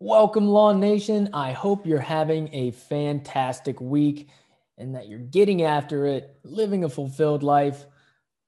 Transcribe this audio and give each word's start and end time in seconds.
Welcome, 0.00 0.46
Law 0.46 0.72
Nation. 0.72 1.28
I 1.32 1.50
hope 1.50 1.84
you're 1.84 1.98
having 1.98 2.48
a 2.54 2.70
fantastic 2.70 3.80
week 3.80 4.28
and 4.76 4.94
that 4.94 5.08
you're 5.08 5.18
getting 5.18 5.62
after 5.62 6.06
it, 6.06 6.38
living 6.44 6.84
a 6.84 6.88
fulfilled 6.88 7.42
life. 7.42 7.84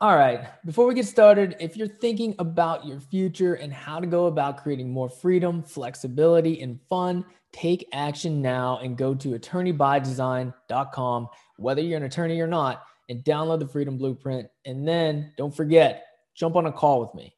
All 0.00 0.16
right, 0.16 0.46
before 0.64 0.86
we 0.86 0.94
get 0.94 1.06
started, 1.06 1.56
if 1.58 1.76
you're 1.76 1.88
thinking 1.88 2.36
about 2.38 2.86
your 2.86 3.00
future 3.00 3.54
and 3.54 3.72
how 3.72 3.98
to 3.98 4.06
go 4.06 4.26
about 4.26 4.62
creating 4.62 4.92
more 4.92 5.08
freedom, 5.08 5.64
flexibility, 5.64 6.62
and 6.62 6.78
fun, 6.88 7.24
take 7.50 7.88
action 7.92 8.40
now 8.40 8.78
and 8.78 8.96
go 8.96 9.12
to 9.16 9.30
attorneybydesign.com, 9.30 11.28
whether 11.56 11.82
you're 11.82 11.96
an 11.96 12.04
attorney 12.04 12.40
or 12.40 12.46
not, 12.46 12.84
and 13.08 13.24
download 13.24 13.58
the 13.58 13.66
Freedom 13.66 13.98
Blueprint. 13.98 14.46
And 14.66 14.86
then 14.86 15.32
don't 15.36 15.54
forget, 15.54 16.06
jump 16.32 16.54
on 16.54 16.66
a 16.66 16.72
call 16.72 17.00
with 17.00 17.12
me. 17.16 17.34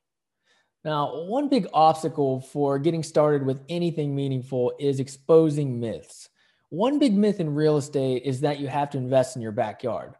Now, 0.85 1.25
one 1.25 1.49
big 1.49 1.69
obstacle 1.73 2.41
for 2.41 2.79
getting 2.79 3.03
started 3.03 3.47
with 3.47 3.63
anything 3.69 4.15
meaningful 4.15 4.73
is 4.81 4.99
exposing 4.99 5.79
myths. 5.79 6.29
One 6.71 6.99
big 6.99 7.15
myth 7.15 7.39
in 7.39 7.55
real 7.55 7.77
estate 7.77 8.23
is 8.25 8.41
that 8.41 8.59
you 8.59 8.67
have 8.67 8.91
to 8.91 8.99
invest 8.99 9.37
in 9.37 9.43
your 9.43 9.53
backyard. 9.53 10.15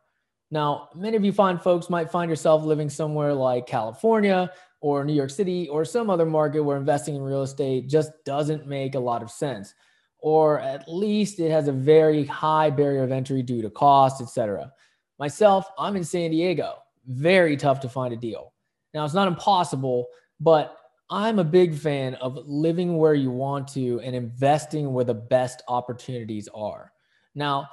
Now, 0.53 0.91
many 0.95 1.17
of 1.17 1.25
you 1.25 1.33
fine 1.33 1.59
folks 1.59 1.89
might 1.89 2.11
find 2.11 2.29
yourself 2.29 2.63
living 2.63 2.91
somewhere 2.91 3.33
like 3.33 3.67
California 3.67 4.53
or 4.83 5.05
New 5.05 5.15
York 5.15 5.31
City 5.31 5.69
or 5.69 5.85
some 5.85 6.11
other 6.11 6.27
market 6.27 6.61
where 6.61 6.77
investing 6.77 7.17
in 7.17 7.23
real 7.23 7.43
estate 7.43 7.89
just 7.89 8.13
doesn't 8.25 8.67
make 8.67 8.95
a 8.95 9.01
lot 9.01 9.23
of 9.23 9.31
sense, 9.31 9.75
or 10.19 10.61
at 10.61 10.87
least 10.87 11.41
it 11.41 11.51
has 11.51 11.69
a 11.69 11.73
very 11.73 12.25
high 12.27 12.69
barrier 12.69 13.03
of 13.03 13.13
entry 13.13 13.43
due 13.43 13.63
to 13.63 13.71
cost, 13.71 14.21
etc. 14.21 14.71
Myself, 15.19 15.67
I'm 15.79 15.97
in 15.97 16.05
San 16.05 16.31
Diego. 16.33 16.75
Very 17.07 17.57
tough 17.57 17.81
to 17.81 17.89
find 17.89 18.13
a 18.13 18.17
deal. 18.17 18.53
Now, 18.93 19.05
it's 19.07 19.15
not 19.15 19.29
impossible, 19.29 20.07
but 20.43 20.77
I'm 21.09 21.39
a 21.39 21.45
big 21.45 21.75
fan 21.75 22.15
of 22.15 22.49
living 22.49 22.97
where 22.97 23.15
you 23.15 23.31
want 23.31 23.69
to 23.69 24.01
and 24.01 24.17
investing 24.17 24.93
where 24.93 25.05
the 25.05 25.15
best 25.15 25.63
opportunities 25.69 26.49
are. 26.53 26.93
Now, 27.35 27.69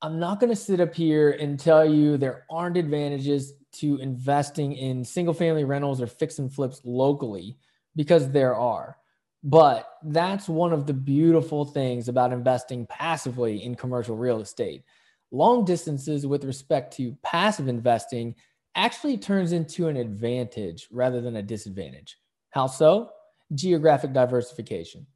I'm 0.00 0.18
not 0.18 0.40
going 0.40 0.50
to 0.50 0.56
sit 0.56 0.80
up 0.80 0.94
here 0.94 1.32
and 1.32 1.60
tell 1.60 1.84
you 1.84 2.16
there 2.16 2.46
aren't 2.50 2.76
advantages 2.76 3.54
to 3.72 3.98
investing 3.98 4.72
in 4.72 5.04
single 5.04 5.34
family 5.34 5.64
rentals 5.64 6.00
or 6.00 6.06
fix 6.06 6.38
and 6.38 6.52
flips 6.52 6.80
locally 6.84 7.58
because 7.94 8.30
there 8.30 8.54
are. 8.54 8.96
But 9.42 9.86
that's 10.04 10.48
one 10.48 10.72
of 10.72 10.86
the 10.86 10.94
beautiful 10.94 11.66
things 11.66 12.08
about 12.08 12.32
investing 12.32 12.86
passively 12.86 13.64
in 13.64 13.74
commercial 13.74 14.16
real 14.16 14.40
estate. 14.40 14.84
Long 15.30 15.64
distances 15.66 16.26
with 16.26 16.44
respect 16.44 16.96
to 16.96 17.16
passive 17.22 17.68
investing 17.68 18.34
actually 18.74 19.18
turns 19.18 19.52
into 19.52 19.88
an 19.88 19.96
advantage 19.96 20.88
rather 20.90 21.20
than 21.20 21.36
a 21.36 21.42
disadvantage. 21.42 22.16
How 22.54 22.68
so? 22.68 23.10
Geographic 23.52 24.12
diversification. 24.12 25.08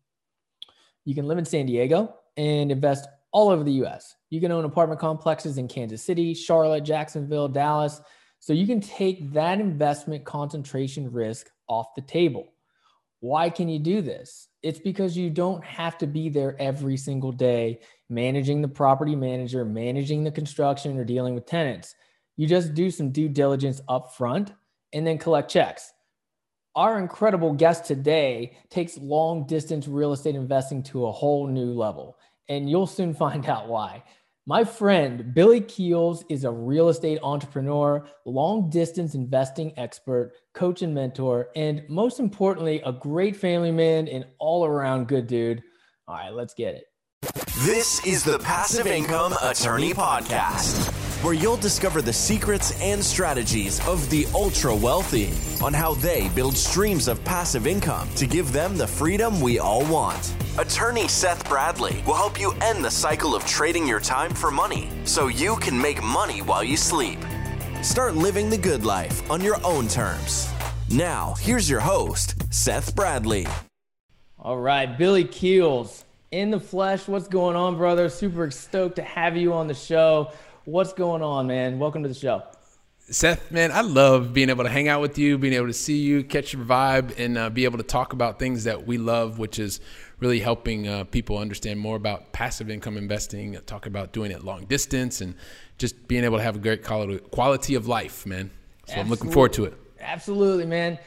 You 1.04 1.14
can 1.14 1.28
live 1.28 1.38
in 1.38 1.44
San 1.44 1.66
Diego 1.66 2.16
and 2.36 2.72
invest 2.72 3.06
all 3.30 3.50
over 3.50 3.62
the 3.62 3.84
US. 3.84 4.16
You 4.30 4.40
can 4.40 4.50
own 4.50 4.64
apartment 4.64 5.00
complexes 5.00 5.56
in 5.56 5.68
Kansas 5.68 6.02
City, 6.02 6.34
Charlotte, 6.34 6.82
Jacksonville, 6.82 7.46
Dallas. 7.46 8.00
So 8.40 8.52
you 8.52 8.66
can 8.66 8.80
take 8.80 9.32
that 9.34 9.60
investment 9.60 10.24
concentration 10.24 11.12
risk 11.12 11.48
off 11.68 11.94
the 11.94 12.02
table. 12.02 12.54
Why 13.20 13.50
can 13.50 13.68
you 13.68 13.78
do 13.78 14.02
this? 14.02 14.48
It's 14.64 14.80
because 14.80 15.16
you 15.16 15.30
don't 15.30 15.64
have 15.64 15.96
to 15.98 16.08
be 16.08 16.28
there 16.30 16.56
every 16.58 16.96
single 16.96 17.30
day 17.30 17.78
managing 18.10 18.62
the 18.62 18.68
property 18.68 19.14
manager, 19.14 19.64
managing 19.64 20.24
the 20.24 20.32
construction, 20.32 20.98
or 20.98 21.04
dealing 21.04 21.36
with 21.36 21.46
tenants. 21.46 21.94
You 22.36 22.48
just 22.48 22.74
do 22.74 22.90
some 22.90 23.12
due 23.12 23.28
diligence 23.28 23.80
up 23.88 24.16
front 24.16 24.52
and 24.92 25.06
then 25.06 25.18
collect 25.18 25.48
checks. 25.48 25.92
Our 26.78 27.00
incredible 27.00 27.54
guest 27.54 27.86
today 27.86 28.56
takes 28.70 28.96
long 28.98 29.48
distance 29.48 29.88
real 29.88 30.12
estate 30.12 30.36
investing 30.36 30.84
to 30.84 31.06
a 31.06 31.10
whole 31.10 31.48
new 31.48 31.72
level, 31.72 32.16
and 32.48 32.70
you'll 32.70 32.86
soon 32.86 33.14
find 33.24 33.44
out 33.46 33.66
why. 33.66 34.04
My 34.46 34.62
friend 34.62 35.34
Billy 35.34 35.60
Keels 35.60 36.24
is 36.28 36.44
a 36.44 36.52
real 36.52 36.88
estate 36.88 37.18
entrepreneur, 37.20 38.06
long 38.24 38.70
distance 38.70 39.16
investing 39.16 39.72
expert, 39.76 40.34
coach 40.54 40.82
and 40.82 40.94
mentor, 40.94 41.48
and 41.56 41.82
most 41.88 42.20
importantly, 42.20 42.80
a 42.86 42.92
great 42.92 43.34
family 43.34 43.72
man 43.72 44.06
and 44.06 44.24
all 44.38 44.64
around 44.64 45.08
good 45.08 45.26
dude. 45.26 45.64
All 46.06 46.14
right, 46.14 46.32
let's 46.32 46.54
get 46.54 46.76
it. 46.76 46.84
This 47.64 48.06
is 48.06 48.22
the 48.22 48.38
Passive 48.38 48.86
Income 48.86 49.34
Attorney 49.42 49.94
Podcast 49.94 50.94
where 51.22 51.34
you'll 51.34 51.56
discover 51.56 52.00
the 52.00 52.12
secrets 52.12 52.80
and 52.80 53.04
strategies 53.04 53.84
of 53.88 54.08
the 54.08 54.26
ultra 54.34 54.74
wealthy 54.74 55.32
on 55.62 55.74
how 55.74 55.94
they 55.94 56.28
build 56.28 56.56
streams 56.56 57.08
of 57.08 57.22
passive 57.24 57.66
income 57.66 58.08
to 58.14 58.26
give 58.26 58.52
them 58.52 58.76
the 58.76 58.86
freedom 58.86 59.40
we 59.40 59.58
all 59.58 59.84
want. 59.86 60.34
Attorney 60.58 61.08
Seth 61.08 61.48
Bradley 61.48 62.02
will 62.06 62.14
help 62.14 62.40
you 62.40 62.52
end 62.60 62.84
the 62.84 62.90
cycle 62.90 63.34
of 63.34 63.44
trading 63.46 63.86
your 63.86 64.00
time 64.00 64.32
for 64.32 64.50
money 64.50 64.90
so 65.04 65.26
you 65.26 65.56
can 65.56 65.80
make 65.80 66.02
money 66.02 66.40
while 66.40 66.62
you 66.62 66.76
sleep. 66.76 67.18
Start 67.82 68.14
living 68.14 68.48
the 68.48 68.58
good 68.58 68.84
life 68.84 69.28
on 69.30 69.40
your 69.40 69.58
own 69.64 69.88
terms. 69.88 70.48
Now, 70.90 71.34
here's 71.40 71.68
your 71.68 71.80
host, 71.80 72.34
Seth 72.52 72.94
Bradley. 72.94 73.46
All 74.38 74.58
right, 74.58 74.96
Billy 74.96 75.24
Keels 75.24 76.04
in 76.30 76.50
the 76.50 76.60
flesh. 76.60 77.08
What's 77.08 77.28
going 77.28 77.56
on, 77.56 77.76
brother? 77.76 78.08
Super 78.08 78.50
stoked 78.50 78.96
to 78.96 79.02
have 79.02 79.36
you 79.36 79.52
on 79.52 79.66
the 79.66 79.74
show. 79.74 80.32
What's 80.68 80.92
going 80.92 81.22
on, 81.22 81.46
man? 81.46 81.78
Welcome 81.78 82.02
to 82.02 82.10
the 82.10 82.14
show. 82.14 82.42
Seth, 82.98 83.50
man, 83.50 83.72
I 83.72 83.80
love 83.80 84.34
being 84.34 84.50
able 84.50 84.64
to 84.64 84.68
hang 84.68 84.86
out 84.86 85.00
with 85.00 85.16
you, 85.16 85.38
being 85.38 85.54
able 85.54 85.68
to 85.68 85.72
see 85.72 85.96
you, 85.96 86.22
catch 86.22 86.52
your 86.52 86.62
vibe, 86.62 87.18
and 87.18 87.38
uh, 87.38 87.48
be 87.48 87.64
able 87.64 87.78
to 87.78 87.84
talk 87.84 88.12
about 88.12 88.38
things 88.38 88.64
that 88.64 88.86
we 88.86 88.98
love, 88.98 89.38
which 89.38 89.58
is 89.58 89.80
really 90.20 90.40
helping 90.40 90.86
uh, 90.86 91.04
people 91.04 91.38
understand 91.38 91.80
more 91.80 91.96
about 91.96 92.34
passive 92.34 92.68
income 92.68 92.98
investing, 92.98 93.58
talk 93.64 93.86
about 93.86 94.12
doing 94.12 94.30
it 94.30 94.44
long 94.44 94.66
distance, 94.66 95.22
and 95.22 95.34
just 95.78 96.06
being 96.06 96.22
able 96.22 96.36
to 96.36 96.42
have 96.42 96.56
a 96.56 96.58
great 96.58 96.84
quality 96.84 97.74
of 97.74 97.88
life, 97.88 98.26
man. 98.26 98.50
So 98.50 98.92
Absolutely. 98.92 99.00
I'm 99.00 99.08
looking 99.08 99.30
forward 99.30 99.54
to 99.54 99.64
it. 99.64 99.74
Absolutely, 100.00 100.66
man. 100.66 100.98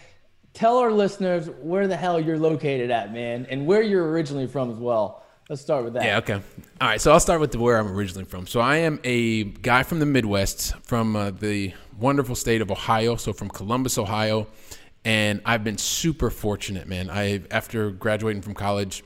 Tell 0.55 0.79
our 0.79 0.91
listeners 0.91 1.51
where 1.61 1.87
the 1.87 1.95
hell 1.95 2.19
you're 2.19 2.39
located 2.39 2.89
at, 2.89 3.13
man, 3.13 3.45
and 3.47 3.67
where 3.67 3.83
you're 3.83 4.09
originally 4.09 4.47
from 4.47 4.71
as 4.71 4.77
well. 4.77 5.20
Let's 5.51 5.63
start 5.63 5.83
with 5.83 5.95
that. 5.95 6.05
Yeah, 6.05 6.17
okay. 6.19 6.35
All 6.79 6.87
right, 6.87 7.01
so 7.01 7.11
I'll 7.11 7.19
start 7.19 7.41
with 7.41 7.53
where 7.57 7.77
I'm 7.77 7.91
originally 7.91 8.23
from. 8.23 8.47
So 8.47 8.61
I 8.61 8.77
am 8.77 9.01
a 9.03 9.43
guy 9.43 9.83
from 9.83 9.99
the 9.99 10.05
Midwest, 10.05 10.73
from 10.77 11.13
uh, 11.13 11.31
the 11.31 11.73
wonderful 11.99 12.35
state 12.35 12.61
of 12.61 12.71
Ohio, 12.71 13.17
so 13.17 13.33
from 13.33 13.49
Columbus, 13.49 13.97
Ohio. 13.97 14.47
And 15.03 15.41
I've 15.45 15.65
been 15.65 15.77
super 15.77 16.29
fortunate, 16.29 16.87
man. 16.87 17.09
I 17.09 17.41
after 17.51 17.91
graduating 17.91 18.43
from 18.43 18.53
college, 18.53 19.03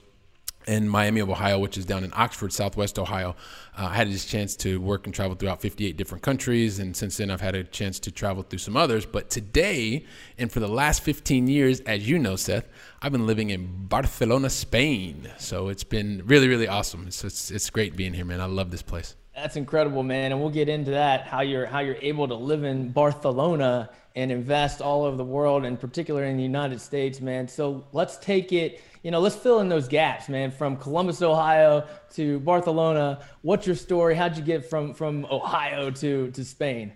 in 0.68 0.90
Miami 0.90 1.20
of 1.20 1.30
Ohio, 1.30 1.60
which 1.60 1.78
is 1.78 1.86
down 1.86 2.04
in 2.04 2.12
Oxford, 2.14 2.52
Southwest 2.52 2.98
Ohio. 2.98 3.36
Uh, 3.78 3.86
I 3.86 3.96
had 3.96 4.10
this 4.10 4.26
chance 4.26 4.56
to 4.58 4.80
work 4.80 5.06
and 5.06 5.14
travel 5.14 5.36
throughout 5.36 5.62
58 5.62 5.98
different 5.98 6.24
countries, 6.24 6.80
and 6.80 6.96
since 6.96 7.18
then 7.18 7.30
I've 7.30 7.42
had 7.42 7.56
a 7.56 7.64
chance 7.64 8.00
to 8.02 8.12
travel 8.12 8.44
through 8.44 8.60
some 8.60 8.76
others. 8.76 9.06
But 9.06 9.30
today, 9.30 10.06
and 10.38 10.52
for 10.52 10.60
the 10.60 10.68
last 10.68 11.04
15 11.04 11.48
years, 11.48 11.80
as 11.82 12.08
you 12.08 12.20
know, 12.20 12.36
Seth, 12.36 12.68
I've 13.02 13.12
been 13.12 13.28
living 13.28 13.50
in 13.50 13.88
Barcelona, 13.88 14.50
Spain. 14.50 15.30
So 15.38 15.70
it's 15.70 15.84
been 15.84 16.24
really, 16.26 16.48
really 16.48 16.68
awesome. 16.68 17.06
It's, 17.08 17.24
it's, 17.24 17.52
it's 17.52 17.70
great 17.70 17.96
being 17.96 18.14
here, 18.14 18.26
man. 18.26 18.42
I 18.42 18.46
love 18.46 18.72
this 18.72 18.82
place. 18.82 19.16
That's 19.36 19.58
incredible, 19.58 20.02
man, 20.02 20.32
and 20.32 20.40
we'll 20.40 20.50
get 20.50 20.70
into 20.70 20.92
that. 20.92 21.28
How 21.28 21.42
you're 21.42 21.66
how 21.66 21.80
you're 21.80 21.98
able 22.02 22.26
to 22.30 22.36
live 22.36 22.64
in 22.64 22.92
Barcelona 22.92 23.90
and 24.16 24.32
invest 24.32 24.82
all 24.82 25.04
over 25.04 25.18
the 25.18 25.26
world, 25.26 25.66
and 25.66 25.80
particularly 25.80 26.30
in 26.30 26.38
the 26.38 26.44
United 26.44 26.80
States, 26.80 27.22
man. 27.22 27.48
So 27.48 27.86
let's 27.92 28.18
take 28.18 28.54
it 28.54 28.82
you 29.06 29.12
know, 29.12 29.20
let's 29.20 29.36
fill 29.36 29.60
in 29.60 29.70
those 29.70 29.88
gaps, 29.88 30.30
man. 30.30 30.50
From 30.50 30.78
Columbus, 30.78 31.22
Ohio 31.22 31.86
to 32.16 32.40
Barcelona. 32.40 33.20
What's 33.44 33.68
your 33.68 33.76
story? 33.76 34.16
How'd 34.16 34.36
you 34.36 34.42
get 34.42 34.68
from 34.68 34.96
from 34.96 35.28
Ohio 35.30 35.92
to 35.92 36.32
to 36.32 36.44
Spain? 36.44 36.94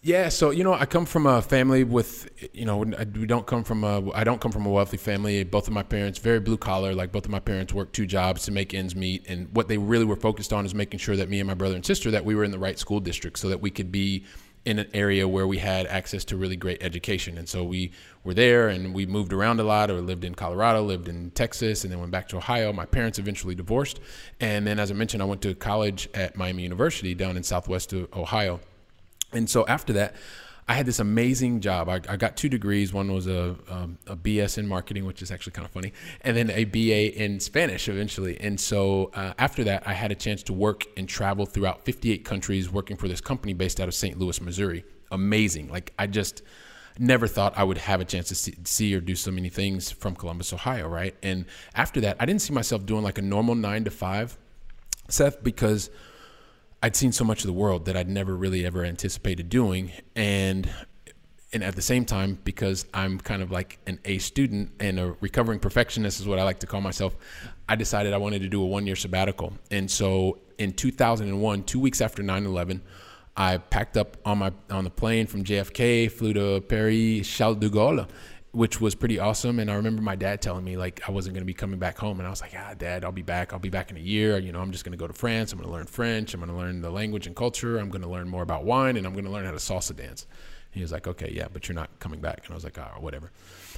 Yeah, 0.00 0.30
so 0.30 0.48
you 0.48 0.64
know, 0.64 0.72
I 0.72 0.86
come 0.86 1.04
from 1.04 1.26
a 1.26 1.42
family 1.42 1.84
with, 1.84 2.30
you 2.54 2.64
know, 2.64 2.78
we 2.78 3.26
don't 3.26 3.46
come 3.46 3.62
from 3.62 3.84
a, 3.84 4.10
I 4.12 4.24
don't 4.24 4.40
come 4.40 4.52
from 4.52 4.64
a 4.64 4.70
wealthy 4.70 4.96
family. 4.96 5.44
Both 5.44 5.66
of 5.66 5.74
my 5.74 5.82
parents, 5.82 6.18
very 6.18 6.40
blue 6.40 6.56
collar, 6.56 6.94
like 6.94 7.12
both 7.12 7.26
of 7.26 7.30
my 7.30 7.40
parents 7.40 7.74
worked 7.74 7.94
two 7.94 8.06
jobs 8.06 8.44
to 8.44 8.52
make 8.52 8.72
ends 8.72 8.96
meet, 8.96 9.28
and 9.28 9.54
what 9.54 9.68
they 9.68 9.76
really 9.76 10.06
were 10.06 10.16
focused 10.16 10.54
on 10.54 10.64
is 10.64 10.74
making 10.74 10.98
sure 10.98 11.16
that 11.16 11.28
me 11.28 11.40
and 11.40 11.46
my 11.46 11.52
brother 11.52 11.74
and 11.74 11.84
sister 11.84 12.10
that 12.12 12.24
we 12.24 12.36
were 12.36 12.44
in 12.44 12.52
the 12.52 12.58
right 12.58 12.78
school 12.78 13.00
district, 13.00 13.38
so 13.38 13.50
that 13.50 13.60
we 13.60 13.70
could 13.70 13.92
be 13.92 14.24
in 14.68 14.78
an 14.78 14.90
area 14.92 15.26
where 15.26 15.46
we 15.46 15.56
had 15.56 15.86
access 15.86 16.26
to 16.26 16.36
really 16.36 16.54
great 16.54 16.82
education. 16.82 17.38
And 17.38 17.48
so 17.48 17.64
we 17.64 17.90
were 18.22 18.34
there 18.34 18.68
and 18.68 18.92
we 18.92 19.06
moved 19.06 19.32
around 19.32 19.60
a 19.60 19.62
lot 19.62 19.90
or 19.90 20.02
lived 20.02 20.24
in 20.24 20.34
Colorado, 20.34 20.82
lived 20.82 21.08
in 21.08 21.30
Texas, 21.30 21.84
and 21.84 21.90
then 21.90 22.00
went 22.00 22.12
back 22.12 22.28
to 22.28 22.36
Ohio. 22.36 22.70
My 22.70 22.84
parents 22.84 23.18
eventually 23.18 23.54
divorced. 23.54 23.98
And 24.40 24.66
then, 24.66 24.78
as 24.78 24.90
I 24.90 24.94
mentioned, 24.94 25.22
I 25.22 25.24
went 25.24 25.40
to 25.40 25.54
college 25.54 26.10
at 26.12 26.36
Miami 26.36 26.64
University 26.64 27.14
down 27.14 27.38
in 27.38 27.42
Southwest 27.42 27.94
Ohio. 28.12 28.60
And 29.32 29.48
so 29.48 29.66
after 29.66 29.94
that, 29.94 30.14
I 30.68 30.74
had 30.74 30.84
this 30.84 30.98
amazing 30.98 31.60
job. 31.60 31.88
I, 31.88 32.00
I 32.08 32.16
got 32.16 32.36
two 32.36 32.50
degrees. 32.50 32.92
One 32.92 33.12
was 33.12 33.26
a, 33.26 33.56
um, 33.70 33.98
a 34.06 34.14
BS 34.14 34.58
in 34.58 34.68
marketing, 34.68 35.06
which 35.06 35.22
is 35.22 35.30
actually 35.30 35.52
kind 35.52 35.64
of 35.64 35.72
funny, 35.72 35.94
and 36.20 36.36
then 36.36 36.50
a 36.50 36.64
BA 36.64 37.18
in 37.20 37.40
Spanish 37.40 37.88
eventually. 37.88 38.38
And 38.38 38.60
so 38.60 39.10
uh, 39.14 39.32
after 39.38 39.64
that, 39.64 39.88
I 39.88 39.94
had 39.94 40.12
a 40.12 40.14
chance 40.14 40.42
to 40.44 40.52
work 40.52 40.84
and 40.96 41.08
travel 41.08 41.46
throughout 41.46 41.84
58 41.84 42.24
countries 42.24 42.70
working 42.70 42.98
for 42.98 43.08
this 43.08 43.22
company 43.22 43.54
based 43.54 43.80
out 43.80 43.88
of 43.88 43.94
St. 43.94 44.18
Louis, 44.18 44.40
Missouri. 44.42 44.84
Amazing. 45.10 45.68
Like 45.68 45.94
I 45.98 46.06
just, 46.06 46.42
never 46.98 47.26
thought 47.26 47.56
I 47.56 47.64
would 47.64 47.78
have 47.78 48.00
a 48.00 48.04
chance 48.04 48.28
to 48.28 48.34
see, 48.34 48.54
see, 48.64 48.94
or 48.94 49.00
do 49.00 49.14
so 49.14 49.30
many 49.30 49.48
things 49.48 49.90
from 49.90 50.16
Columbus, 50.16 50.52
Ohio, 50.52 50.88
right? 50.88 51.14
And 51.22 51.44
after 51.74 52.00
that, 52.00 52.16
I 52.18 52.26
didn't 52.26 52.42
see 52.42 52.52
myself 52.52 52.84
doing 52.86 53.02
like 53.02 53.18
a 53.18 53.22
normal 53.22 53.54
nine 53.54 53.84
to 53.84 53.90
five, 53.90 54.36
Seth, 55.08 55.42
because 55.42 55.90
I'd 56.82 56.94
seen 56.94 57.12
so 57.12 57.24
much 57.24 57.40
of 57.40 57.46
the 57.46 57.52
world 57.52 57.86
that 57.86 57.96
I'd 57.96 58.08
never 58.08 58.36
really 58.36 58.64
ever 58.64 58.84
anticipated 58.84 59.48
doing. 59.48 59.92
And 60.14 60.70
and 61.52 61.64
at 61.64 61.74
the 61.76 61.82
same 61.82 62.04
time, 62.04 62.38
because 62.44 62.84
I'm 62.92 63.18
kind 63.18 63.42
of 63.42 63.50
like 63.50 63.78
an 63.86 63.98
A 64.04 64.18
student 64.18 64.70
and 64.80 65.00
a 65.00 65.16
recovering 65.20 65.58
perfectionist 65.58 66.20
is 66.20 66.28
what 66.28 66.38
I 66.38 66.42
like 66.42 66.60
to 66.60 66.66
call 66.66 66.82
myself, 66.82 67.16
I 67.68 67.74
decided 67.74 68.12
I 68.12 68.18
wanted 68.18 68.42
to 68.42 68.48
do 68.48 68.62
a 68.62 68.66
one 68.66 68.86
year 68.86 68.96
sabbatical. 68.96 69.54
And 69.70 69.90
so 69.90 70.38
in 70.58 70.72
2001, 70.72 71.64
two 71.64 71.80
weeks 71.80 72.00
after 72.00 72.22
9 72.22 72.44
11, 72.44 72.82
I 73.36 73.58
packed 73.58 73.96
up 73.96 74.16
on 74.24 74.38
my 74.38 74.52
on 74.70 74.84
the 74.84 74.90
plane 74.90 75.26
from 75.26 75.44
JFK, 75.44 76.10
flew 76.10 76.32
to 76.34 76.60
Paris 76.60 77.26
Charles 77.28 77.56
de 77.56 77.70
Gaulle, 77.70 78.06
which 78.58 78.80
was 78.80 78.96
pretty 78.96 79.20
awesome. 79.20 79.60
And 79.60 79.70
I 79.70 79.74
remember 79.74 80.02
my 80.02 80.16
dad 80.16 80.42
telling 80.42 80.64
me 80.64 80.76
like 80.76 81.00
I 81.08 81.12
wasn't 81.12 81.34
going 81.34 81.42
to 81.42 81.46
be 81.46 81.54
coming 81.54 81.78
back 81.78 81.96
home, 81.96 82.18
and 82.18 82.26
I 82.26 82.30
was 82.30 82.40
like, 82.40 82.52
"Yeah, 82.52 82.74
Dad, 82.74 83.04
I'll 83.04 83.12
be 83.12 83.22
back. 83.22 83.52
I'll 83.52 83.60
be 83.60 83.68
back 83.68 83.92
in 83.92 83.96
a 83.96 84.00
year. 84.00 84.36
You 84.36 84.50
know, 84.50 84.60
I'm 84.60 84.72
just 84.72 84.84
going 84.84 84.92
to 84.92 84.98
go 84.98 85.06
to 85.06 85.12
France. 85.12 85.52
I'm 85.52 85.58
going 85.58 85.70
to 85.70 85.72
learn 85.72 85.86
French. 85.86 86.34
I'm 86.34 86.40
going 86.40 86.50
to 86.50 86.56
learn 86.56 86.82
the 86.82 86.90
language 86.90 87.28
and 87.28 87.36
culture. 87.36 87.78
I'm 87.78 87.88
going 87.88 88.02
to 88.02 88.08
learn 88.08 88.28
more 88.28 88.42
about 88.42 88.64
wine, 88.64 88.96
and 88.96 89.06
I'm 89.06 89.12
going 89.12 89.26
to 89.26 89.30
learn 89.30 89.44
how 89.44 89.52
to 89.52 89.58
salsa 89.58 89.94
dance." 89.94 90.26
He 90.72 90.82
was 90.82 90.90
like, 90.90 91.06
"Okay, 91.06 91.30
yeah, 91.32 91.46
but 91.52 91.68
you're 91.68 91.76
not 91.76 92.00
coming 92.00 92.20
back." 92.20 92.40
And 92.44 92.50
I 92.50 92.54
was 92.54 92.64
like, 92.64 92.76
"Oh, 92.78 92.98
whatever." 92.98 93.30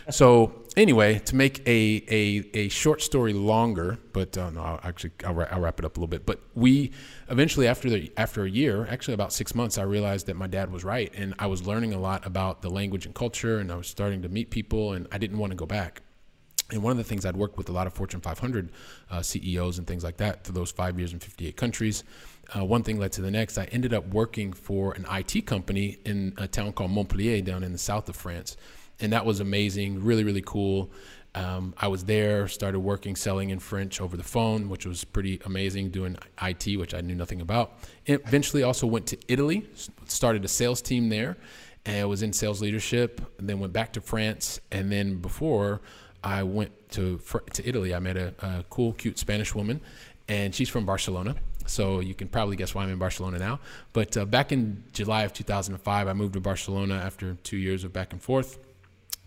So 0.08 0.60
anyway, 0.76 1.18
to 1.18 1.36
make 1.36 1.66
a, 1.66 2.04
a, 2.08 2.50
a 2.54 2.68
short 2.68 3.02
story 3.02 3.32
longer, 3.32 3.98
but 4.12 4.36
uh, 4.38 4.50
no, 4.50 4.62
I'll 4.62 4.80
actually 4.82 5.12
I'll, 5.24 5.34
ra- 5.34 5.48
I'll, 5.50 5.60
wrap 5.60 5.78
it 5.78 5.84
up 5.84 5.96
a 5.96 6.00
little 6.00 6.08
bit. 6.08 6.26
But 6.26 6.40
we 6.54 6.92
eventually 7.28 7.66
after 7.66 7.90
the 7.90 8.12
after 8.16 8.44
a 8.44 8.50
year, 8.50 8.86
actually 8.90 9.14
about 9.14 9.32
six 9.32 9.54
months, 9.54 9.78
I 9.78 9.82
realized 9.82 10.26
that 10.26 10.36
my 10.36 10.46
dad 10.46 10.72
was 10.72 10.84
right, 10.84 11.12
and 11.14 11.34
I 11.38 11.46
was 11.46 11.66
learning 11.66 11.92
a 11.92 11.98
lot 11.98 12.26
about 12.26 12.62
the 12.62 12.70
language 12.70 13.06
and 13.06 13.14
culture, 13.14 13.58
and 13.58 13.70
I 13.70 13.76
was 13.76 13.88
starting 13.88 14.22
to 14.22 14.28
meet 14.28 14.50
people, 14.50 14.92
and 14.92 15.06
I 15.12 15.18
didn't 15.18 15.38
want 15.38 15.50
to 15.50 15.56
go 15.56 15.66
back. 15.66 16.02
And 16.70 16.82
one 16.84 16.92
of 16.92 16.98
the 16.98 17.04
things 17.04 17.26
I'd 17.26 17.36
worked 17.36 17.58
with 17.58 17.68
a 17.68 17.72
lot 17.72 17.88
of 17.88 17.94
Fortune 17.94 18.20
500 18.20 18.70
uh, 19.10 19.22
CEOs 19.22 19.78
and 19.78 19.88
things 19.88 20.04
like 20.04 20.18
that 20.18 20.44
for 20.44 20.52
those 20.52 20.70
five 20.70 20.96
years 20.98 21.12
in 21.12 21.18
58 21.18 21.56
countries. 21.56 22.04
Uh, 22.56 22.64
one 22.64 22.84
thing 22.84 22.98
led 22.98 23.10
to 23.12 23.22
the 23.22 23.30
next. 23.30 23.58
I 23.58 23.64
ended 23.66 23.92
up 23.92 24.06
working 24.08 24.52
for 24.52 24.92
an 24.92 25.04
IT 25.10 25.46
company 25.46 25.98
in 26.04 26.32
a 26.36 26.46
town 26.46 26.72
called 26.72 26.92
Montpellier 26.92 27.42
down 27.42 27.64
in 27.64 27.72
the 27.72 27.78
south 27.78 28.08
of 28.08 28.14
France 28.14 28.56
and 29.00 29.12
that 29.12 29.24
was 29.24 29.40
amazing, 29.40 30.02
really, 30.02 30.24
really 30.24 30.42
cool. 30.42 30.90
Um, 31.34 31.74
I 31.78 31.86
was 31.88 32.04
there, 32.04 32.48
started 32.48 32.80
working 32.80 33.14
selling 33.14 33.50
in 33.50 33.60
French 33.60 34.00
over 34.00 34.16
the 34.16 34.24
phone, 34.24 34.68
which 34.68 34.84
was 34.84 35.04
pretty 35.04 35.40
amazing, 35.44 35.90
doing 35.90 36.16
IT, 36.42 36.76
which 36.76 36.92
I 36.92 37.00
knew 37.00 37.14
nothing 37.14 37.40
about. 37.40 37.78
eventually, 38.06 38.62
also 38.62 38.86
went 38.86 39.06
to 39.06 39.18
Italy, 39.28 39.68
started 40.06 40.44
a 40.44 40.48
sales 40.48 40.82
team 40.82 41.08
there, 41.08 41.36
and 41.86 42.08
was 42.08 42.22
in 42.22 42.32
sales 42.32 42.60
leadership. 42.60 43.20
And 43.38 43.48
then 43.48 43.60
went 43.60 43.72
back 43.72 43.92
to 43.92 44.00
France, 44.00 44.60
and 44.72 44.90
then 44.90 45.16
before 45.18 45.80
I 46.24 46.42
went 46.42 46.72
to 46.92 47.20
to 47.52 47.68
Italy, 47.68 47.94
I 47.94 48.00
met 48.00 48.16
a, 48.16 48.34
a 48.40 48.64
cool, 48.68 48.92
cute 48.94 49.18
Spanish 49.18 49.54
woman, 49.54 49.80
and 50.28 50.52
she's 50.52 50.68
from 50.68 50.84
Barcelona. 50.84 51.36
So 51.66 52.00
you 52.00 52.14
can 52.14 52.26
probably 52.26 52.56
guess 52.56 52.74
why 52.74 52.82
I'm 52.82 52.90
in 52.90 52.98
Barcelona 52.98 53.38
now. 53.38 53.60
But 53.92 54.16
uh, 54.16 54.24
back 54.24 54.50
in 54.50 54.82
July 54.92 55.22
of 55.22 55.32
2005, 55.32 56.08
I 56.08 56.12
moved 56.12 56.32
to 56.32 56.40
Barcelona 56.40 56.94
after 56.94 57.34
two 57.44 57.58
years 57.58 57.84
of 57.84 57.92
back 57.92 58.12
and 58.12 58.20
forth 58.20 58.58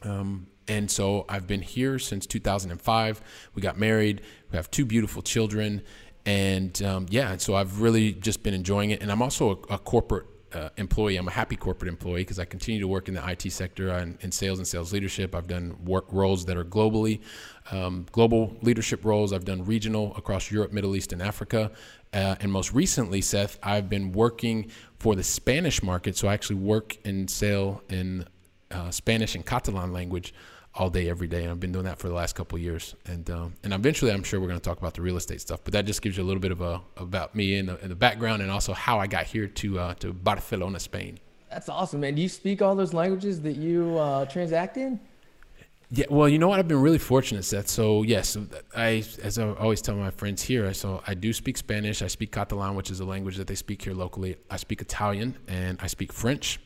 um, 0.03 0.47
and 0.67 0.89
so 0.89 1.25
I've 1.27 1.47
been 1.47 1.61
here 1.61 1.99
since 1.99 2.25
2005. 2.25 3.21
We 3.53 3.61
got 3.61 3.77
married. 3.77 4.21
We 4.51 4.55
have 4.55 4.71
two 4.71 4.85
beautiful 4.85 5.21
children. 5.21 5.81
And 6.25 6.81
um, 6.83 7.07
yeah, 7.09 7.35
so 7.37 7.55
I've 7.55 7.81
really 7.81 8.13
just 8.13 8.43
been 8.43 8.53
enjoying 8.53 8.91
it. 8.91 9.01
And 9.01 9.11
I'm 9.11 9.21
also 9.21 9.51
a, 9.69 9.73
a 9.73 9.77
corporate 9.77 10.25
uh, 10.53 10.69
employee. 10.77 11.17
I'm 11.17 11.27
a 11.27 11.31
happy 11.31 11.55
corporate 11.55 11.89
employee 11.89 12.21
because 12.21 12.39
I 12.39 12.45
continue 12.45 12.79
to 12.79 12.87
work 12.87 13.07
in 13.07 13.13
the 13.13 13.27
IT 13.27 13.51
sector 13.51 13.89
and 13.89 14.17
in 14.21 14.31
sales 14.31 14.59
and 14.59 14.67
sales 14.67 14.93
leadership. 14.93 15.35
I've 15.35 15.47
done 15.47 15.75
work 15.83 16.05
roles 16.11 16.45
that 16.45 16.57
are 16.57 16.63
globally, 16.63 17.21
um, 17.71 18.05
global 18.11 18.55
leadership 18.61 19.03
roles. 19.03 19.33
I've 19.33 19.45
done 19.45 19.65
regional 19.65 20.15
across 20.15 20.51
Europe, 20.51 20.71
Middle 20.71 20.95
East, 20.95 21.11
and 21.11 21.21
Africa. 21.21 21.71
Uh, 22.13 22.35
and 22.39 22.51
most 22.51 22.73
recently, 22.73 23.21
Seth, 23.21 23.57
I've 23.63 23.89
been 23.89 24.11
working 24.11 24.69
for 24.99 25.15
the 25.15 25.23
Spanish 25.23 25.81
market. 25.81 26.15
So 26.15 26.27
I 26.27 26.33
actually 26.33 26.57
work 26.57 26.97
and 27.03 27.29
sell 27.29 27.81
in 27.89 28.25
uh, 28.73 28.91
Spanish 28.91 29.35
and 29.35 29.45
Catalan 29.45 29.93
language 29.93 30.33
all 30.75 30.89
day, 30.89 31.09
every 31.09 31.27
day. 31.27 31.43
And 31.43 31.51
I've 31.51 31.59
been 31.59 31.71
doing 31.71 31.85
that 31.85 31.99
for 31.99 32.07
the 32.07 32.13
last 32.13 32.35
couple 32.35 32.57
years. 32.57 32.95
And 33.05 33.29
um, 33.29 33.53
and 33.63 33.73
eventually, 33.73 34.11
I'm 34.11 34.23
sure 34.23 34.39
we're 34.39 34.47
going 34.47 34.59
to 34.59 34.63
talk 34.63 34.79
about 34.79 34.93
the 34.93 35.01
real 35.01 35.17
estate 35.17 35.41
stuff. 35.41 35.61
But 35.63 35.73
that 35.73 35.85
just 35.85 36.01
gives 36.01 36.17
you 36.17 36.23
a 36.23 36.25
little 36.25 36.41
bit 36.41 36.51
of 36.51 36.61
a 36.61 36.81
about 36.97 37.35
me 37.35 37.57
and 37.57 37.69
the, 37.69 37.79
and 37.79 37.91
the 37.91 37.95
background, 37.95 38.41
and 38.41 38.51
also 38.51 38.73
how 38.73 38.99
I 38.99 39.07
got 39.07 39.25
here 39.25 39.47
to 39.47 39.79
uh, 39.79 39.93
to 39.95 40.13
Barcelona, 40.13 40.79
Spain. 40.79 41.19
That's 41.49 41.69
awesome, 41.69 41.99
man. 41.99 42.15
Do 42.15 42.21
you 42.21 42.29
speak 42.29 42.63
all 42.63 42.75
those 42.75 42.93
languages 42.93 43.39
that 43.41 43.55
you 43.55 43.97
uh, 43.97 44.25
transact 44.25 44.77
in? 44.77 44.99
Yeah, 45.91 46.07
well, 46.09 46.27
you 46.27 46.39
know 46.39 46.47
what? 46.47 46.57
I've 46.57 46.67
been 46.67 46.81
really 46.81 46.97
fortunate, 46.97 47.45
Seth. 47.45 47.67
So 47.67 48.01
yes, 48.01 48.35
I 48.75 49.03
as 49.21 49.37
I 49.37 49.47
always 49.51 49.79
tell 49.79 49.95
my 49.95 50.09
friends 50.09 50.41
here, 50.41 50.73
so 50.73 51.03
I 51.05 51.13
do 51.13 51.31
speak 51.31 51.55
Spanish. 51.55 52.01
I 52.01 52.07
speak 52.07 52.31
Catalan, 52.31 52.73
which 52.73 52.89
is 52.89 52.99
a 52.99 53.05
language 53.05 53.37
that 53.37 53.45
they 53.45 53.53
speak 53.53 53.83
here 53.83 53.93
locally. 53.93 54.37
I 54.49 54.57
speak 54.57 54.81
Italian 54.81 55.37
and 55.47 55.77
I 55.79 55.85
speak 55.85 56.11
French. 56.11 56.59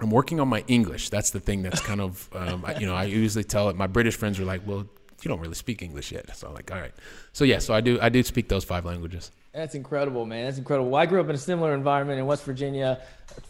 I'm 0.00 0.10
working 0.10 0.40
on 0.40 0.48
my 0.48 0.64
English. 0.68 1.10
That's 1.10 1.30
the 1.30 1.40
thing 1.40 1.62
that's 1.62 1.80
kind 1.80 2.00
of, 2.00 2.28
um, 2.32 2.64
you 2.78 2.86
know, 2.86 2.94
I 2.94 3.04
usually 3.04 3.44
tell 3.44 3.68
it. 3.68 3.76
My 3.76 3.88
British 3.88 4.16
friends 4.16 4.38
are 4.38 4.44
like, 4.44 4.62
well, 4.66 4.86
you 5.22 5.28
don't 5.28 5.40
really 5.40 5.54
speak 5.54 5.82
English 5.82 6.12
yet. 6.12 6.36
So 6.36 6.46
I'm 6.48 6.54
like, 6.54 6.70
all 6.70 6.78
right. 6.78 6.94
So 7.32 7.44
yeah, 7.44 7.58
so 7.58 7.74
I 7.74 7.80
do, 7.80 7.98
I 8.00 8.08
do 8.08 8.22
speak 8.22 8.48
those 8.48 8.64
five 8.64 8.84
languages. 8.84 9.32
That's 9.52 9.74
incredible, 9.74 10.24
man. 10.24 10.44
That's 10.44 10.58
incredible. 10.58 10.90
Well, 10.90 11.02
I 11.02 11.06
grew 11.06 11.20
up 11.20 11.28
in 11.28 11.34
a 11.34 11.38
similar 11.38 11.74
environment 11.74 12.20
in 12.20 12.26
West 12.26 12.44
Virginia. 12.44 13.00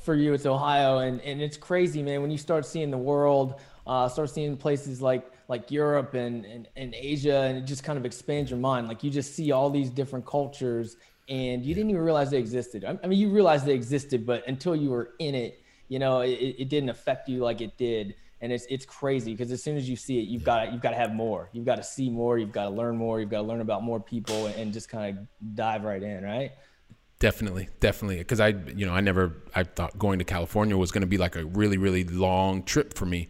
For 0.02 0.14
you, 0.14 0.32
it's 0.32 0.46
Ohio, 0.46 0.98
and 0.98 1.20
and 1.20 1.42
it's 1.42 1.56
crazy, 1.56 2.02
man. 2.02 2.22
When 2.22 2.30
you 2.30 2.38
start 2.38 2.64
seeing 2.64 2.90
the 2.90 2.98
world, 2.98 3.60
uh, 3.86 4.08
start 4.08 4.30
seeing 4.30 4.56
places 4.56 5.02
like 5.02 5.30
like 5.48 5.70
Europe 5.70 6.14
and, 6.14 6.46
and 6.46 6.68
and 6.76 6.94
Asia, 6.94 7.40
and 7.42 7.58
it 7.58 7.62
just 7.62 7.84
kind 7.84 7.98
of 7.98 8.06
expands 8.06 8.50
your 8.50 8.60
mind. 8.60 8.88
Like 8.88 9.02
you 9.02 9.10
just 9.10 9.34
see 9.34 9.52
all 9.52 9.68
these 9.70 9.90
different 9.90 10.24
cultures, 10.24 10.96
and 11.28 11.64
you 11.64 11.74
didn't 11.74 11.90
even 11.90 12.02
realize 12.02 12.30
they 12.30 12.38
existed. 12.38 12.84
I 12.84 13.06
mean, 13.06 13.18
you 13.18 13.28
realized 13.28 13.66
they 13.66 13.74
existed, 13.74 14.24
but 14.24 14.46
until 14.46 14.74
you 14.74 14.90
were 14.90 15.10
in 15.18 15.34
it, 15.34 15.60
you 15.88 15.98
know, 15.98 16.20
it, 16.20 16.56
it 16.58 16.68
didn't 16.68 16.90
affect 16.90 17.28
you 17.28 17.40
like 17.40 17.60
it 17.60 17.76
did. 17.76 18.14
And 18.40 18.52
it's 18.52 18.66
it's 18.70 18.86
crazy 18.86 19.32
because 19.32 19.50
as 19.50 19.62
soon 19.62 19.76
as 19.76 19.88
you 19.88 19.96
see 19.96 20.20
it, 20.20 20.28
you've 20.28 20.44
got 20.44 20.72
you've 20.72 20.80
got 20.80 20.90
to 20.90 20.96
have 20.96 21.12
more. 21.12 21.50
You've 21.52 21.64
got 21.64 21.76
to 21.76 21.82
see 21.82 22.08
more. 22.08 22.38
You've 22.38 22.52
got 22.52 22.64
to 22.64 22.70
learn 22.70 22.96
more. 22.96 23.18
You've 23.18 23.30
got 23.30 23.38
to 23.38 23.46
learn 23.48 23.60
about 23.60 23.82
more 23.82 23.98
people 23.98 24.46
and 24.46 24.72
just 24.72 24.88
kind 24.88 25.18
of 25.18 25.26
dive 25.56 25.82
right 25.82 26.02
in, 26.02 26.22
right? 26.22 26.52
Definitely, 27.18 27.68
definitely. 27.80 28.18
Because 28.18 28.38
I, 28.38 28.48
you 28.48 28.86
know, 28.86 28.92
I 28.92 29.00
never, 29.00 29.42
I 29.52 29.64
thought 29.64 29.98
going 29.98 30.20
to 30.20 30.24
California 30.24 30.76
was 30.76 30.92
going 30.92 31.00
to 31.00 31.08
be 31.08 31.18
like 31.18 31.34
a 31.34 31.44
really, 31.44 31.76
really 31.76 32.04
long 32.04 32.62
trip 32.62 32.94
for 32.94 33.06
me 33.06 33.28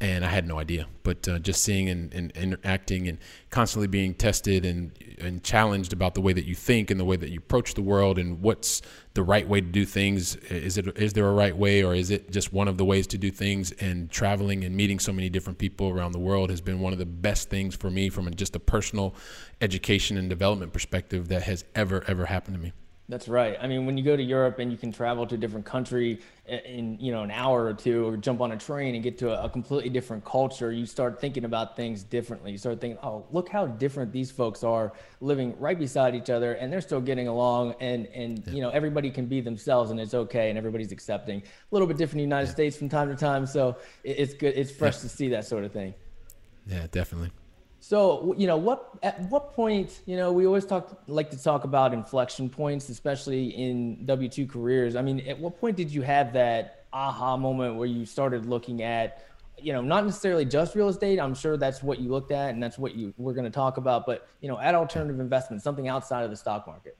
and 0.00 0.26
I 0.26 0.28
had 0.28 0.46
no 0.46 0.58
idea. 0.58 0.86
But 1.02 1.26
uh, 1.26 1.38
just 1.38 1.62
seeing 1.62 1.88
and, 1.88 2.12
and, 2.12 2.30
interacting 2.32 3.08
and 3.08 3.18
constantly 3.50 3.86
being 3.86 4.14
tested 4.14 4.64
and 4.64 4.92
and 5.18 5.42
challenged 5.42 5.94
about 5.94 6.14
the 6.14 6.20
way 6.20 6.34
that 6.34 6.44
you 6.44 6.54
think 6.54 6.90
and 6.90 7.00
the 7.00 7.04
way 7.04 7.16
that 7.16 7.30
you 7.30 7.38
approach 7.38 7.72
the 7.72 7.82
world 7.82 8.18
and 8.18 8.42
what's 8.42 8.82
the 9.14 9.22
right 9.22 9.48
way 9.48 9.60
to 9.60 9.66
do 9.66 9.86
things. 9.86 10.36
Is 10.36 10.76
it 10.76 10.98
is 10.98 11.14
there 11.14 11.26
a 11.26 11.32
right 11.32 11.56
way 11.56 11.82
or 11.82 11.94
is 11.94 12.10
it 12.10 12.30
just 12.30 12.52
one 12.52 12.68
of 12.68 12.76
the 12.76 12.84
ways 12.84 13.06
to 13.08 13.18
do 13.18 13.30
things? 13.30 13.72
And 13.72 14.10
traveling 14.10 14.64
and 14.64 14.76
meeting 14.76 14.98
so 14.98 15.12
many 15.12 15.30
different 15.30 15.58
people 15.58 15.88
around 15.88 16.12
the 16.12 16.18
world 16.18 16.50
has 16.50 16.60
been 16.60 16.80
one 16.80 16.92
of 16.92 16.98
the 16.98 17.06
best 17.06 17.48
things 17.48 17.74
for 17.74 17.90
me 17.90 18.10
from 18.10 18.32
just 18.34 18.54
a 18.54 18.60
personal 18.60 19.14
education 19.62 20.18
and 20.18 20.28
development 20.28 20.72
perspective 20.72 21.28
that 21.28 21.44
has 21.44 21.64
ever 21.74 22.04
ever 22.06 22.26
happened 22.26 22.56
to 22.56 22.62
me. 22.62 22.72
That's 23.08 23.28
right. 23.28 23.56
I 23.60 23.68
mean, 23.68 23.86
when 23.86 23.96
you 23.96 24.02
go 24.02 24.16
to 24.16 24.22
Europe 24.22 24.58
and 24.58 24.72
you 24.72 24.76
can 24.76 24.90
travel 24.90 25.28
to 25.28 25.36
a 25.36 25.38
different 25.38 25.64
country 25.64 26.20
eh, 26.48 26.58
in 26.66 26.98
you 26.98 27.12
know 27.12 27.22
an 27.22 27.30
hour 27.30 27.64
or 27.64 27.72
two, 27.72 28.08
or 28.08 28.16
jump 28.16 28.40
on 28.40 28.50
a 28.50 28.56
train 28.56 28.96
and 28.96 29.04
get 29.04 29.16
to 29.18 29.30
a, 29.30 29.44
a, 29.44 29.48
completely 29.48 29.90
different 29.90 30.24
culture, 30.24 30.72
you 30.72 30.86
start 30.86 31.20
thinking 31.20 31.44
about 31.44 31.76
things 31.76 32.02
differently. 32.02 32.50
You 32.50 32.58
start 32.58 32.80
thinking, 32.80 32.98
oh, 33.04 33.24
look 33.30 33.48
how 33.48 33.66
different 33.66 34.10
these 34.10 34.32
folks 34.32 34.64
are 34.64 34.92
living 35.20 35.56
right 35.60 35.78
beside 35.78 36.16
each 36.16 36.30
other, 36.30 36.54
and 36.54 36.72
they're 36.72 36.80
still 36.80 37.00
getting 37.00 37.28
along, 37.28 37.76
and 37.78 38.06
and 38.06 38.42
yeah. 38.44 38.52
you 38.52 38.60
know 38.60 38.70
everybody 38.70 39.10
can 39.10 39.26
be 39.26 39.40
themselves, 39.40 39.92
and 39.92 40.00
it's 40.00 40.14
okay, 40.14 40.48
and 40.48 40.58
everybody's 40.58 40.90
accepting. 40.90 41.42
A 41.42 41.44
little 41.70 41.86
bit 41.86 41.98
different 41.98 42.22
in 42.22 42.28
the 42.28 42.34
United 42.34 42.48
yeah. 42.48 42.54
States 42.54 42.76
from 42.76 42.88
time 42.88 43.08
to 43.08 43.14
time, 43.14 43.46
so 43.46 43.76
it's 44.02 44.34
good. 44.34 44.54
It's 44.56 44.72
fresh 44.72 44.96
yeah. 44.96 45.02
to 45.02 45.08
see 45.08 45.28
that 45.28 45.44
sort 45.44 45.62
of 45.62 45.70
thing. 45.70 45.94
Yeah, 46.66 46.88
definitely. 46.90 47.30
So, 47.88 48.34
you 48.36 48.48
know, 48.48 48.56
what 48.56 48.98
at 49.04 49.20
what 49.30 49.54
point, 49.54 50.00
you 50.06 50.16
know, 50.16 50.32
we 50.32 50.44
always 50.44 50.64
talk 50.66 51.00
like 51.06 51.30
to 51.30 51.40
talk 51.40 51.62
about 51.62 51.94
inflection 51.94 52.50
points, 52.50 52.88
especially 52.88 53.50
in 53.50 54.04
W 54.06 54.28
two 54.28 54.44
careers. 54.44 54.96
I 54.96 55.02
mean, 55.02 55.20
at 55.20 55.38
what 55.38 55.60
point 55.60 55.76
did 55.76 55.92
you 55.92 56.02
have 56.02 56.32
that 56.32 56.86
aha 56.92 57.36
moment 57.36 57.76
where 57.76 57.86
you 57.86 58.04
started 58.04 58.44
looking 58.44 58.82
at, 58.82 59.24
you 59.56 59.72
know, 59.72 59.82
not 59.82 60.04
necessarily 60.04 60.44
just 60.44 60.74
real 60.74 60.88
estate. 60.88 61.20
I'm 61.20 61.32
sure 61.32 61.56
that's 61.56 61.80
what 61.80 62.00
you 62.00 62.08
looked 62.08 62.32
at, 62.32 62.50
and 62.50 62.60
that's 62.60 62.76
what 62.76 62.96
you 62.96 63.14
we're 63.18 63.34
going 63.34 63.44
to 63.44 63.52
talk 63.52 63.76
about. 63.76 64.04
But 64.04 64.26
you 64.40 64.48
know, 64.48 64.58
at 64.58 64.74
alternative 64.74 65.20
investments, 65.20 65.62
something 65.62 65.86
outside 65.86 66.24
of 66.24 66.30
the 66.30 66.36
stock 66.36 66.66
market. 66.66 66.96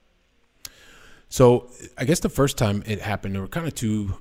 So, 1.27 1.69
I 1.97 2.05
guess 2.05 2.21
the 2.21 2.29
first 2.29 2.57
time 2.57 2.81
it 2.85 3.01
happened, 3.01 3.35
there 3.35 3.41
were 3.41 3.49
kind 3.49 3.67
of 3.67 3.75
two, 3.75 4.13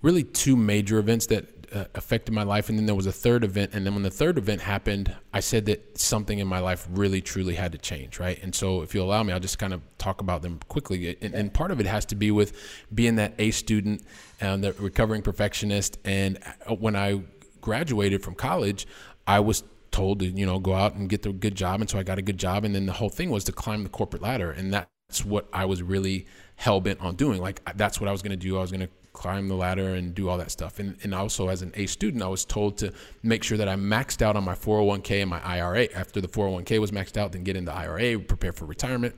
really 0.00 0.22
two 0.24 0.56
major 0.56 0.96
events 0.96 1.26
that 1.26 1.63
uh, 1.74 1.84
affected 1.94 2.32
my 2.32 2.44
life. 2.44 2.68
And 2.68 2.78
then 2.78 2.86
there 2.86 2.94
was 2.94 3.06
a 3.06 3.12
third 3.12 3.42
event. 3.44 3.72
And 3.74 3.84
then 3.84 3.94
when 3.94 4.04
the 4.04 4.10
third 4.10 4.38
event 4.38 4.60
happened, 4.60 5.14
I 5.32 5.40
said 5.40 5.66
that 5.66 5.98
something 5.98 6.38
in 6.38 6.46
my 6.46 6.60
life 6.60 6.86
really, 6.90 7.20
truly 7.20 7.54
had 7.54 7.72
to 7.72 7.78
change, 7.78 8.20
right? 8.20 8.40
And 8.42 8.54
so, 8.54 8.82
if 8.82 8.94
you 8.94 9.02
allow 9.02 9.22
me, 9.22 9.32
I'll 9.32 9.40
just 9.40 9.58
kind 9.58 9.74
of 9.74 9.82
talk 9.98 10.20
about 10.20 10.42
them 10.42 10.60
quickly. 10.68 11.16
And, 11.20 11.34
and 11.34 11.52
part 11.52 11.70
of 11.70 11.80
it 11.80 11.86
has 11.86 12.04
to 12.06 12.14
be 12.14 12.30
with 12.30 12.56
being 12.94 13.16
that 13.16 13.34
A 13.38 13.50
student 13.50 14.02
and 14.40 14.62
the 14.62 14.72
recovering 14.74 15.22
perfectionist. 15.22 15.98
And 16.04 16.38
uh, 16.66 16.74
when 16.74 16.94
I 16.94 17.22
graduated 17.60 18.22
from 18.22 18.34
college, 18.34 18.86
I 19.26 19.40
was 19.40 19.64
told 19.90 20.18
to 20.18 20.26
you 20.26 20.44
know 20.44 20.58
go 20.58 20.74
out 20.74 20.94
and 20.94 21.08
get 21.08 21.22
the 21.22 21.32
good 21.32 21.54
job 21.54 21.80
and 21.80 21.88
so 21.88 21.96
i 21.96 22.02
got 22.02 22.18
a 22.18 22.22
good 22.22 22.36
job 22.36 22.64
and 22.64 22.74
then 22.74 22.84
the 22.84 22.92
whole 22.92 23.08
thing 23.08 23.30
was 23.30 23.44
to 23.44 23.52
climb 23.52 23.84
the 23.84 23.88
corporate 23.88 24.20
ladder 24.20 24.50
and 24.50 24.74
that's 24.74 25.24
what 25.24 25.46
i 25.52 25.64
was 25.64 25.84
really 25.84 26.26
hell-bent 26.56 27.00
on 27.00 27.14
doing 27.14 27.40
like 27.40 27.62
that's 27.76 28.00
what 28.00 28.08
i 28.08 28.10
was 28.10 28.20
going 28.20 28.32
to 28.32 28.36
do 28.36 28.58
i 28.58 28.60
was 28.60 28.72
going 28.72 28.80
to 28.80 28.88
climb 29.14 29.48
the 29.48 29.54
ladder 29.54 29.94
and 29.94 30.14
do 30.14 30.28
all 30.28 30.36
that 30.36 30.50
stuff 30.50 30.78
and, 30.80 30.96
and 31.04 31.14
also 31.14 31.48
as 31.48 31.62
an 31.62 31.72
a 31.76 31.86
student 31.86 32.22
i 32.22 32.26
was 32.26 32.44
told 32.44 32.76
to 32.76 32.92
make 33.22 33.42
sure 33.42 33.56
that 33.56 33.68
i 33.68 33.76
maxed 33.76 34.20
out 34.20 34.36
on 34.36 34.44
my 34.44 34.54
401k 34.54 35.22
and 35.22 35.30
my 35.30 35.42
ira 35.42 35.88
after 35.94 36.20
the 36.20 36.28
401k 36.28 36.78
was 36.80 36.90
maxed 36.90 37.16
out 37.16 37.32
then 37.32 37.44
get 37.44 37.56
into 37.56 37.72
ira 37.72 38.18
prepare 38.18 38.52
for 38.52 38.66
retirement 38.66 39.14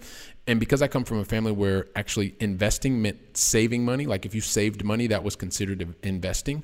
and 0.46 0.60
because 0.60 0.82
i 0.82 0.86
come 0.86 1.02
from 1.02 1.18
a 1.18 1.24
family 1.24 1.50
where 1.50 1.86
actually 1.96 2.36
investing 2.40 3.02
meant 3.02 3.18
saving 3.36 3.84
money 3.84 4.06
like 4.06 4.26
if 4.26 4.34
you 4.34 4.40
saved 4.40 4.84
money 4.84 5.06
that 5.08 5.24
was 5.24 5.34
considered 5.34 5.94
investing 6.02 6.62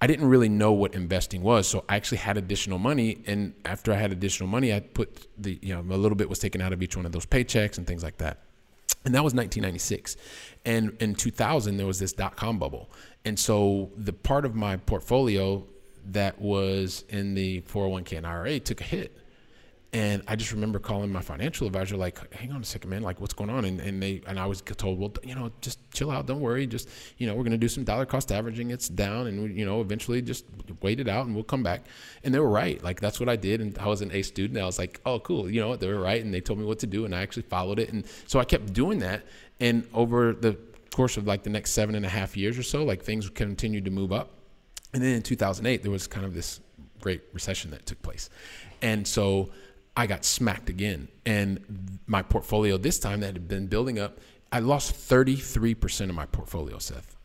I 0.00 0.08
didn't 0.08 0.28
really 0.28 0.48
know 0.48 0.72
what 0.72 0.96
investing 0.96 1.42
was, 1.42 1.68
so 1.68 1.84
I 1.88 1.94
actually 1.94 2.18
had 2.18 2.36
additional 2.36 2.80
money. 2.80 3.22
And 3.24 3.54
after 3.64 3.92
I 3.92 3.94
had 3.94 4.10
additional 4.10 4.48
money, 4.48 4.74
I 4.74 4.80
put 4.80 5.28
the 5.38 5.60
you 5.62 5.72
know 5.72 5.94
a 5.94 5.96
little 5.96 6.16
bit 6.16 6.28
was 6.28 6.40
taken 6.40 6.60
out 6.60 6.72
of 6.72 6.82
each 6.82 6.96
one 6.96 7.06
of 7.06 7.12
those 7.12 7.24
paychecks 7.24 7.78
and 7.78 7.86
things 7.86 8.02
like 8.02 8.18
that. 8.18 8.40
And 9.04 9.14
that 9.14 9.24
was 9.24 9.34
1996. 9.34 10.16
And 10.64 10.96
in 11.00 11.14
2000, 11.14 11.76
there 11.76 11.86
was 11.86 11.98
this 11.98 12.12
dot 12.12 12.36
com 12.36 12.58
bubble. 12.58 12.90
And 13.24 13.38
so 13.38 13.90
the 13.96 14.12
part 14.12 14.44
of 14.44 14.54
my 14.54 14.76
portfolio 14.76 15.64
that 16.10 16.40
was 16.40 17.04
in 17.08 17.34
the 17.34 17.60
401k 17.62 18.18
and 18.18 18.26
IRA 18.26 18.60
took 18.60 18.80
a 18.80 18.84
hit. 18.84 19.16
And 19.94 20.22
I 20.26 20.36
just 20.36 20.52
remember 20.52 20.78
calling 20.78 21.12
my 21.12 21.20
financial 21.20 21.66
advisor, 21.66 21.98
like, 21.98 22.32
hang 22.32 22.50
on 22.50 22.62
a 22.62 22.64
second, 22.64 22.88
man, 22.88 23.02
like 23.02 23.20
what's 23.20 23.34
going 23.34 23.50
on? 23.50 23.66
And, 23.66 23.78
and 23.78 24.02
they, 24.02 24.22
and 24.26 24.40
I 24.40 24.46
was 24.46 24.62
told, 24.62 24.98
well, 24.98 25.12
you 25.22 25.34
know, 25.34 25.52
just 25.60 25.78
chill 25.92 26.10
out. 26.10 26.24
Don't 26.24 26.40
worry. 26.40 26.66
Just, 26.66 26.88
you 27.18 27.26
know, 27.26 27.34
we're 27.34 27.42
going 27.42 27.52
to 27.52 27.58
do 27.58 27.68
some 27.68 27.84
dollar 27.84 28.06
cost 28.06 28.32
averaging. 28.32 28.70
It's 28.70 28.88
down 28.88 29.26
and 29.26 29.42
we, 29.42 29.52
you 29.52 29.66
know, 29.66 29.82
eventually 29.82 30.22
just 30.22 30.46
wait 30.80 30.98
it 30.98 31.08
out 31.08 31.26
and 31.26 31.34
we'll 31.34 31.44
come 31.44 31.62
back. 31.62 31.84
And 32.24 32.34
they 32.34 32.38
were 32.38 32.48
right. 32.48 32.82
Like 32.82 33.00
that's 33.00 33.20
what 33.20 33.28
I 33.28 33.36
did. 33.36 33.60
And 33.60 33.76
I 33.76 33.86
was 33.86 34.00
an 34.00 34.10
A 34.12 34.22
student. 34.22 34.58
I 34.58 34.64
was 34.64 34.78
like, 34.78 34.98
oh, 35.04 35.20
cool. 35.20 35.50
You 35.50 35.60
know, 35.60 35.68
what? 35.68 35.80
they 35.80 35.88
were 35.88 36.00
right. 36.00 36.24
And 36.24 36.32
they 36.32 36.40
told 36.40 36.58
me 36.58 36.64
what 36.64 36.78
to 36.78 36.86
do. 36.86 37.04
And 37.04 37.14
I 37.14 37.20
actually 37.20 37.42
followed 37.42 37.78
it. 37.78 37.92
And 37.92 38.06
so 38.26 38.40
I 38.40 38.44
kept 38.44 38.72
doing 38.72 39.00
that. 39.00 39.26
And 39.60 39.86
over 39.92 40.32
the 40.32 40.56
course 40.90 41.18
of 41.18 41.26
like 41.26 41.42
the 41.42 41.50
next 41.50 41.72
seven 41.72 41.94
and 41.96 42.06
a 42.06 42.08
half 42.08 42.34
years 42.34 42.58
or 42.58 42.62
so, 42.62 42.82
like 42.82 43.02
things 43.02 43.28
continued 43.28 43.84
to 43.84 43.90
move 43.90 44.10
up. 44.10 44.30
And 44.94 45.02
then 45.02 45.16
in 45.16 45.22
2008, 45.22 45.82
there 45.82 45.90
was 45.90 46.06
kind 46.06 46.24
of 46.24 46.32
this 46.32 46.60
great 47.00 47.20
recession 47.34 47.70
that 47.72 47.84
took 47.84 48.00
place. 48.00 48.30
And 48.80 49.06
so, 49.06 49.50
I 49.96 50.06
got 50.06 50.24
smacked 50.24 50.68
again. 50.68 51.08
And 51.26 51.98
my 52.06 52.22
portfolio 52.22 52.78
this 52.78 52.98
time 52.98 53.20
that 53.20 53.34
had 53.34 53.48
been 53.48 53.66
building 53.66 53.98
up, 53.98 54.20
I 54.50 54.58
lost 54.60 54.94
33% 54.94 56.08
of 56.08 56.14
my 56.14 56.26
portfolio, 56.26 56.78
Seth. 56.78 57.16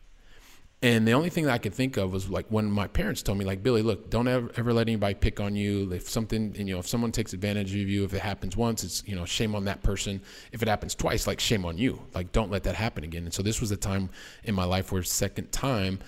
And 0.80 1.08
the 1.08 1.12
only 1.12 1.28
thing 1.28 1.44
that 1.46 1.52
I 1.52 1.58
could 1.58 1.74
think 1.74 1.96
of 1.96 2.12
was 2.12 2.30
like 2.30 2.46
when 2.50 2.70
my 2.70 2.86
parents 2.86 3.20
told 3.20 3.36
me, 3.36 3.44
like, 3.44 3.64
Billy, 3.64 3.82
look, 3.82 4.10
don't 4.10 4.28
ever, 4.28 4.48
ever 4.56 4.72
let 4.72 4.86
anybody 4.86 5.14
pick 5.14 5.40
on 5.40 5.56
you. 5.56 5.92
If 5.92 6.08
something, 6.08 6.54
you 6.54 6.72
know, 6.72 6.78
if 6.78 6.86
someone 6.86 7.10
takes 7.10 7.32
advantage 7.32 7.70
of 7.72 7.88
you, 7.88 8.04
if 8.04 8.14
it 8.14 8.20
happens 8.20 8.56
once, 8.56 8.84
it's, 8.84 9.02
you 9.04 9.16
know, 9.16 9.24
shame 9.24 9.56
on 9.56 9.64
that 9.64 9.82
person. 9.82 10.20
If 10.52 10.62
it 10.62 10.68
happens 10.68 10.94
twice, 10.94 11.26
like, 11.26 11.40
shame 11.40 11.64
on 11.64 11.78
you. 11.78 12.00
Like, 12.14 12.30
don't 12.30 12.50
let 12.50 12.62
that 12.62 12.76
happen 12.76 13.02
again. 13.02 13.24
And 13.24 13.34
so 13.34 13.42
this 13.42 13.60
was 13.60 13.70
the 13.70 13.76
time 13.76 14.08
in 14.44 14.54
my 14.54 14.64
life 14.64 14.92
where, 14.92 15.02
second 15.02 15.50
time, 15.50 15.98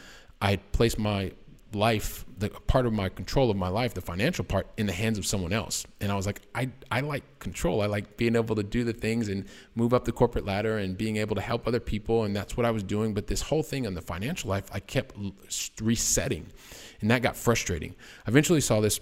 I 0.40 0.56
placed 0.56 1.00
my 1.00 1.32
life, 1.72 2.24
the 2.38 2.48
part 2.48 2.86
of 2.86 2.92
my 2.92 3.08
control 3.08 3.50
of 3.50 3.56
my 3.56 3.68
life, 3.68 3.94
the 3.94 4.00
financial 4.00 4.44
part, 4.44 4.66
in 4.76 4.86
the 4.86 4.92
hands 4.92 5.18
of 5.18 5.26
someone 5.26 5.52
else. 5.52 5.86
And 6.00 6.10
I 6.10 6.16
was 6.16 6.26
like, 6.26 6.40
I, 6.54 6.70
I 6.90 7.00
like 7.00 7.38
control. 7.38 7.80
I 7.80 7.86
like 7.86 8.16
being 8.16 8.36
able 8.36 8.56
to 8.56 8.62
do 8.62 8.84
the 8.84 8.92
things 8.92 9.28
and 9.28 9.46
move 9.74 9.94
up 9.94 10.04
the 10.04 10.12
corporate 10.12 10.44
ladder 10.44 10.78
and 10.78 10.96
being 10.96 11.16
able 11.16 11.36
to 11.36 11.40
help 11.40 11.66
other 11.66 11.80
people. 11.80 12.24
And 12.24 12.34
that's 12.34 12.56
what 12.56 12.66
I 12.66 12.70
was 12.70 12.82
doing. 12.82 13.14
But 13.14 13.26
this 13.26 13.42
whole 13.42 13.62
thing 13.62 13.86
on 13.86 13.94
the 13.94 14.02
financial 14.02 14.50
life, 14.50 14.64
I 14.72 14.80
kept 14.80 15.14
resetting. 15.80 16.46
And 17.00 17.10
that 17.10 17.22
got 17.22 17.36
frustrating. 17.36 17.94
I 18.26 18.30
eventually 18.30 18.60
saw 18.60 18.80
this 18.80 19.00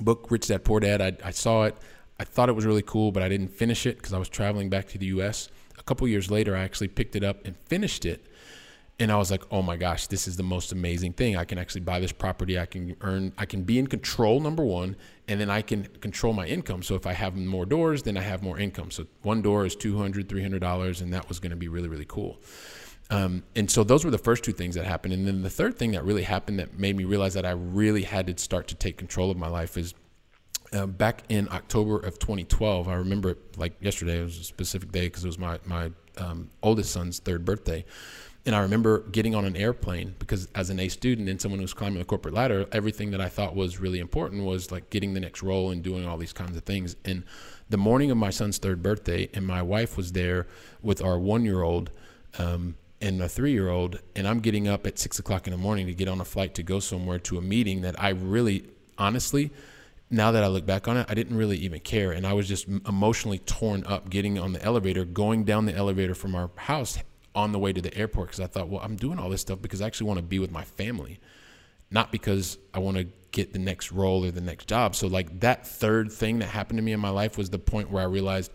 book, 0.00 0.30
Rich 0.30 0.48
Dad 0.48 0.64
Poor 0.64 0.80
Dad. 0.80 1.00
I, 1.00 1.28
I 1.28 1.30
saw 1.30 1.64
it. 1.64 1.76
I 2.18 2.24
thought 2.24 2.48
it 2.48 2.54
was 2.54 2.66
really 2.66 2.82
cool, 2.82 3.12
but 3.12 3.22
I 3.22 3.28
didn't 3.28 3.48
finish 3.48 3.86
it 3.86 3.96
because 3.96 4.12
I 4.12 4.18
was 4.18 4.28
traveling 4.28 4.70
back 4.70 4.88
to 4.88 4.98
the 4.98 5.06
US. 5.06 5.48
A 5.78 5.82
couple 5.82 6.08
years 6.08 6.30
later, 6.30 6.56
I 6.56 6.60
actually 6.60 6.88
picked 6.88 7.16
it 7.16 7.22
up 7.22 7.44
and 7.46 7.56
finished 7.66 8.04
it 8.04 8.26
and 8.98 9.12
I 9.12 9.16
was 9.16 9.30
like, 9.30 9.42
oh 9.50 9.60
my 9.60 9.76
gosh, 9.76 10.06
this 10.06 10.26
is 10.26 10.36
the 10.36 10.42
most 10.42 10.72
amazing 10.72 11.12
thing. 11.12 11.36
I 11.36 11.44
can 11.44 11.58
actually 11.58 11.82
buy 11.82 12.00
this 12.00 12.12
property. 12.12 12.58
I 12.58 12.64
can 12.64 12.96
earn, 13.02 13.32
I 13.36 13.44
can 13.44 13.62
be 13.62 13.78
in 13.78 13.86
control, 13.86 14.40
number 14.40 14.64
one, 14.64 14.96
and 15.28 15.38
then 15.38 15.50
I 15.50 15.60
can 15.60 15.84
control 16.00 16.32
my 16.32 16.46
income. 16.46 16.82
So 16.82 16.94
if 16.94 17.06
I 17.06 17.12
have 17.12 17.36
more 17.36 17.66
doors, 17.66 18.02
then 18.04 18.16
I 18.16 18.22
have 18.22 18.42
more 18.42 18.58
income. 18.58 18.90
So 18.90 19.06
one 19.22 19.42
door 19.42 19.66
is 19.66 19.76
$200, 19.76 20.24
$300, 20.24 21.02
and 21.02 21.12
that 21.12 21.28
was 21.28 21.38
going 21.40 21.50
to 21.50 21.56
be 21.56 21.68
really, 21.68 21.88
really 21.88 22.06
cool. 22.06 22.40
Um, 23.10 23.44
and 23.54 23.70
so 23.70 23.84
those 23.84 24.04
were 24.04 24.10
the 24.10 24.18
first 24.18 24.44
two 24.44 24.52
things 24.52 24.74
that 24.76 24.86
happened. 24.86 25.12
And 25.12 25.26
then 25.26 25.42
the 25.42 25.50
third 25.50 25.78
thing 25.78 25.92
that 25.92 26.04
really 26.04 26.22
happened 26.22 26.58
that 26.58 26.78
made 26.78 26.96
me 26.96 27.04
realize 27.04 27.34
that 27.34 27.44
I 27.44 27.50
really 27.50 28.02
had 28.02 28.26
to 28.26 28.42
start 28.42 28.66
to 28.68 28.74
take 28.74 28.96
control 28.96 29.30
of 29.30 29.36
my 29.36 29.48
life 29.48 29.76
is 29.76 29.94
uh, 30.72 30.86
back 30.86 31.22
in 31.28 31.48
October 31.50 31.98
of 31.98 32.18
2012. 32.18 32.88
I 32.88 32.94
remember 32.94 33.30
it 33.30 33.58
like 33.58 33.74
yesterday. 33.80 34.20
It 34.20 34.24
was 34.24 34.38
a 34.38 34.44
specific 34.44 34.90
day 34.90 35.06
because 35.06 35.22
it 35.22 35.28
was 35.28 35.38
my, 35.38 35.60
my 35.66 35.92
um, 36.16 36.50
oldest 36.62 36.90
son's 36.92 37.18
third 37.18 37.44
birthday. 37.44 37.84
And 38.46 38.54
I 38.54 38.60
remember 38.60 39.00
getting 39.10 39.34
on 39.34 39.44
an 39.44 39.56
airplane 39.56 40.14
because 40.20 40.46
as 40.54 40.70
an 40.70 40.78
A 40.78 40.88
student 40.88 41.28
and 41.28 41.40
someone 41.40 41.58
who's 41.60 41.74
climbing 41.74 41.98
the 41.98 42.04
corporate 42.04 42.32
ladder, 42.32 42.66
everything 42.70 43.10
that 43.10 43.20
I 43.20 43.28
thought 43.28 43.56
was 43.56 43.80
really 43.80 43.98
important 43.98 44.44
was 44.44 44.70
like 44.70 44.88
getting 44.88 45.14
the 45.14 45.20
next 45.20 45.42
role 45.42 45.72
and 45.72 45.82
doing 45.82 46.06
all 46.06 46.16
these 46.16 46.32
kinds 46.32 46.56
of 46.56 46.62
things. 46.62 46.94
And 47.04 47.24
the 47.68 47.76
morning 47.76 48.12
of 48.12 48.16
my 48.16 48.30
son's 48.30 48.58
third 48.58 48.84
birthday, 48.84 49.28
and 49.34 49.44
my 49.44 49.62
wife 49.62 49.96
was 49.96 50.12
there 50.12 50.46
with 50.80 51.02
our 51.02 51.18
one 51.18 51.44
year 51.44 51.62
old 51.62 51.90
um, 52.38 52.76
and 53.00 53.20
a 53.20 53.28
three 53.28 53.50
year 53.50 53.68
old, 53.68 53.98
and 54.14 54.28
I'm 54.28 54.38
getting 54.38 54.68
up 54.68 54.86
at 54.86 54.96
six 54.96 55.18
o'clock 55.18 55.48
in 55.48 55.50
the 55.50 55.58
morning 55.58 55.88
to 55.88 55.94
get 55.94 56.06
on 56.06 56.20
a 56.20 56.24
flight 56.24 56.54
to 56.54 56.62
go 56.62 56.78
somewhere 56.78 57.18
to 57.18 57.38
a 57.38 57.42
meeting 57.42 57.80
that 57.80 58.00
I 58.00 58.10
really, 58.10 58.68
honestly, 58.96 59.50
now 60.08 60.30
that 60.30 60.44
I 60.44 60.46
look 60.46 60.64
back 60.64 60.86
on 60.86 60.96
it, 60.96 61.06
I 61.08 61.14
didn't 61.14 61.36
really 61.36 61.58
even 61.58 61.80
care. 61.80 62.12
And 62.12 62.24
I 62.24 62.32
was 62.32 62.46
just 62.46 62.68
emotionally 62.68 63.40
torn 63.40 63.82
up 63.86 64.08
getting 64.08 64.38
on 64.38 64.52
the 64.52 64.62
elevator, 64.62 65.04
going 65.04 65.42
down 65.42 65.66
the 65.66 65.74
elevator 65.74 66.14
from 66.14 66.36
our 66.36 66.48
house 66.54 66.98
on 67.36 67.52
the 67.52 67.58
way 67.58 67.72
to 67.72 67.80
the 67.80 67.96
airport 67.96 68.28
because 68.28 68.40
I 68.40 68.46
thought, 68.46 68.68
well, 68.68 68.80
I'm 68.82 68.96
doing 68.96 69.18
all 69.18 69.28
this 69.28 69.42
stuff 69.42 69.60
because 69.60 69.82
I 69.82 69.86
actually 69.86 70.08
want 70.08 70.18
to 70.18 70.24
be 70.24 70.38
with 70.38 70.50
my 70.50 70.64
family, 70.64 71.20
not 71.90 72.10
because 72.10 72.58
I 72.74 72.78
want 72.78 72.96
to 72.96 73.06
get 73.30 73.52
the 73.52 73.58
next 73.58 73.92
role 73.92 74.24
or 74.24 74.30
the 74.30 74.40
next 74.40 74.66
job. 74.66 74.96
So, 74.96 75.06
like, 75.06 75.40
that 75.40 75.66
third 75.66 76.10
thing 76.10 76.38
that 76.38 76.46
happened 76.46 76.78
to 76.78 76.82
me 76.82 76.92
in 76.92 77.00
my 77.00 77.10
life 77.10 77.36
was 77.36 77.50
the 77.50 77.58
point 77.58 77.90
where 77.90 78.02
I 78.02 78.06
realized, 78.06 78.50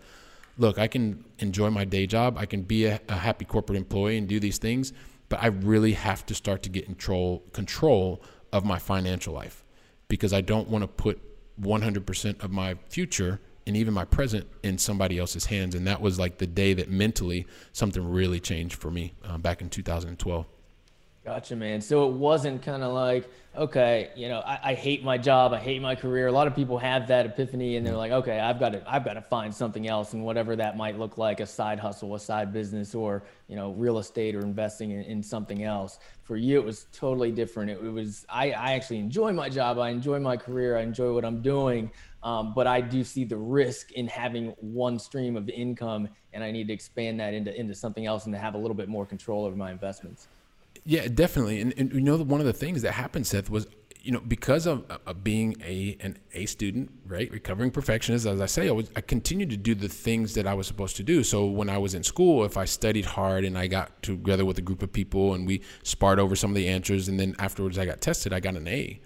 look, 0.58 0.78
I 0.78 0.88
can 0.88 1.24
enjoy 1.38 1.70
my 1.70 1.84
day 1.84 2.06
job, 2.06 2.36
I 2.36 2.44
can 2.44 2.62
be 2.62 2.86
a, 2.86 3.00
a 3.08 3.14
happy 3.14 3.44
corporate 3.44 3.78
employee 3.78 4.18
and 4.18 4.26
do 4.26 4.40
these 4.40 4.58
things, 4.58 4.92
but 5.28 5.40
I 5.40 5.46
really 5.46 5.92
have 5.92 6.26
to 6.26 6.34
start 6.34 6.64
to 6.64 6.68
get 6.68 6.84
control 6.84 7.44
control 7.52 8.22
of 8.52 8.64
my 8.66 8.78
financial 8.78 9.32
life 9.32 9.64
because 10.08 10.32
I 10.32 10.42
don't 10.42 10.68
want 10.68 10.82
to 10.82 10.88
put 10.88 11.22
100% 11.60 12.44
of 12.44 12.50
my 12.50 12.74
future 12.88 13.40
and 13.66 13.76
even 13.76 13.94
my 13.94 14.04
present 14.04 14.46
in 14.62 14.78
somebody 14.78 15.18
else's 15.18 15.46
hands. 15.46 15.74
And 15.74 15.86
that 15.86 16.00
was 16.00 16.18
like 16.18 16.38
the 16.38 16.46
day 16.46 16.74
that 16.74 16.90
mentally 16.90 17.46
something 17.72 18.04
really 18.04 18.40
changed 18.40 18.74
for 18.74 18.90
me 18.90 19.14
uh, 19.24 19.38
back 19.38 19.60
in 19.60 19.68
2012. 19.68 20.46
Gotcha, 21.24 21.54
man. 21.54 21.80
So 21.80 22.08
it 22.08 22.14
wasn't 22.14 22.62
kind 22.62 22.82
of 22.82 22.92
like, 22.92 23.30
okay, 23.56 24.10
you 24.16 24.28
know, 24.28 24.40
I, 24.40 24.58
I, 24.70 24.74
hate 24.74 25.04
my 25.04 25.18
job, 25.18 25.52
I 25.52 25.60
hate 25.60 25.80
my 25.80 25.94
career. 25.94 26.26
A 26.26 26.32
lot 26.32 26.48
of 26.48 26.56
people 26.56 26.78
have 26.78 27.06
that 27.08 27.26
epiphany, 27.26 27.76
and 27.76 27.86
they're 27.86 27.96
like, 27.96 28.10
okay, 28.10 28.40
I've 28.40 28.58
got 28.58 28.72
to, 28.72 28.82
I've 28.92 29.04
got 29.04 29.12
to 29.12 29.22
find 29.22 29.54
something 29.54 29.86
else, 29.86 30.14
and 30.14 30.24
whatever 30.24 30.56
that 30.56 30.76
might 30.76 30.98
look 30.98 31.18
like, 31.18 31.38
a 31.38 31.46
side 31.46 31.78
hustle, 31.78 32.12
a 32.16 32.18
side 32.18 32.52
business, 32.52 32.92
or 32.92 33.22
you 33.46 33.54
know, 33.54 33.70
real 33.74 33.98
estate, 33.98 34.34
or 34.34 34.40
investing 34.40 34.90
in, 34.90 35.02
in 35.02 35.22
something 35.22 35.62
else. 35.62 36.00
For 36.24 36.36
you, 36.36 36.58
it 36.58 36.64
was 36.64 36.86
totally 36.92 37.30
different. 37.30 37.70
It, 37.70 37.78
it 37.84 37.92
was, 37.92 38.26
I, 38.28 38.50
I 38.50 38.72
actually 38.72 38.98
enjoy 38.98 39.32
my 39.32 39.48
job, 39.48 39.78
I 39.78 39.90
enjoy 39.90 40.18
my 40.18 40.36
career, 40.36 40.76
I 40.76 40.82
enjoy 40.82 41.12
what 41.14 41.24
I'm 41.24 41.40
doing, 41.40 41.92
um, 42.22 42.52
but 42.54 42.66
I 42.66 42.80
do 42.80 43.02
see 43.02 43.24
the 43.24 43.36
risk 43.36 43.92
in 43.92 44.06
having 44.06 44.54
one 44.60 44.98
stream 44.98 45.36
of 45.36 45.48
income, 45.48 46.08
and 46.32 46.44
I 46.44 46.50
need 46.50 46.68
to 46.68 46.72
expand 46.72 47.18
that 47.20 47.34
into 47.34 47.58
into 47.58 47.74
something 47.74 48.06
else 48.06 48.26
and 48.26 48.34
to 48.34 48.38
have 48.38 48.54
a 48.54 48.58
little 48.58 48.76
bit 48.76 48.88
more 48.88 49.04
control 49.04 49.44
over 49.44 49.56
my 49.56 49.70
investments. 49.70 50.28
Yeah, 50.84 51.06
definitely. 51.08 51.60
And, 51.60 51.74
and 51.76 51.92
you 51.92 52.00
know, 52.00 52.16
one 52.18 52.40
of 52.40 52.46
the 52.46 52.52
things 52.52 52.82
that 52.82 52.92
happened, 52.92 53.26
Seth, 53.26 53.50
was 53.50 53.66
you 54.00 54.10
know 54.10 54.20
because 54.20 54.66
of, 54.66 54.84
of 55.06 55.22
being 55.24 55.56
a 55.64 55.96
an 56.00 56.18
A 56.34 56.46
student, 56.46 56.92
right, 57.06 57.30
recovering 57.30 57.72
perfectionist. 57.72 58.26
As 58.26 58.40
I 58.40 58.46
say, 58.46 58.68
I 58.68 58.72
was 58.72 58.90
I 58.94 59.00
continued 59.00 59.50
to 59.50 59.56
do 59.56 59.74
the 59.74 59.88
things 59.88 60.34
that 60.34 60.46
I 60.46 60.54
was 60.54 60.68
supposed 60.68 60.96
to 60.96 61.02
do. 61.02 61.24
So 61.24 61.46
when 61.46 61.68
I 61.68 61.78
was 61.78 61.94
in 61.94 62.04
school, 62.04 62.44
if 62.44 62.56
I 62.56 62.66
studied 62.66 63.04
hard 63.04 63.44
and 63.44 63.58
I 63.58 63.66
got 63.66 64.00
together 64.02 64.44
with 64.44 64.58
a 64.58 64.62
group 64.62 64.82
of 64.82 64.92
people 64.92 65.34
and 65.34 65.44
we 65.44 65.62
sparred 65.82 66.20
over 66.20 66.36
some 66.36 66.50
of 66.50 66.54
the 66.54 66.68
answers, 66.68 67.08
and 67.08 67.18
then 67.18 67.34
afterwards 67.40 67.78
I 67.78 67.84
got 67.84 68.00
tested, 68.00 68.32
I 68.32 68.38
got 68.38 68.54
an 68.54 68.68
A. 68.68 69.00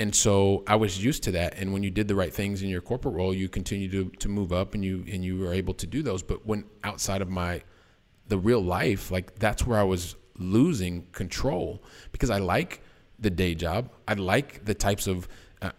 And 0.00 0.14
so 0.14 0.64
I 0.66 0.76
was 0.76 1.04
used 1.04 1.22
to 1.24 1.32
that. 1.32 1.58
And 1.58 1.74
when 1.74 1.82
you 1.82 1.90
did 1.90 2.08
the 2.08 2.14
right 2.14 2.32
things 2.32 2.62
in 2.62 2.70
your 2.70 2.80
corporate 2.80 3.14
role, 3.14 3.34
you 3.34 3.50
continue 3.50 3.88
to, 3.90 4.08
to 4.16 4.28
move 4.30 4.50
up 4.50 4.72
and 4.72 4.82
you 4.82 5.04
and 5.12 5.22
you 5.22 5.38
were 5.38 5.52
able 5.52 5.74
to 5.74 5.86
do 5.86 6.02
those. 6.02 6.22
But 6.22 6.46
when 6.46 6.64
outside 6.82 7.20
of 7.20 7.28
my 7.28 7.62
the 8.26 8.38
real 8.38 8.62
life, 8.62 9.10
like 9.10 9.38
that's 9.38 9.66
where 9.66 9.78
I 9.78 9.82
was 9.82 10.16
losing 10.38 11.06
control 11.12 11.82
because 12.12 12.30
I 12.30 12.38
like 12.38 12.80
the 13.18 13.28
day 13.28 13.54
job. 13.54 13.90
I 14.08 14.14
like 14.14 14.64
the 14.64 14.72
types 14.72 15.06
of 15.06 15.28
uh, 15.60 15.72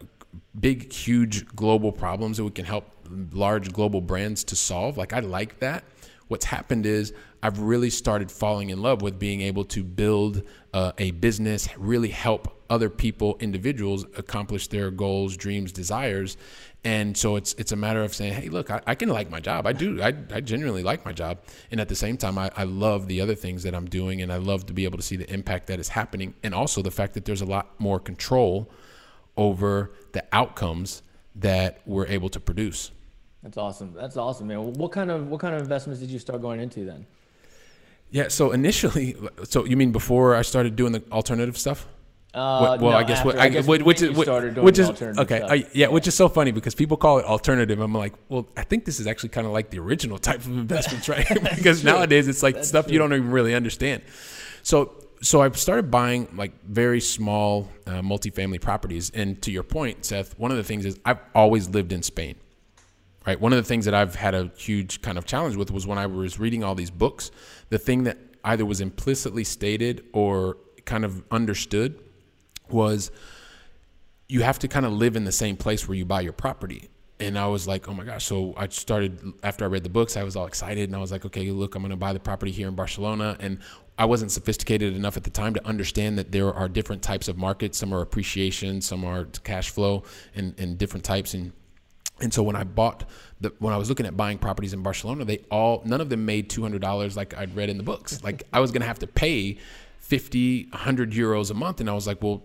big, 0.59 0.93
huge 0.93 1.47
global 1.55 1.91
problems 1.91 2.37
that 2.37 2.43
we 2.43 2.51
can 2.51 2.65
help 2.65 2.85
large 3.31 3.73
global 3.73 4.01
brands 4.01 4.43
to 4.45 4.55
solve. 4.55 4.97
Like 4.97 5.13
I 5.13 5.21
like 5.21 5.59
that. 5.61 5.83
What's 6.27 6.45
happened 6.45 6.85
is 6.85 7.11
I've 7.43 7.59
really 7.59 7.89
started 7.89 8.31
falling 8.31 8.69
in 8.69 8.81
love 8.81 9.01
with 9.01 9.17
being 9.17 9.41
able 9.41 9.65
to 9.65 9.83
build 9.83 10.43
uh, 10.73 10.91
a 10.97 11.11
business, 11.11 11.67
really 11.77 12.09
help 12.09 12.61
other 12.69 12.89
people, 12.89 13.35
individuals 13.39 14.05
accomplish 14.15 14.67
their 14.67 14.91
goals, 14.91 15.35
dreams, 15.35 15.71
desires. 15.71 16.37
And 16.83 17.15
so 17.15 17.35
it's 17.35 17.53
it's 17.55 17.71
a 17.71 17.75
matter 17.75 18.01
of 18.01 18.15
saying, 18.15 18.33
hey, 18.33 18.49
look, 18.49 18.71
I, 18.71 18.81
I 18.87 18.95
can 18.95 19.09
like 19.09 19.29
my 19.29 19.39
job. 19.39 19.67
I 19.67 19.73
do. 19.73 20.01
I, 20.01 20.13
I 20.33 20.41
genuinely 20.41 20.81
like 20.81 21.03
my 21.03 21.11
job. 21.11 21.39
And 21.69 21.79
at 21.81 21.89
the 21.89 21.95
same 21.95 22.17
time, 22.17 22.37
I, 22.37 22.49
I 22.55 22.63
love 22.63 23.07
the 23.07 23.21
other 23.21 23.35
things 23.35 23.63
that 23.63 23.75
I'm 23.75 23.87
doing. 23.87 24.21
And 24.21 24.31
I 24.31 24.37
love 24.37 24.65
to 24.67 24.73
be 24.73 24.85
able 24.85 24.97
to 24.97 25.03
see 25.03 25.17
the 25.17 25.31
impact 25.31 25.67
that 25.67 25.79
is 25.79 25.89
happening. 25.89 26.33
And 26.43 26.55
also 26.55 26.81
the 26.81 26.91
fact 26.91 27.13
that 27.15 27.25
there's 27.25 27.41
a 27.41 27.45
lot 27.45 27.79
more 27.79 27.99
control 27.99 28.71
over 29.35 29.91
the 30.13 30.23
outcomes 30.31 31.03
that 31.35 31.81
we're 31.85 32.07
able 32.07 32.29
to 32.29 32.39
produce. 32.39 32.91
That's 33.43 33.57
awesome. 33.57 33.93
That's 33.93 34.17
awesome, 34.17 34.47
man. 34.47 34.73
What 34.73 34.91
kind 34.91 35.11
of 35.11 35.27
what 35.27 35.41
kind 35.41 35.55
of 35.55 35.61
investments 35.61 35.99
did 35.99 36.09
you 36.09 36.19
start 36.19 36.41
going 36.41 36.59
into 36.59 36.85
then? 36.85 37.05
Yeah. 38.11 38.27
So 38.27 38.51
initially, 38.51 39.15
so 39.43 39.65
you 39.65 39.77
mean 39.77 39.91
before 39.91 40.35
I 40.35 40.41
started 40.41 40.75
doing 40.75 40.91
the 40.91 41.03
alternative 41.11 41.57
stuff? 41.57 41.87
Uh, 42.33 42.77
well, 42.79 42.91
no, 42.91 42.97
I 42.97 43.03
guess 43.03 43.25
what 43.25 43.37
I, 43.37 43.49
guess 43.49 43.67
which, 43.67 43.81
which 43.81 44.01
is 44.01 44.15
which 44.15 44.79
is 44.79 44.89
okay. 45.17 45.41
I, 45.41 45.53
yeah, 45.55 45.65
yeah, 45.73 45.87
which 45.87 46.07
is 46.07 46.15
so 46.15 46.29
funny 46.29 46.51
because 46.51 46.73
people 46.75 46.95
call 46.95 47.19
it 47.19 47.25
alternative. 47.25 47.77
I'm 47.81 47.93
like, 47.93 48.13
well, 48.29 48.47
I 48.55 48.63
think 48.63 48.85
this 48.85 49.01
is 49.01 49.07
actually 49.07 49.29
kind 49.29 49.45
of 49.45 49.51
like 49.51 49.69
the 49.69 49.79
original 49.79 50.17
type 50.17 50.39
of 50.39 50.47
investments, 50.47 51.09
right? 51.09 51.27
because 51.55 51.83
nowadays 51.83 52.29
it's 52.29 52.41
like 52.41 52.55
That's 52.55 52.69
stuff 52.69 52.85
true. 52.85 52.93
you 52.93 52.99
don't 52.99 53.11
even 53.11 53.31
really 53.31 53.53
understand. 53.53 54.01
So 54.63 54.93
so 55.21 55.41
I 55.41 55.51
started 55.51 55.91
buying 55.91 56.29
like 56.35 56.53
very 56.63 57.01
small 57.01 57.69
uh, 57.85 58.01
multifamily 58.01 58.61
properties. 58.61 59.11
And 59.13 59.41
to 59.41 59.51
your 59.51 59.63
point, 59.63 60.05
Seth, 60.05 60.37
one 60.39 60.51
of 60.51 60.57
the 60.57 60.63
things 60.63 60.85
is 60.85 60.97
I've 61.05 61.19
always 61.35 61.69
lived 61.69 61.91
in 61.91 62.01
Spain 62.01 62.35
right? 63.25 63.39
One 63.39 63.53
of 63.53 63.57
the 63.57 63.67
things 63.67 63.85
that 63.85 63.93
I've 63.93 64.15
had 64.15 64.33
a 64.33 64.51
huge 64.55 65.01
kind 65.01 65.17
of 65.17 65.25
challenge 65.25 65.55
with 65.55 65.71
was 65.71 65.85
when 65.85 65.97
I 65.97 66.07
was 66.07 66.39
reading 66.39 66.63
all 66.63 66.75
these 66.75 66.91
books, 66.91 67.31
the 67.69 67.77
thing 67.77 68.03
that 68.03 68.17
either 68.43 68.65
was 68.65 68.81
implicitly 68.81 69.43
stated 69.43 70.03
or 70.13 70.57
kind 70.85 71.05
of 71.05 71.23
understood 71.31 72.01
was 72.69 73.11
you 74.27 74.41
have 74.41 74.57
to 74.59 74.67
kind 74.67 74.85
of 74.85 74.93
live 74.93 75.15
in 75.15 75.25
the 75.25 75.31
same 75.31 75.57
place 75.57 75.87
where 75.87 75.95
you 75.95 76.05
buy 76.05 76.21
your 76.21 76.33
property. 76.33 76.89
And 77.19 77.37
I 77.37 77.45
was 77.47 77.67
like, 77.67 77.87
oh 77.87 77.93
my 77.93 78.03
gosh. 78.03 78.25
So 78.25 78.55
I 78.57 78.67
started, 78.69 79.33
after 79.43 79.63
I 79.63 79.67
read 79.67 79.83
the 79.83 79.89
books, 79.89 80.17
I 80.17 80.23
was 80.23 80.35
all 80.35 80.47
excited 80.47 80.89
and 80.89 80.95
I 80.95 80.99
was 80.99 81.11
like, 81.11 81.23
okay, 81.25 81.51
look, 81.51 81.75
I'm 81.75 81.83
going 81.83 81.91
to 81.91 81.95
buy 81.95 82.13
the 82.13 82.19
property 82.19 82.51
here 82.51 82.67
in 82.67 82.73
Barcelona. 82.73 83.37
And 83.39 83.59
I 83.99 84.05
wasn't 84.05 84.31
sophisticated 84.31 84.95
enough 84.95 85.17
at 85.17 85.23
the 85.23 85.29
time 85.29 85.53
to 85.53 85.63
understand 85.67 86.17
that 86.17 86.31
there 86.31 86.51
are 86.51 86.67
different 86.67 87.03
types 87.03 87.27
of 87.27 87.37
markets. 87.37 87.77
Some 87.77 87.93
are 87.93 88.01
appreciation, 88.01 88.81
some 88.81 89.05
are 89.05 89.25
cash 89.43 89.69
flow, 89.69 90.03
and, 90.33 90.59
and 90.59 90.79
different 90.79 91.03
types. 91.03 91.35
And 91.35 91.51
and 92.21 92.33
so 92.33 92.43
when 92.43 92.55
I 92.55 92.63
bought 92.63 93.03
the 93.39 93.53
when 93.59 93.73
I 93.73 93.77
was 93.77 93.89
looking 93.89 94.05
at 94.05 94.15
buying 94.15 94.37
properties 94.37 94.73
in 94.73 94.81
Barcelona, 94.81 95.25
they 95.25 95.39
all 95.49 95.81
none 95.85 96.01
of 96.01 96.09
them 96.09 96.25
made 96.25 96.49
two 96.49 96.61
hundred 96.61 96.81
dollars 96.81 97.17
like 97.17 97.35
I'd 97.35 97.55
read 97.55 97.69
in 97.69 97.77
the 97.77 97.83
books. 97.83 98.23
Like 98.23 98.43
I 98.53 98.59
was 98.59 98.71
gonna 98.71 98.85
have 98.85 98.99
to 98.99 99.07
pay 99.07 99.57
50, 99.99 100.67
100 100.71 101.11
euros 101.11 101.51
a 101.51 101.53
month, 101.53 101.79
and 101.79 101.89
I 101.89 101.93
was 101.93 102.05
like, 102.05 102.21
well, 102.21 102.43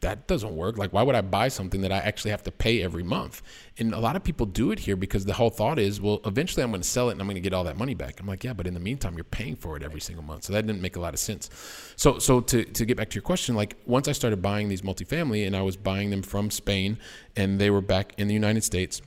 that 0.00 0.26
doesn't 0.26 0.56
work. 0.56 0.78
Like, 0.78 0.92
why 0.92 1.02
would 1.02 1.14
I 1.14 1.20
buy 1.20 1.48
something 1.48 1.82
that 1.82 1.92
I 1.92 1.98
actually 1.98 2.30
have 2.30 2.42
to 2.44 2.50
pay 2.50 2.82
every 2.82 3.02
month? 3.02 3.42
And 3.78 3.92
a 3.92 4.00
lot 4.00 4.16
of 4.16 4.24
people 4.24 4.46
do 4.46 4.72
it 4.72 4.78
here 4.80 4.96
because 4.96 5.26
the 5.26 5.34
whole 5.34 5.50
thought 5.50 5.78
is, 5.78 6.00
well, 6.00 6.20
eventually 6.24 6.62
I'm 6.62 6.70
going 6.70 6.80
to 6.80 6.88
sell 6.88 7.10
it 7.10 7.12
and 7.12 7.20
I'm 7.20 7.26
going 7.26 7.34
to 7.34 7.40
get 7.40 7.52
all 7.52 7.64
that 7.64 7.76
money 7.76 7.94
back. 7.94 8.18
I'm 8.18 8.26
like, 8.26 8.42
yeah, 8.42 8.54
but 8.54 8.66
in 8.66 8.74
the 8.74 8.80
meantime, 8.80 9.14
you're 9.14 9.24
paying 9.24 9.56
for 9.56 9.76
it 9.76 9.82
every 9.82 10.00
single 10.00 10.24
month. 10.24 10.44
So 10.44 10.54
that 10.54 10.66
didn't 10.66 10.80
make 10.80 10.96
a 10.96 11.00
lot 11.00 11.12
of 11.12 11.20
sense. 11.20 11.50
So, 11.96 12.18
so 12.18 12.40
to, 12.40 12.64
to 12.64 12.84
get 12.86 12.96
back 12.96 13.10
to 13.10 13.14
your 13.14 13.22
question, 13.22 13.54
like 13.54 13.76
once 13.84 14.08
I 14.08 14.12
started 14.12 14.40
buying 14.40 14.68
these 14.68 14.82
multifamily 14.82 15.46
and 15.46 15.54
I 15.54 15.62
was 15.62 15.76
buying 15.76 16.08
them 16.10 16.22
from 16.22 16.50
Spain 16.50 16.98
and 17.36 17.60
they 17.60 17.70
were 17.70 17.82
back 17.82 18.14
in 18.16 18.26
the 18.26 18.34
United 18.34 18.64
States, 18.64 19.02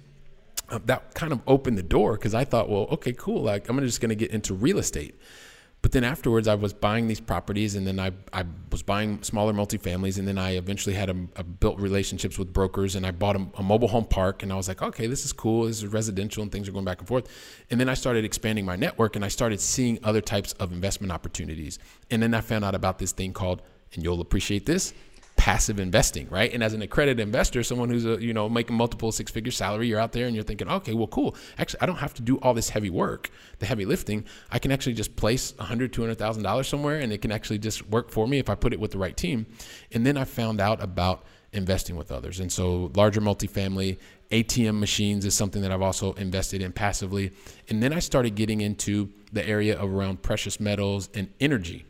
uh, 0.69 0.79
that 0.85 1.15
kind 1.15 1.33
of 1.33 1.41
opened 1.47 1.77
the 1.77 1.83
door 1.83 2.13
because 2.13 2.35
I 2.35 2.45
thought, 2.45 2.69
well, 2.69 2.87
okay, 2.91 3.13
cool. 3.13 3.41
Like 3.41 3.67
I'm 3.67 3.79
just 3.79 3.99
going 3.99 4.09
to 4.09 4.15
get 4.15 4.31
into 4.31 4.53
real 4.53 4.77
estate. 4.77 5.15
But 5.83 5.91
then 5.91 6.05
afterwards, 6.05 6.47
I 6.47 6.55
was 6.55 6.71
buying 6.71 7.09
these 7.09 7.19
properties, 7.19 7.75
and 7.75 7.85
then 7.85 7.99
I, 7.99 8.13
I 8.31 8.45
was 8.71 8.81
buying 8.81 9.21
smaller 9.21 9.51
multifamilies, 9.51 10.17
and 10.17 10.25
then 10.25 10.37
I 10.37 10.51
eventually 10.51 10.95
had 10.95 11.09
a, 11.09 11.27
a 11.35 11.43
built 11.43 11.77
relationships 11.77 12.39
with 12.39 12.53
brokers, 12.53 12.95
and 12.95 13.05
I 13.05 13.11
bought 13.11 13.35
a, 13.35 13.45
a, 13.55 13.63
mobile 13.63 13.89
home 13.89 14.05
park, 14.05 14.43
and 14.43 14.53
I 14.53 14.55
was 14.55 14.69
like, 14.69 14.81
okay, 14.81 15.07
this 15.07 15.25
is 15.25 15.33
cool. 15.33 15.65
This 15.65 15.83
is 15.83 15.87
residential, 15.87 16.41
and 16.41 16.49
things 16.49 16.69
are 16.69 16.71
going 16.71 16.85
back 16.85 16.99
and 16.99 17.07
forth. 17.07 17.27
And 17.69 17.81
then 17.81 17.89
I 17.89 17.95
started 17.95 18.23
expanding 18.23 18.63
my 18.63 18.77
network, 18.77 19.17
and 19.17 19.25
I 19.25 19.27
started 19.27 19.59
seeing 19.59 19.99
other 20.03 20.21
types 20.21 20.53
of 20.53 20.71
investment 20.71 21.11
opportunities. 21.11 21.79
And 22.09 22.23
then 22.23 22.33
I 22.33 22.39
found 22.39 22.63
out 22.63 22.75
about 22.75 22.97
this 22.97 23.11
thing 23.11 23.33
called, 23.33 23.61
and 23.93 24.03
you'll 24.03 24.21
appreciate 24.21 24.65
this, 24.65 24.93
passive 25.35 25.79
investing, 25.79 26.27
right? 26.29 26.53
And 26.53 26.63
as 26.63 26.73
an 26.73 26.81
accredited 26.81 27.19
investor, 27.19 27.63
someone 27.63 27.89
who's 27.89 28.05
a, 28.05 28.21
you 28.21 28.33
know 28.33 28.47
making 28.47 28.75
multiple 28.75 29.11
six 29.11 29.31
figure 29.31 29.51
salary, 29.51 29.87
you're 29.87 29.99
out 29.99 30.11
there 30.11 30.25
and 30.25 30.35
you're 30.35 30.43
thinking, 30.43 30.69
okay, 30.69 30.93
well, 30.93 31.07
cool. 31.07 31.35
Actually, 31.57 31.81
I 31.81 31.85
don't 31.85 31.97
have 31.97 32.13
to 32.15 32.21
do 32.21 32.37
all 32.37 32.53
this 32.53 32.69
heavy 32.69 32.89
work, 32.89 33.29
the 33.59 33.65
heavy 33.65 33.85
lifting. 33.85 34.25
I 34.51 34.59
can 34.59 34.71
actually 34.71 34.93
just 34.93 35.15
place 35.15 35.53
a 35.59 35.63
hundred, 35.63 35.91
two 35.91 36.01
hundred 36.01 36.17
thousand 36.17 36.43
dollars 36.43 36.67
somewhere, 36.67 36.99
and 36.99 37.11
it 37.11 37.21
can 37.21 37.31
actually 37.31 37.59
just 37.59 37.87
work 37.89 38.09
for 38.09 38.27
me 38.27 38.39
if 38.39 38.49
I 38.49 38.55
put 38.55 38.73
it 38.73 38.79
with 38.79 38.91
the 38.91 38.97
right 38.97 39.15
team. 39.15 39.45
And 39.91 40.05
then 40.05 40.17
I 40.17 40.23
found 40.23 40.61
out 40.61 40.81
about 40.81 41.25
investing 41.51 41.95
with 41.95 42.11
others, 42.11 42.39
and 42.39 42.51
so 42.51 42.91
larger 42.95 43.21
multifamily. 43.21 43.97
ATM 44.31 44.79
machines 44.79 45.25
is 45.25 45.35
something 45.35 45.61
that 45.61 45.71
I've 45.71 45.83
also 45.83 46.13
invested 46.13 46.63
in 46.63 46.71
passively. 46.71 47.33
And 47.69 47.83
then 47.83 47.93
I 47.93 47.99
started 47.99 48.33
getting 48.33 48.61
into 48.61 49.11
the 49.31 49.47
area 49.47 49.77
of 49.77 49.93
around 49.93 50.23
precious 50.23 50.59
metals 50.59 51.07
and 51.13 51.29
energy 51.39 51.85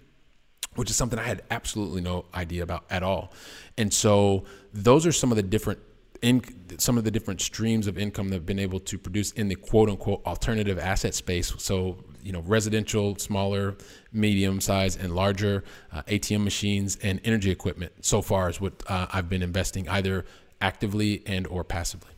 which 0.75 0.89
is 0.89 0.95
something 0.95 1.19
I 1.19 1.23
had 1.23 1.43
absolutely 1.51 2.01
no 2.01 2.25
idea 2.33 2.63
about 2.63 2.86
at 2.89 3.03
all. 3.03 3.33
And 3.77 3.93
so 3.93 4.45
those 4.73 5.05
are 5.05 5.12
some 5.12 5.31
of 5.31 5.36
the 5.36 5.43
different 5.43 5.79
in 6.23 6.41
some 6.79 6.97
of 6.97 7.03
the 7.03 7.12
different 7.12 7.41
streams 7.41 7.86
of 7.86 7.97
income 7.97 8.29
that 8.29 8.36
have 8.36 8.45
been 8.45 8.57
able 8.57 8.79
to 8.79 8.97
produce 8.97 9.31
in 9.31 9.49
the 9.49 9.55
quote 9.55 9.89
unquote 9.89 10.25
alternative 10.25 10.79
asset 10.79 11.13
space. 11.13 11.53
So, 11.57 11.97
you 12.23 12.31
know, 12.31 12.39
residential, 12.41 13.17
smaller, 13.17 13.75
medium 14.13 14.62
size, 14.62 14.95
and 14.95 15.13
larger 15.13 15.65
uh, 15.91 16.01
ATM 16.03 16.45
machines 16.45 16.97
and 17.03 17.19
energy 17.25 17.51
equipment 17.51 17.91
so 17.99 18.21
far 18.21 18.49
is 18.49 18.62
what 18.62 18.83
uh, 18.88 19.07
I've 19.12 19.27
been 19.27 19.43
investing 19.43 19.89
either 19.89 20.25
actively 20.62 21.23
and 21.25 21.45
or 21.45 21.65
passively. 21.65 22.13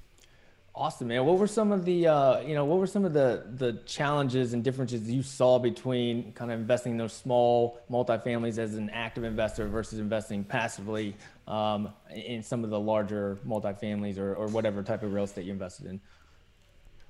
Awesome, 0.78 1.08
man. 1.08 1.26
What 1.26 1.38
were 1.38 1.48
some 1.48 1.72
of 1.72 1.86
the, 1.86 2.08
uh, 2.08 2.42
you 2.42 2.54
know, 2.54 2.66
what 2.66 2.80
were 2.80 2.88
some 2.88 3.06
of 3.06 3.14
the 3.14 3.46
the 3.56 3.80
challenges 3.86 4.52
and 4.52 4.62
differences 4.62 5.10
you 5.10 5.24
saw 5.24 5.58
between 5.58 6.34
kind 6.34 6.52
of 6.52 6.60
investing 6.60 6.92
in 6.92 6.98
those 6.98 7.14
small 7.14 7.80
multifamilies 7.90 8.58
as 8.58 8.76
an 8.76 8.90
active 8.90 9.24
investor 9.24 9.68
versus 9.70 10.00
investing 10.00 10.44
passively 10.44 11.16
um, 11.48 11.94
in 12.14 12.44
some 12.44 12.66
of 12.66 12.72
the 12.72 12.80
larger 12.80 13.38
multifamilies 13.48 14.18
or, 14.18 14.36
or 14.36 14.48
whatever 14.48 14.84
type 14.84 15.02
of 15.02 15.14
real 15.14 15.24
estate 15.24 15.46
you 15.46 15.54
invested 15.54 15.86
in? 15.86 16.02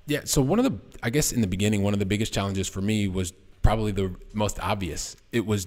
Yeah. 0.06 0.22
So 0.26 0.44
one 0.44 0.60
of 0.60 0.66
the, 0.66 0.78
I 1.02 1.10
guess 1.10 1.32
in 1.32 1.42
the 1.42 1.48
beginning, 1.48 1.82
one 1.82 1.94
of 1.94 2.00
the 2.00 2.06
biggest 2.06 2.32
challenges 2.32 2.68
for 2.68 2.82
me 2.82 3.08
was 3.08 3.34
probably 3.64 3.92
the 3.92 4.14
most 4.34 4.60
obvious. 4.60 5.16
It 5.32 5.44
was 5.44 5.66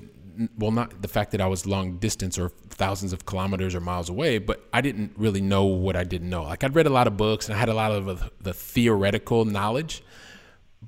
well, 0.57 0.71
not 0.71 1.03
the 1.03 1.09
fact 1.09 1.33
that 1.33 1.41
I 1.41 1.47
was 1.47 1.67
long 1.67 1.99
distance 1.99 2.39
or 2.39 2.51
thousands 2.71 3.13
of 3.13 3.27
kilometers 3.27 3.75
or 3.75 3.81
miles 3.81 4.09
away, 4.09 4.39
but 4.39 4.67
I 4.73 4.81
didn't 4.81 5.13
really 5.17 5.41
know 5.41 5.65
what 5.65 5.97
I 5.97 6.05
didn't 6.05 6.31
know. 6.31 6.45
Like 6.45 6.63
I'd 6.63 6.75
read 6.75 6.87
a 6.87 6.91
lot 6.91 7.07
of 7.07 7.17
books 7.17 7.49
and 7.49 7.57
I 7.57 7.59
had 7.59 7.69
a 7.69 7.75
lot 7.75 7.91
of 7.91 8.31
the 8.41 8.55
theoretical 8.55 9.45
knowledge, 9.45 10.03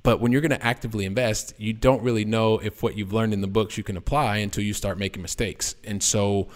but 0.03 0.21
when 0.21 0.31
you're 0.31 0.41
going 0.41 0.51
to 0.51 0.65
actively 0.65 1.05
invest, 1.05 1.53
you 1.57 1.73
don't 1.73 2.01
really 2.01 2.23
know 2.23 2.59
if 2.59 2.81
what 2.81 2.97
you've 2.97 3.11
learned 3.11 3.33
in 3.33 3.41
the 3.41 3.47
books 3.47 3.77
you 3.77 3.83
can 3.83 3.97
apply 3.97 4.37
until 4.37 4.63
you 4.63 4.73
start 4.73 4.97
making 4.97 5.21
mistakes. 5.21 5.75
And 5.83 6.01
so 6.01 6.47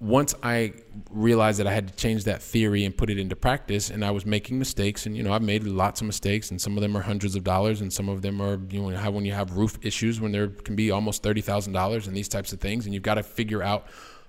once 0.00 0.34
I 0.42 0.72
realized 1.10 1.58
that 1.60 1.66
I 1.66 1.72
had 1.72 1.88
to 1.88 1.94
change 1.94 2.24
that 2.24 2.42
theory 2.42 2.86
and 2.86 2.96
put 2.96 3.10
it 3.10 3.18
into 3.18 3.36
practice, 3.36 3.90
and 3.90 4.02
I 4.02 4.10
was 4.10 4.24
making 4.24 4.58
mistakes, 4.58 5.04
and 5.04 5.14
you 5.14 5.22
know 5.22 5.32
I've 5.32 5.42
made 5.42 5.64
lots 5.64 6.00
of 6.00 6.06
mistakes, 6.06 6.50
and 6.50 6.58
some 6.58 6.76
of 6.76 6.80
them 6.80 6.96
are 6.96 7.02
hundreds 7.02 7.36
of 7.36 7.44
dollars, 7.44 7.82
and 7.82 7.92
some 7.92 8.08
of 8.08 8.22
them 8.22 8.40
are 8.40 8.58
you 8.70 8.80
know 8.80 9.10
when 9.10 9.26
you 9.26 9.32
have 9.32 9.56
roof 9.56 9.78
issues 9.82 10.18
when 10.18 10.32
there 10.32 10.48
can 10.48 10.74
be 10.74 10.90
almost 10.90 11.22
thirty 11.22 11.42
thousand 11.42 11.74
dollars 11.74 12.06
and 12.06 12.16
these 12.16 12.28
types 12.28 12.52
of 12.52 12.60
things, 12.60 12.86
and 12.86 12.94
you've 12.94 13.02
got 13.02 13.14
to 13.14 13.22
figure 13.22 13.62
out, 13.62 13.88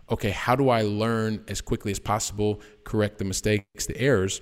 okay, 0.10 0.32
how 0.32 0.58
do 0.58 0.68
I 0.68 0.82
learn 0.82 1.44
as 1.48 1.62
quickly 1.62 1.92
as 1.92 2.00
possible, 2.00 2.60
correct 2.84 3.18
the 3.18 3.26
mistakes, 3.26 3.86
the 3.86 3.98
errors. 3.98 4.42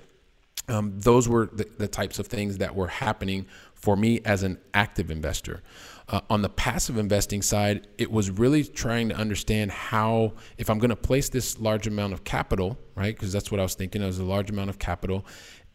Um, 0.69 0.93
those 0.99 1.27
were 1.27 1.47
the, 1.47 1.67
the 1.77 1.87
types 1.87 2.19
of 2.19 2.27
things 2.27 2.59
that 2.59 2.75
were 2.75 2.87
happening 2.87 3.47
for 3.73 3.95
me 3.95 4.21
as 4.25 4.43
an 4.43 4.59
active 4.73 5.09
investor. 5.09 5.63
Uh, 6.07 6.21
on 6.29 6.41
the 6.41 6.49
passive 6.49 6.97
investing 6.97 7.41
side, 7.41 7.87
it 7.97 8.11
was 8.11 8.29
really 8.29 8.63
trying 8.63 9.09
to 9.09 9.15
understand 9.15 9.71
how, 9.71 10.33
if 10.57 10.69
I'm 10.69 10.79
going 10.79 10.89
to 10.89 10.95
place 10.95 11.29
this 11.29 11.59
large 11.59 11.87
amount 11.87 12.13
of 12.13 12.23
capital, 12.23 12.77
right? 12.95 13.15
Because 13.15 13.31
that's 13.31 13.51
what 13.51 13.59
I 13.59 13.63
was 13.63 13.75
thinking. 13.75 14.01
It 14.01 14.05
was 14.05 14.19
a 14.19 14.23
large 14.23 14.49
amount 14.49 14.69
of 14.69 14.79
capital. 14.79 15.25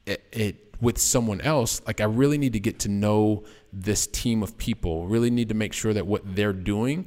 It, 0.06 0.24
it 0.32 0.76
with 0.80 0.98
someone 0.98 1.40
else, 1.40 1.80
like 1.86 2.00
I 2.00 2.04
really 2.04 2.36
need 2.36 2.52
to 2.54 2.60
get 2.60 2.80
to 2.80 2.88
know 2.88 3.44
this 3.72 4.06
team 4.06 4.42
of 4.42 4.58
people. 4.58 5.06
Really 5.06 5.30
need 5.30 5.48
to 5.48 5.54
make 5.54 5.72
sure 5.72 5.92
that 5.92 6.06
what 6.06 6.22
they're 6.34 6.52
doing 6.52 7.06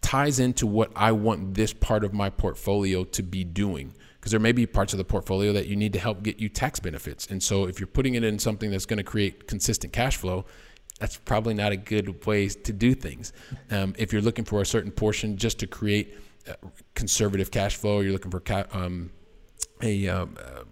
ties 0.00 0.38
into 0.38 0.66
what 0.66 0.92
I 0.94 1.12
want 1.12 1.54
this 1.54 1.72
part 1.72 2.04
of 2.04 2.12
my 2.12 2.30
portfolio 2.30 3.04
to 3.04 3.22
be 3.22 3.42
doing 3.42 3.94
because 4.24 4.30
there 4.30 4.40
may 4.40 4.52
be 4.52 4.64
parts 4.64 4.94
of 4.94 4.96
the 4.96 5.04
portfolio 5.04 5.52
that 5.52 5.66
you 5.66 5.76
need 5.76 5.92
to 5.92 5.98
help 5.98 6.22
get 6.22 6.38
you 6.38 6.48
tax 6.48 6.80
benefits. 6.80 7.26
And 7.26 7.42
so 7.42 7.66
if 7.66 7.78
you're 7.78 7.86
putting 7.86 8.14
it 8.14 8.24
in 8.24 8.38
something 8.38 8.70
that's 8.70 8.86
going 8.86 8.96
to 8.96 9.02
create 9.02 9.46
consistent 9.46 9.92
cash 9.92 10.16
flow, 10.16 10.46
that's 10.98 11.18
probably 11.18 11.52
not 11.52 11.72
a 11.72 11.76
good 11.76 12.24
way 12.24 12.48
to 12.48 12.72
do 12.72 12.94
things. 12.94 13.34
Um, 13.70 13.92
if 13.98 14.14
you're 14.14 14.22
looking 14.22 14.46
for 14.46 14.62
a 14.62 14.64
certain 14.64 14.92
portion 14.92 15.36
just 15.36 15.58
to 15.58 15.66
create 15.66 16.16
uh, 16.48 16.54
conservative 16.94 17.50
cash 17.50 17.76
flow, 17.76 18.00
you're 18.00 18.12
looking 18.12 18.30
for 18.30 18.40
ca- 18.40 18.64
um, 18.72 19.10
a 19.82 20.08
uh, 20.08 20.24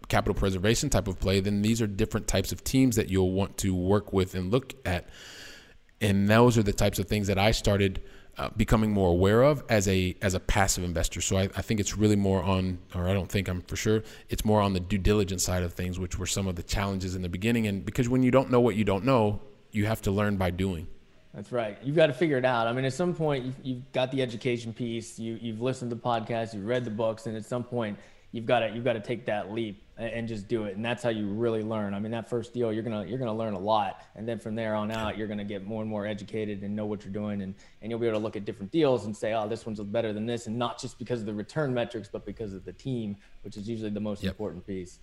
capital 0.09 0.33
preservation 0.33 0.89
type 0.89 1.07
of 1.07 1.21
play, 1.21 1.41
then 1.41 1.61
these 1.61 1.83
are 1.83 1.87
different 1.87 2.27
types 2.27 2.53
of 2.53 2.65
teams 2.65 2.97
that 2.97 3.11
you'll 3.11 3.33
want 3.33 3.59
to 3.59 3.75
work 3.75 4.15
with 4.15 4.35
and 4.35 4.51
look 4.51 4.73
at. 4.87 5.11
And 6.01 6.27
those 6.27 6.57
are 6.57 6.63
the 6.63 6.73
types 6.73 6.99
of 6.99 7.07
things 7.07 7.27
that 7.27 7.37
I 7.37 7.51
started 7.51 8.01
uh, 8.39 8.49
becoming 8.57 8.91
more 8.91 9.11
aware 9.11 9.43
of 9.43 9.63
as 9.69 9.87
a 9.89 10.17
as 10.23 10.35
a 10.35 10.41
passive 10.41 10.85
investor. 10.85 11.21
So 11.21 11.37
I, 11.37 11.43
I, 11.57 11.63
think 11.63 11.81
it's 11.81 11.97
really 11.97 12.17
more 12.17 12.43
on, 12.43 12.79
or 12.95 13.09
I 13.09 13.13
don't 13.13 13.29
think 13.31 13.49
I'm 13.49 13.61
for 13.63 13.77
sure, 13.77 14.03
it's 14.31 14.45
more 14.45 14.61
on 14.63 14.73
the 14.73 14.81
due 14.81 14.99
diligence 14.99 15.45
side 15.45 15.63
of 15.63 15.75
things, 15.75 15.99
which 15.99 16.19
were 16.19 16.27
some 16.27 16.47
of 16.47 16.57
the 16.57 16.63
challenges 16.63 17.15
in 17.15 17.23
the 17.23 17.29
beginning. 17.29 17.67
And 17.67 17.85
because 17.85 18.09
when 18.09 18.23
you 18.23 18.31
don't 18.31 18.51
know 18.51 18.61
what 18.61 18.75
you 18.75 18.85
don't 18.85 19.05
know, 19.05 19.41
you 19.71 19.87
have 19.87 20.01
to 20.03 20.11
learn 20.11 20.37
by 20.37 20.51
doing. 20.51 20.87
That's 21.35 21.51
right. 21.51 21.79
You've 21.83 21.97
got 21.97 22.09
to 22.09 22.13
figure 22.13 22.37
it 22.37 22.45
out. 22.45 22.67
I 22.67 22.73
mean, 22.73 22.85
at 22.85 22.93
some 22.93 23.15
point, 23.15 23.45
you've, 23.47 23.57
you've 23.63 23.93
got 23.93 24.11
the 24.11 24.21
education 24.21 24.75
piece. 24.75 25.19
You, 25.19 25.39
you've 25.41 25.63
listened 25.63 25.91
to 25.91 25.97
podcasts. 25.97 26.53
You've 26.53 26.67
read 26.67 26.85
the 26.85 26.91
books, 26.91 27.27
and 27.27 27.37
at 27.37 27.47
some 27.47 27.65
point, 27.65 27.99
you've 28.33 28.47
got 28.47 28.61
to 28.61 28.71
you've 28.71 28.85
got 28.85 28.95
to 28.95 29.01
take 29.01 29.27
that 29.27 29.53
leap 29.53 29.83
and 29.99 30.27
just 30.27 30.49
do 30.49 30.65
it. 30.65 30.75
And 30.75 30.85
that's 30.85 31.03
how 31.03 31.11
you 31.11 31.29
really 31.29 31.63
learn. 31.63 31.95
I 31.95 32.01
mean 32.01 32.13
that 32.13 32.29
first 32.29 32.53
deal 32.53 32.73
you're 32.73 32.83
gonna 32.83 33.05
you're 33.05 33.19
gonna 33.19 33.35
learn 33.35 33.55
a 33.55 33.59
lot. 33.59 34.03
And 34.17 34.27
then 34.27 34.39
from 34.39 34.55
there 34.55 34.75
on 34.75 34.91
out 34.91 35.17
you're 35.17 35.29
gonna 35.29 35.45
get 35.45 35.65
more 35.67 35.83
and 35.83 35.91
more 35.91 36.07
educated 36.07 36.63
and 36.63 36.75
know 36.75 36.87
what 36.87 37.05
you're 37.05 37.13
doing. 37.13 37.43
And 37.43 37.55
and 37.83 37.91
you'll 37.91 38.01
be 38.01 38.07
able 38.07 38.19
to 38.19 38.23
look 38.23 38.35
at 38.35 38.45
different 38.45 38.73
deals 38.73 39.05
and 39.05 39.17
say 39.17 39.35
oh 39.35 39.47
this 39.47 39.65
one's 39.65 39.81
better 39.81 40.13
than 40.13 40.27
this. 40.27 40.47
And 40.47 40.59
not 40.59 40.81
just 40.81 40.99
because 40.99 41.21
of 41.21 41.27
the 41.27 41.35
return 41.35 41.73
metrics 41.73 42.09
but 42.09 42.25
because 42.25 42.55
of 42.55 42.65
the 42.65 42.73
team 42.73 43.17
which 43.43 43.57
is 43.57 43.69
usually 43.69 43.91
the 43.91 44.01
most 44.01 44.23
yep. 44.23 44.33
important 44.33 44.67
piece. 44.67 44.99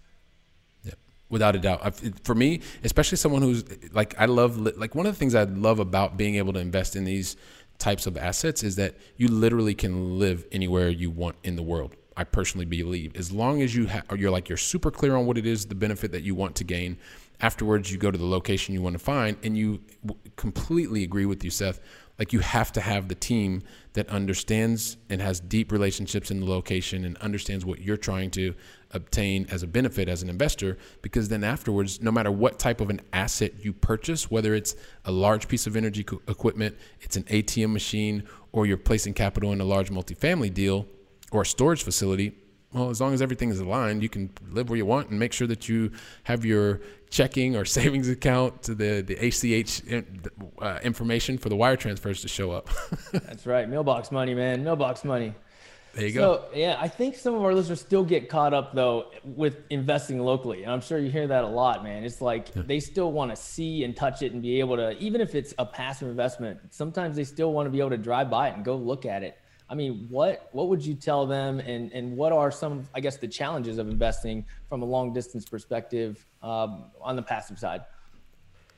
Yep. 0.84 0.98
Without 1.30 1.56
a 1.56 1.60
doubt. 1.60 1.82
I've, 1.84 2.02
for 2.24 2.36
me 2.36 2.62
especially 2.84 3.18
someone 3.18 3.44
who's 3.44 3.64
like 3.94 4.16
i 4.20 4.26
love 4.26 4.58
like 4.58 4.96
one 4.96 5.06
of 5.06 5.14
the 5.14 5.20
things 5.20 5.36
i 5.36 5.44
love 5.44 5.80
about 5.80 6.18
being 6.18 6.36
able 6.36 6.54
to 6.54 6.60
invest 6.60 6.96
in 6.96 7.06
these 7.06 7.38
types 7.78 8.08
of 8.08 8.18
assets 8.18 8.64
is 8.64 8.76
that 8.76 8.96
you 9.16 9.30
literally 9.30 9.74
can 9.74 10.20
live 10.20 10.46
anywhere 10.52 10.90
you 10.90 11.10
want 11.10 11.38
in 11.44 11.56
the 11.56 11.64
world 11.64 11.96
I 12.20 12.26
personally 12.26 12.66
believe. 12.66 13.16
As 13.16 13.32
long 13.32 13.62
as 13.62 13.74
you 13.74 13.88
ha- 13.88 14.04
you're 14.14 14.30
like 14.30 14.50
you're 14.50 14.58
super 14.58 14.92
clear 14.92 15.16
on 15.16 15.26
what 15.26 15.38
it 15.38 15.46
is, 15.46 15.66
the 15.66 15.74
benefit 15.74 16.12
that 16.12 16.22
you 16.22 16.36
want 16.36 16.54
to 16.58 16.66
gain. 16.66 16.98
Afterwards, 17.40 17.90
you 17.94 17.98
go 17.98 18.12
to 18.12 18.18
the 18.18 18.26
location 18.26 18.74
you 18.74 18.82
want 18.82 18.92
to 18.92 19.00
find, 19.00 19.38
and 19.42 19.58
you 19.58 19.80
w- 20.06 20.20
completely 20.36 21.06
agree 21.06 21.26
with 21.26 21.46
you, 21.46 21.50
Seth. 21.50 21.80
Like 22.20 22.34
you 22.34 22.40
have 22.40 22.74
to 22.74 22.82
have 22.82 23.08
the 23.08 23.16
team 23.16 23.64
that 23.94 24.10
understands 24.10 24.98
and 25.10 25.22
has 25.22 25.40
deep 25.40 25.72
relationships 25.72 26.30
in 26.30 26.42
the 26.42 26.46
location 26.46 27.06
and 27.06 27.16
understands 27.20 27.64
what 27.64 27.80
you're 27.80 27.96
trying 27.96 28.32
to 28.32 28.54
obtain 28.92 29.48
as 29.50 29.64
a 29.64 29.68
benefit 29.68 30.10
as 30.10 30.22
an 30.22 30.28
investor. 30.30 30.78
Because 31.02 31.30
then 31.30 31.46
afterwards, 31.46 32.02
no 32.02 32.12
matter 32.12 32.32
what 32.32 32.60
type 32.60 32.82
of 32.82 32.90
an 32.90 33.00
asset 33.14 33.64
you 33.64 33.72
purchase, 33.72 34.30
whether 34.30 34.54
it's 34.54 34.76
a 35.06 35.12
large 35.14 35.48
piece 35.48 35.68
of 35.68 35.78
energy 35.78 36.04
co- 36.04 36.22
equipment, 36.28 36.76
it's 37.00 37.16
an 37.16 37.24
ATM 37.24 37.72
machine, 37.72 38.24
or 38.52 38.66
you're 38.66 38.76
placing 38.76 39.14
capital 39.14 39.54
in 39.54 39.62
a 39.62 39.66
large 39.66 39.90
multifamily 39.90 40.54
deal 40.54 40.86
or 41.32 41.42
a 41.42 41.46
storage 41.46 41.84
facility, 41.84 42.34
well, 42.74 42.90
as 42.90 43.02
long 43.02 43.14
as 43.14 43.22
everything 43.22 43.50
is 43.50 43.60
aligned, 43.60 44.04
you 44.04 44.10
can 44.10 44.30
live 44.52 44.70
where 44.70 44.78
you 44.78 44.86
want 44.86 45.10
and 45.10 45.18
make 45.18 45.34
sure 45.34 45.48
that 45.48 45.68
you 45.68 45.92
have 46.24 46.46
your 46.46 46.82
checking 47.10 47.56
or 47.56 47.66
savings 47.78 48.08
account 48.10 48.62
to 48.64 48.76
the 48.76 49.02
the 49.02 49.16
ACH 49.16 49.82
uh, 50.62 50.80
information 50.84 51.38
for 51.38 51.50
the 51.50 51.56
wire 51.56 51.76
transfers 51.76 52.22
to 52.22 52.28
show 52.28 52.52
up. 52.52 52.70
That's 53.12 53.48
right, 53.48 53.68
mailbox 53.68 54.12
money, 54.12 54.36
man, 54.36 54.64
mailbox 54.64 55.04
money. 55.04 55.34
There 55.96 56.06
you 56.06 56.14
so, 56.14 56.20
go. 56.20 56.46
yeah, 56.54 56.78
I 56.80 56.88
think 56.88 57.16
some 57.16 57.34
of 57.34 57.44
our 57.44 57.56
listeners 57.56 57.82
still 57.82 58.04
get 58.04 58.30
caught 58.30 58.54
up 58.54 58.76
though 58.76 59.12
with 59.24 59.58
investing 59.72 60.20
locally, 60.20 60.62
and 60.62 60.72
I'm 60.72 60.82
sure 60.82 61.00
you 61.00 61.10
hear 61.10 61.26
that 61.26 61.44
a 61.44 61.48
lot, 61.48 61.84
man. 61.84 62.04
It's 62.04 62.22
like 62.22 62.56
yeah. 62.56 62.62
they 62.64 62.80
still 62.80 63.12
want 63.12 63.32
to 63.32 63.36
see 63.36 63.84
and 63.84 63.98
touch 63.98 64.22
it 64.22 64.34
and 64.34 64.44
be 64.44 64.60
able 64.60 64.76
to, 64.76 64.96
even 65.00 65.20
if 65.22 65.34
it's 65.34 65.56
a 65.58 65.66
passive 65.66 66.08
investment. 66.08 66.60
Sometimes 66.70 67.16
they 67.16 67.24
still 67.24 67.52
want 67.52 67.66
to 67.66 67.72
be 67.72 67.80
able 67.80 67.90
to 67.90 67.98
drive 67.98 68.30
by 68.30 68.50
it 68.50 68.56
and 68.56 68.64
go 68.64 68.76
look 68.76 69.08
at 69.08 69.24
it 69.24 69.39
I 69.70 69.76
mean, 69.76 70.08
what 70.10 70.50
what 70.52 70.68
would 70.68 70.84
you 70.84 70.96
tell 70.96 71.28
them, 71.28 71.60
and 71.60 71.92
and 71.92 72.18
what 72.18 72.32
are 72.32 72.50
some, 72.50 72.88
I 72.96 73.00
guess, 73.00 73.18
the 73.18 73.28
challenges 73.28 73.78
of 73.78 73.88
investing 73.88 74.46
from 74.68 74.82
a 74.82 74.86
long 74.86 75.14
distance 75.14 75.46
perspective 75.46 76.26
um, 76.42 76.86
on 77.02 77.16
the 77.16 77.22
passive 77.22 77.60
side? 77.60 77.82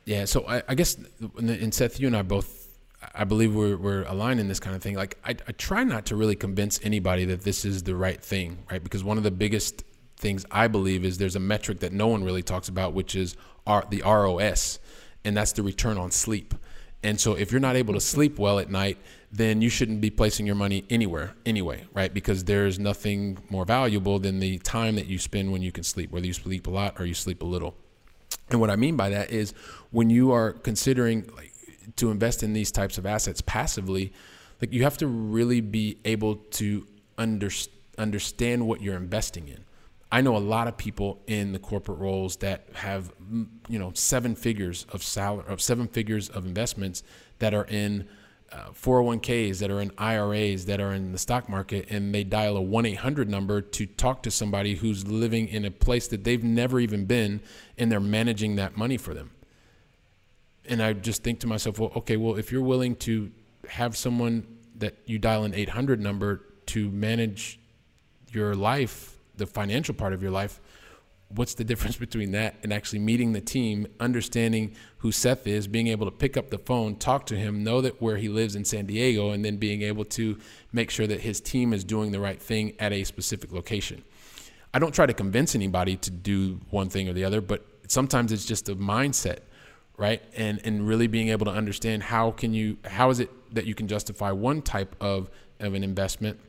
Yeah, 0.05 0.25
so 0.25 0.45
I, 0.47 0.63
I 0.67 0.75
guess, 0.75 0.97
and 1.37 1.73
Seth, 1.73 1.99
you 1.99 2.07
and 2.07 2.17
I 2.17 2.23
both, 2.23 2.67
I 3.13 3.23
believe 3.23 3.55
we're 3.55 3.77
we're 3.77 4.03
aligned 4.03 4.39
in 4.39 4.49
this 4.49 4.59
kind 4.59 4.75
of 4.75 4.81
thing. 4.81 4.95
Like, 4.95 5.17
I, 5.23 5.31
I 5.31 5.51
try 5.53 5.83
not 5.83 6.05
to 6.07 6.15
really 6.15 6.35
convince 6.35 6.79
anybody 6.83 7.23
that 7.25 7.41
this 7.41 7.63
is 7.63 7.83
the 7.83 7.95
right 7.95 8.21
thing, 8.21 8.57
right? 8.69 8.83
Because 8.83 9.03
one 9.03 9.17
of 9.17 9.23
the 9.23 9.31
biggest 9.31 9.83
things 10.17 10.45
I 10.51 10.67
believe 10.67 11.05
is 11.05 11.17
there's 11.17 11.35
a 11.35 11.41
metric 11.41 11.79
that 11.79 11.93
no 11.93 12.07
one 12.07 12.23
really 12.23 12.43
talks 12.43 12.67
about, 12.67 12.93
which 12.93 13.15
is 13.15 13.37
R, 13.65 13.85
the 13.89 14.01
ROS, 14.03 14.79
and 15.23 15.37
that's 15.37 15.53
the 15.53 15.63
return 15.63 15.97
on 15.97 16.11
sleep. 16.11 16.53
And 17.03 17.19
so 17.19 17.33
if 17.33 17.51
you're 17.51 17.61
not 17.61 17.75
able 17.75 17.93
to 17.95 17.99
sleep 17.99 18.37
well 18.37 18.59
at 18.59 18.69
night, 18.69 18.97
then 19.31 19.61
you 19.61 19.69
shouldn't 19.69 20.01
be 20.01 20.09
placing 20.09 20.45
your 20.45 20.55
money 20.55 20.85
anywhere 20.89 21.33
anyway, 21.45 21.85
right? 21.93 22.13
Because 22.13 22.43
there's 22.43 22.77
nothing 22.77 23.37
more 23.49 23.65
valuable 23.65 24.19
than 24.19 24.39
the 24.39 24.59
time 24.59 24.95
that 24.95 25.07
you 25.07 25.17
spend 25.17 25.51
when 25.51 25.61
you 25.61 25.71
can 25.71 25.83
sleep, 25.83 26.11
whether 26.11 26.27
you 26.27 26.33
sleep 26.33 26.67
a 26.67 26.69
lot 26.69 26.99
or 26.99 27.05
you 27.05 27.13
sleep 27.13 27.41
a 27.41 27.45
little. 27.45 27.75
And 28.49 28.59
what 28.59 28.69
I 28.69 28.75
mean 28.75 28.97
by 28.97 29.09
that 29.09 29.31
is 29.31 29.53
when 29.91 30.09
you 30.09 30.31
are 30.31 30.51
considering 30.51 31.29
like, 31.35 31.53
to 31.95 32.11
invest 32.11 32.43
in 32.43 32.53
these 32.53 32.71
types 32.71 32.97
of 32.97 33.05
assets 33.05 33.41
passively, 33.41 34.13
like 34.61 34.71
you 34.71 34.83
have 34.83 34.97
to 34.97 35.07
really 35.07 35.61
be 35.61 35.97
able 36.05 36.35
to 36.35 36.85
under, 37.17 37.49
understand 37.97 38.67
what 38.67 38.81
you're 38.81 38.95
investing 38.95 39.47
in. 39.47 39.63
I 40.11 40.21
know 40.21 40.35
a 40.35 40.39
lot 40.39 40.67
of 40.67 40.75
people 40.75 41.21
in 41.27 41.53
the 41.53 41.59
corporate 41.59 41.99
roles 41.99 42.35
that 42.37 42.67
have, 42.73 43.13
you 43.69 43.79
know, 43.79 43.91
seven 43.93 44.35
figures 44.35 44.85
of 44.89 45.01
salary, 45.03 45.45
of 45.47 45.61
seven 45.61 45.87
figures 45.87 46.27
of 46.29 46.45
investments 46.45 47.01
that 47.39 47.53
are 47.53 47.65
in 47.65 48.07
uh, 48.51 48.71
401ks, 48.71 49.59
that 49.59 49.71
are 49.71 49.79
in 49.79 49.91
IRAs, 49.97 50.65
that 50.65 50.81
are 50.81 50.91
in 50.91 51.13
the 51.13 51.17
stock 51.17 51.47
market, 51.47 51.89
and 51.89 52.13
they 52.13 52.25
dial 52.25 52.57
a 52.57 52.61
1 52.61 52.85
800 52.85 53.29
number 53.29 53.61
to 53.61 53.85
talk 53.85 54.23
to 54.23 54.31
somebody 54.31 54.75
who's 54.75 55.07
living 55.07 55.47
in 55.47 55.63
a 55.63 55.71
place 55.71 56.09
that 56.09 56.25
they've 56.25 56.43
never 56.43 56.81
even 56.81 57.05
been, 57.05 57.39
and 57.77 57.89
they're 57.89 58.01
managing 58.01 58.57
that 58.57 58.75
money 58.75 58.97
for 58.97 59.13
them. 59.13 59.31
And 60.65 60.83
I 60.83 60.91
just 60.91 61.23
think 61.23 61.39
to 61.39 61.47
myself, 61.47 61.79
well, 61.79 61.91
okay, 61.95 62.17
well, 62.17 62.35
if 62.35 62.51
you're 62.51 62.61
willing 62.61 62.97
to 62.97 63.31
have 63.69 63.95
someone 63.95 64.45
that 64.75 64.97
you 65.05 65.17
dial 65.17 65.45
an 65.45 65.53
800 65.53 66.01
number 66.01 66.43
to 66.67 66.91
manage 66.91 67.59
your 68.29 68.53
life, 68.55 69.10
the 69.41 69.47
financial 69.47 69.93
part 69.93 70.13
of 70.13 70.21
your 70.21 70.31
life, 70.31 70.61
what's 71.29 71.53
the 71.53 71.63
difference 71.63 71.97
between 72.07 72.31
that 72.31 72.55
and 72.63 72.71
actually 72.71 72.99
meeting 72.99 73.33
the 73.33 73.41
team, 73.41 73.87
understanding 73.99 74.75
who 74.99 75.11
Seth 75.11 75.47
is, 75.47 75.67
being 75.67 75.87
able 75.87 76.05
to 76.05 76.11
pick 76.11 76.37
up 76.37 76.49
the 76.49 76.57
phone, 76.57 76.95
talk 76.95 77.25
to 77.27 77.35
him, 77.35 77.63
know 77.63 77.81
that 77.81 78.01
where 78.01 78.17
he 78.17 78.29
lives 78.29 78.55
in 78.55 78.63
San 78.63 78.85
Diego, 78.85 79.31
and 79.31 79.43
then 79.43 79.57
being 79.57 79.81
able 79.81 80.05
to 80.05 80.37
make 80.71 80.89
sure 80.89 81.07
that 81.07 81.21
his 81.21 81.41
team 81.41 81.73
is 81.73 81.83
doing 81.83 82.11
the 82.11 82.19
right 82.19 82.41
thing 82.41 82.73
at 82.79 82.93
a 82.93 83.03
specific 83.03 83.51
location. 83.51 84.03
I 84.73 84.79
don't 84.79 84.93
try 84.93 85.05
to 85.05 85.13
convince 85.13 85.53
anybody 85.53 85.97
to 85.97 86.11
do 86.11 86.59
one 86.69 86.89
thing 86.89 87.09
or 87.09 87.13
the 87.13 87.25
other, 87.25 87.41
but 87.41 87.65
sometimes 87.87 88.31
it's 88.31 88.45
just 88.45 88.69
a 88.69 88.75
mindset, 88.75 89.39
right? 89.97 90.21
And 90.35 90.61
and 90.63 90.87
really 90.87 91.07
being 91.07 91.29
able 91.29 91.45
to 91.45 91.51
understand 91.51 92.03
how 92.03 92.31
can 92.31 92.53
you 92.53 92.77
how 92.85 93.09
is 93.09 93.19
it 93.19 93.29
that 93.53 93.65
you 93.65 93.75
can 93.75 93.87
justify 93.87 94.31
one 94.31 94.61
type 94.61 94.95
of 95.01 95.29
of 95.59 95.73
an 95.73 95.83
investment 95.83 96.39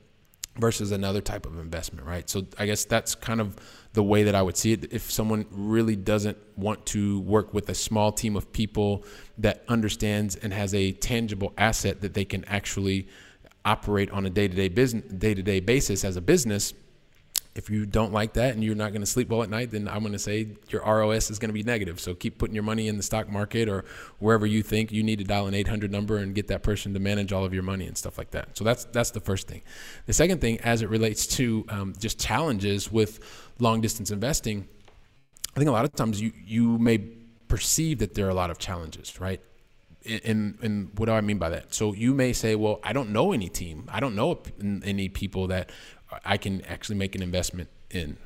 versus 0.57 0.93
another 0.93 1.21
type 1.21 1.47
of 1.47 1.59
investment, 1.59 2.07
right? 2.07 2.29
So 2.29 2.47
I 2.59 2.67
guess 2.67 2.85
that's 2.85 3.15
kind 3.15 3.41
of 3.41 3.57
the 3.95 4.03
way 4.03 4.23
that 4.25 4.35
I 4.35 4.43
would 4.43 4.57
see 4.57 4.73
it. 4.73 4.93
If 4.93 5.11
someone 5.11 5.47
really 5.51 5.97
doesn't 5.97 6.37
want 6.57 6.85
to 6.87 7.21
work 7.21 7.55
with 7.55 7.69
a 7.71 7.75
small 7.75 8.13
team 8.13 8.37
of 8.37 8.53
people 8.53 9.05
that 9.39 9.65
understands 9.69 10.37
and 10.37 10.53
has 10.53 10.75
a 10.75 10.93
tangible 10.93 11.53
asset 11.57 12.03
that 12.03 12.15
they 12.15 12.25
can 12.25 12.45
actually 12.45 13.09
operate 13.65 14.11
on 14.11 14.27
a 14.27 14.31
day-to-day 14.31 14.69
business 14.69 15.05
day-to-day 15.13 15.61
basis 15.61 16.05
as 16.05 16.17
a 16.17 16.21
business, 16.21 16.75
if 17.55 17.69
you 17.69 17.85
don't 17.85 18.13
like 18.13 18.33
that 18.35 18.55
and 18.55 18.65
you're 18.65 18.75
not 18.75 18.93
going 18.93 19.03
to 19.03 19.07
sleep 19.07 19.29
well 19.29 19.43
at 19.43 19.51
night, 19.51 19.71
then 19.71 19.87
I'm 19.87 20.01
going 20.01 20.13
to 20.13 20.19
say 20.19 20.49
your 20.71 20.83
ROS 20.83 21.31
is 21.31 21.39
going 21.39 21.51
to 21.51 21.55
be 21.55 21.63
negative. 21.63 22.01
So 22.01 22.15
keep 22.15 22.39
putting 22.39 22.55
your 22.55 22.65
money 22.65 22.89
in 22.89 22.97
the 22.97 23.03
stock 23.03 23.29
market 23.29 23.69
or 23.69 23.85
wherever 24.19 24.47
you 24.47 24.63
think 24.63 24.91
you 24.91 25.03
need 25.03 25.19
to 25.19 25.25
dial 25.25 25.47
an 25.47 25.55
800 25.55 25.91
number 25.91 26.17
and 26.17 26.35
get 26.35 26.49
that 26.49 26.63
person 26.63 26.95
to 26.95 27.01
manage 27.01 27.33
all 27.33 27.45
of 27.45 27.53
your 27.53 27.63
money 27.63 27.87
and 27.87 27.97
stuff 27.97 28.17
like 28.17 28.31
that. 28.31 28.57
So 28.57 28.65
that's 28.65 28.85
that's 28.87 29.11
the 29.11 29.21
first 29.21 29.49
thing. 29.49 29.63
The 30.07 30.15
second 30.15 30.41
thing, 30.41 30.61
as 30.61 30.81
it 30.81 30.89
relates 30.89 31.27
to 31.39 31.67
um, 31.69 31.95
just 31.99 32.19
challenges 32.19 32.91
with 32.91 33.21
long 33.59 33.83
distance 33.83 34.11
investing, 34.11 34.67
I 35.55 35.59
think 35.59 35.69
a 35.69 35.73
lot 35.73 35.85
of 35.85 35.93
times 35.95 36.21
you 36.21 36.33
you 36.47 36.79
may 36.79 36.99
perceive 37.49 37.99
that 37.99 38.15
there 38.15 38.27
are 38.27 38.31
a 38.31 38.35
lot 38.35 38.51
of 38.51 38.59
challenges, 38.59 39.21
right? 39.21 39.41
and 40.25 40.59
and 40.63 40.91
what 40.99 41.07
do 41.07 41.13
I 41.13 41.21
mean 41.21 41.39
by 41.39 41.51
that? 41.51 41.75
So 41.75 41.93
you 41.93 42.15
may 42.15 42.33
say, 42.33 42.55
well, 42.55 42.81
I 42.83 42.93
don't 42.93 43.11
know 43.11 43.33
any 43.33 43.49
team. 43.49 43.85
I 43.89 44.01
don't 44.01 44.15
know 44.15 44.41
any 44.85 45.09
people 45.09 45.49
that 45.49 45.71
I 46.25 46.37
can 46.37 46.63
actually 46.63 46.97
make 46.97 47.15
an 47.15 47.23
investment 47.23 47.69
in. 47.91 48.17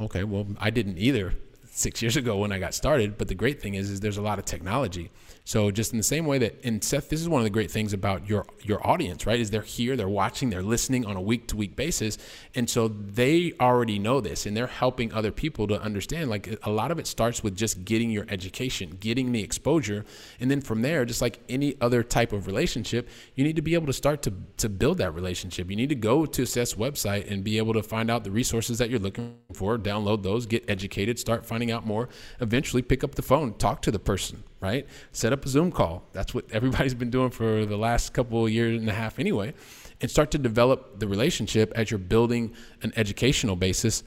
Okay, 0.00 0.24
well, 0.24 0.46
I 0.58 0.70
didn't 0.70 0.98
either 0.98 1.34
six 1.70 2.02
years 2.02 2.16
ago 2.16 2.36
when 2.38 2.52
I 2.52 2.58
got 2.58 2.74
started. 2.74 3.16
But 3.16 3.28
the 3.28 3.34
great 3.34 3.60
thing 3.62 3.74
is, 3.74 3.90
is 3.90 4.00
there's 4.00 4.16
a 4.16 4.22
lot 4.22 4.38
of 4.38 4.44
technology. 4.44 5.10
So 5.48 5.70
just 5.70 5.92
in 5.92 5.96
the 5.96 6.04
same 6.04 6.26
way 6.26 6.36
that, 6.40 6.62
and 6.62 6.84
Seth, 6.84 7.08
this 7.08 7.22
is 7.22 7.26
one 7.26 7.40
of 7.40 7.44
the 7.44 7.50
great 7.50 7.70
things 7.70 7.94
about 7.94 8.28
your 8.28 8.44
your 8.62 8.86
audience, 8.86 9.24
right? 9.24 9.40
Is 9.40 9.50
they're 9.50 9.62
here, 9.62 9.96
they're 9.96 10.06
watching, 10.06 10.50
they're 10.50 10.62
listening 10.62 11.06
on 11.06 11.16
a 11.16 11.22
week 11.22 11.46
to 11.46 11.56
week 11.56 11.74
basis, 11.74 12.18
and 12.54 12.68
so 12.68 12.88
they 12.88 13.54
already 13.58 13.98
know 13.98 14.20
this, 14.20 14.44
and 14.44 14.54
they're 14.54 14.66
helping 14.66 15.10
other 15.10 15.32
people 15.32 15.66
to 15.68 15.80
understand. 15.80 16.28
Like 16.28 16.58
a 16.64 16.70
lot 16.70 16.90
of 16.90 16.98
it 16.98 17.06
starts 17.06 17.42
with 17.42 17.56
just 17.56 17.86
getting 17.86 18.10
your 18.10 18.26
education, 18.28 18.98
getting 19.00 19.32
the 19.32 19.42
exposure, 19.42 20.04
and 20.38 20.50
then 20.50 20.60
from 20.60 20.82
there, 20.82 21.06
just 21.06 21.22
like 21.22 21.40
any 21.48 21.76
other 21.80 22.02
type 22.02 22.34
of 22.34 22.46
relationship, 22.46 23.08
you 23.34 23.42
need 23.42 23.56
to 23.56 23.62
be 23.62 23.72
able 23.72 23.86
to 23.86 23.94
start 23.94 24.20
to 24.24 24.34
to 24.58 24.68
build 24.68 24.98
that 24.98 25.14
relationship. 25.14 25.70
You 25.70 25.76
need 25.76 25.88
to 25.88 25.94
go 25.94 26.26
to 26.26 26.44
Seth's 26.44 26.74
website 26.74 27.30
and 27.30 27.42
be 27.42 27.56
able 27.56 27.72
to 27.72 27.82
find 27.82 28.10
out 28.10 28.22
the 28.22 28.30
resources 28.30 28.76
that 28.76 28.90
you're 28.90 29.00
looking 29.00 29.38
for, 29.54 29.78
download 29.78 30.22
those, 30.22 30.44
get 30.44 30.68
educated, 30.68 31.18
start 31.18 31.46
finding 31.46 31.70
out 31.70 31.86
more. 31.86 32.10
Eventually, 32.38 32.82
pick 32.82 33.02
up 33.02 33.14
the 33.14 33.22
phone, 33.22 33.54
talk 33.54 33.80
to 33.80 33.90
the 33.90 33.98
person, 33.98 34.44
right? 34.60 34.86
Set 35.12 35.32
up 35.32 35.44
a 35.44 35.48
Zoom 35.48 35.70
call. 35.70 36.02
That's 36.12 36.34
what 36.34 36.44
everybody's 36.50 36.94
been 36.94 37.10
doing 37.10 37.30
for 37.30 37.64
the 37.64 37.76
last 37.76 38.12
couple 38.12 38.46
of 38.46 38.52
years 38.52 38.80
and 38.80 38.88
a 38.88 38.92
half 38.92 39.18
anyway. 39.18 39.54
And 40.00 40.10
start 40.10 40.30
to 40.32 40.38
develop 40.38 40.98
the 41.00 41.08
relationship 41.08 41.72
as 41.74 41.90
you're 41.90 41.98
building 41.98 42.54
an 42.82 42.92
educational 42.96 43.56
basis. 43.56 44.04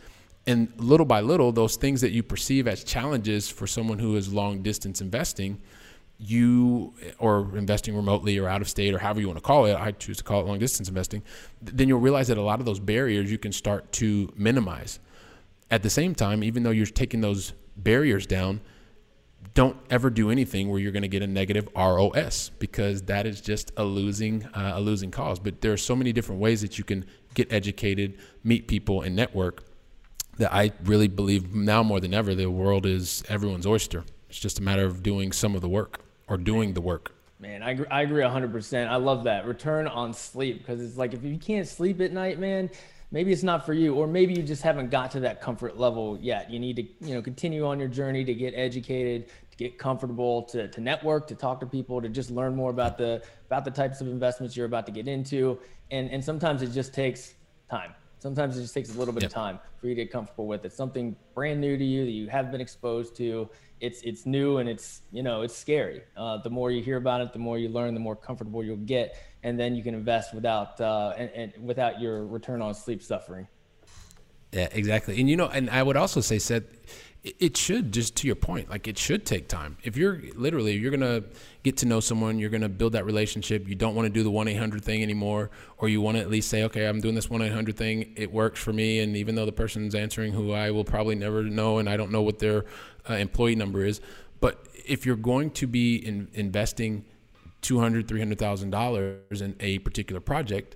And 0.47 0.71
little 0.77 1.05
by 1.05 1.21
little, 1.21 1.51
those 1.51 1.75
things 1.75 2.01
that 2.01 2.11
you 2.11 2.23
perceive 2.23 2.67
as 2.67 2.83
challenges 2.83 3.49
for 3.49 3.67
someone 3.67 3.99
who 3.99 4.15
is 4.15 4.33
long 4.33 4.61
distance 4.63 5.01
investing, 5.01 5.61
you 6.17 6.93
or 7.17 7.57
investing 7.57 7.95
remotely 7.95 8.37
or 8.37 8.47
out 8.47 8.61
of 8.61 8.69
state 8.69 8.93
or 8.93 8.99
however 8.99 9.19
you 9.19 9.27
want 9.27 9.37
to 9.37 9.43
call 9.43 9.65
it, 9.65 9.75
I 9.75 9.91
choose 9.91 10.17
to 10.17 10.23
call 10.23 10.41
it 10.41 10.47
long 10.47 10.59
distance 10.59 10.87
investing, 10.87 11.23
then 11.61 11.87
you'll 11.87 11.99
realize 11.99 12.27
that 12.27 12.37
a 12.37 12.41
lot 12.41 12.59
of 12.59 12.65
those 12.65 12.79
barriers 12.79 13.31
you 13.31 13.37
can 13.37 13.51
start 13.51 13.91
to 13.93 14.31
minimize. 14.35 14.99
At 15.69 15.83
the 15.83 15.89
same 15.89 16.13
time, 16.13 16.43
even 16.43 16.63
though 16.63 16.71
you're 16.71 16.85
taking 16.85 17.21
those 17.21 17.53
barriers 17.75 18.25
down, 18.25 18.61
don't 19.53 19.77
ever 19.89 20.09
do 20.09 20.29
anything 20.29 20.69
where 20.69 20.79
you're 20.79 20.91
going 20.91 21.01
to 21.01 21.09
get 21.09 21.21
a 21.21 21.27
negative 21.27 21.67
ROS 21.75 22.49
because 22.59 23.03
that 23.03 23.25
is 23.25 23.41
just 23.41 23.71
a 23.77 23.83
losing 23.83 24.45
uh, 24.47 24.73
a 24.75 24.81
losing 24.81 25.11
cause. 25.11 25.39
But 25.39 25.61
there 25.61 25.73
are 25.73 25.77
so 25.77 25.95
many 25.95 26.13
different 26.13 26.41
ways 26.41 26.61
that 26.61 26.77
you 26.77 26.83
can 26.83 27.05
get 27.33 27.51
educated, 27.51 28.17
meet 28.43 28.67
people, 28.67 29.01
and 29.01 29.15
network 29.15 29.65
that 30.37 30.53
I 30.53 30.71
really 30.83 31.07
believe 31.07 31.53
now 31.53 31.83
more 31.83 31.99
than 31.99 32.13
ever 32.13 32.33
the 32.33 32.49
world 32.49 32.85
is 32.85 33.23
everyone's 33.27 33.67
oyster. 33.67 34.05
It's 34.29 34.39
just 34.39 34.59
a 34.59 34.63
matter 34.63 34.85
of 34.85 35.03
doing 35.03 35.31
some 35.31 35.55
of 35.55 35.61
the 35.61 35.69
work 35.69 35.99
or 36.27 36.37
doing 36.37 36.73
the 36.73 36.81
work. 36.81 37.13
Man, 37.39 37.63
I 37.63 37.77
I 37.89 38.03
agree 38.03 38.21
100%. 38.21 38.87
I 38.87 38.95
love 38.97 39.25
that. 39.25 39.45
Return 39.45 39.87
on 39.87 40.13
sleep 40.13 40.59
because 40.59 40.79
it's 40.79 40.97
like 40.97 41.13
if 41.13 41.23
you 41.23 41.37
can't 41.37 41.67
sleep 41.67 41.99
at 41.99 42.13
night, 42.13 42.39
man, 42.39 42.69
maybe 43.11 43.31
it's 43.31 43.43
not 43.43 43.65
for 43.65 43.73
you 43.73 43.93
or 43.93 44.07
maybe 44.07 44.33
you 44.33 44.41
just 44.41 44.63
haven't 44.63 44.89
got 44.89 45.11
to 45.11 45.19
that 45.19 45.41
comfort 45.41 45.77
level 45.77 46.17
yet. 46.21 46.49
You 46.49 46.59
need 46.59 46.75
to 46.77 46.83
you 47.07 47.13
know 47.13 47.21
continue 47.21 47.65
on 47.65 47.79
your 47.79 47.89
journey 47.89 48.23
to 48.23 48.33
get 48.33 48.53
educated 48.55 49.27
to 49.27 49.57
get 49.57 49.77
comfortable 49.77 50.43
to, 50.43 50.67
to 50.69 50.81
network 50.81 51.27
to 51.27 51.35
talk 51.35 51.59
to 51.59 51.65
people 51.65 52.01
to 52.01 52.09
just 52.09 52.31
learn 52.31 52.55
more 52.55 52.69
about 52.69 52.97
the 52.97 53.21
about 53.47 53.65
the 53.65 53.71
types 53.71 54.01
of 54.01 54.07
investments 54.07 54.55
you're 54.55 54.65
about 54.65 54.85
to 54.85 54.91
get 54.91 55.07
into. 55.07 55.59
And 55.91 56.09
and 56.09 56.23
sometimes 56.23 56.61
it 56.61 56.71
just 56.71 56.93
takes 56.93 57.35
time 57.69 57.93
sometimes 58.21 58.57
it 58.57 58.61
just 58.61 58.73
takes 58.73 58.93
a 58.95 58.97
little 58.97 59.13
bit 59.13 59.23
yep. 59.23 59.31
of 59.31 59.33
time 59.33 59.59
for 59.79 59.87
you 59.87 59.95
to 59.95 60.03
get 60.03 60.11
comfortable 60.11 60.47
with 60.47 60.63
it 60.63 60.71
something 60.71 61.15
brand 61.33 61.59
new 61.59 61.77
to 61.77 61.83
you 61.83 62.05
that 62.05 62.11
you 62.11 62.27
haven't 62.27 62.51
been 62.51 62.61
exposed 62.61 63.15
to 63.15 63.49
it's 63.79 64.01
it's 64.03 64.25
new 64.25 64.57
and 64.59 64.69
it's 64.69 65.01
you 65.11 65.23
know 65.23 65.41
it's 65.41 65.55
scary 65.55 66.01
uh, 66.15 66.37
the 66.37 66.49
more 66.49 66.71
you 66.71 66.81
hear 66.81 66.97
about 66.97 67.19
it 67.19 67.33
the 67.33 67.39
more 67.39 67.57
you 67.57 67.67
learn 67.67 67.93
the 67.93 67.99
more 67.99 68.15
comfortable 68.15 68.63
you'll 68.63 68.77
get 68.77 69.15
and 69.43 69.59
then 69.59 69.75
you 69.75 69.83
can 69.83 69.93
invest 69.93 70.33
without 70.33 70.79
uh, 70.79 71.13
and, 71.17 71.29
and 71.31 71.53
without 71.65 71.99
your 71.99 72.25
return 72.25 72.61
on 72.61 72.73
sleep 72.73 73.01
suffering. 73.01 73.47
Yeah, 74.51 74.67
exactly. 74.71 75.19
And 75.19 75.29
you 75.29 75.37
know, 75.37 75.47
and 75.47 75.69
I 75.69 75.81
would 75.81 75.97
also 75.97 76.19
say, 76.21 76.37
Seth, 76.37 76.63
it 77.23 77.55
should 77.55 77.91
just 77.91 78.15
to 78.17 78.27
your 78.27 78.35
point, 78.35 78.69
like 78.69 78.87
it 78.87 78.97
should 78.97 79.27
take 79.27 79.47
time. 79.47 79.77
If 79.83 79.95
you're 79.95 80.19
literally, 80.35 80.73
you're 80.73 80.89
gonna 80.89 81.23
get 81.61 81.77
to 81.77 81.85
know 81.85 81.99
someone, 81.99 82.39
you're 82.39 82.49
gonna 82.49 82.69
build 82.69 82.93
that 82.93 83.05
relationship. 83.05 83.67
You 83.67 83.75
don't 83.75 83.93
want 83.93 84.07
to 84.07 84.09
do 84.09 84.23
the 84.23 84.31
one 84.31 84.47
eight 84.47 84.55
hundred 84.55 84.83
thing 84.83 85.03
anymore, 85.03 85.51
or 85.77 85.87
you 85.87 86.01
want 86.01 86.17
to 86.17 86.21
at 86.21 86.31
least 86.31 86.49
say, 86.49 86.63
okay, 86.63 86.87
I'm 86.87 86.99
doing 86.99 87.13
this 87.13 87.29
one 87.29 87.43
eight 87.43 87.51
hundred 87.51 87.77
thing. 87.77 88.13
It 88.15 88.31
works 88.31 88.59
for 88.59 88.73
me, 88.73 88.99
and 88.99 89.15
even 89.15 89.35
though 89.35 89.45
the 89.45 89.51
person's 89.51 89.93
answering 89.93 90.33
who 90.33 90.51
I 90.51 90.71
will 90.71 90.83
probably 90.83 91.13
never 91.13 91.43
know, 91.43 91.77
and 91.77 91.87
I 91.87 91.95
don't 91.95 92.11
know 92.11 92.23
what 92.23 92.39
their 92.39 92.65
uh, 93.07 93.13
employee 93.13 93.55
number 93.55 93.85
is, 93.85 94.01
but 94.39 94.67
if 94.85 95.05
you're 95.05 95.15
going 95.15 95.51
to 95.51 95.67
be 95.67 95.97
in, 95.97 96.27
investing 96.33 97.05
$200,000, 97.61 98.05
$300,000 98.05 99.41
in 99.41 99.55
a 99.59 99.77
particular 99.79 100.19
project, 100.19 100.75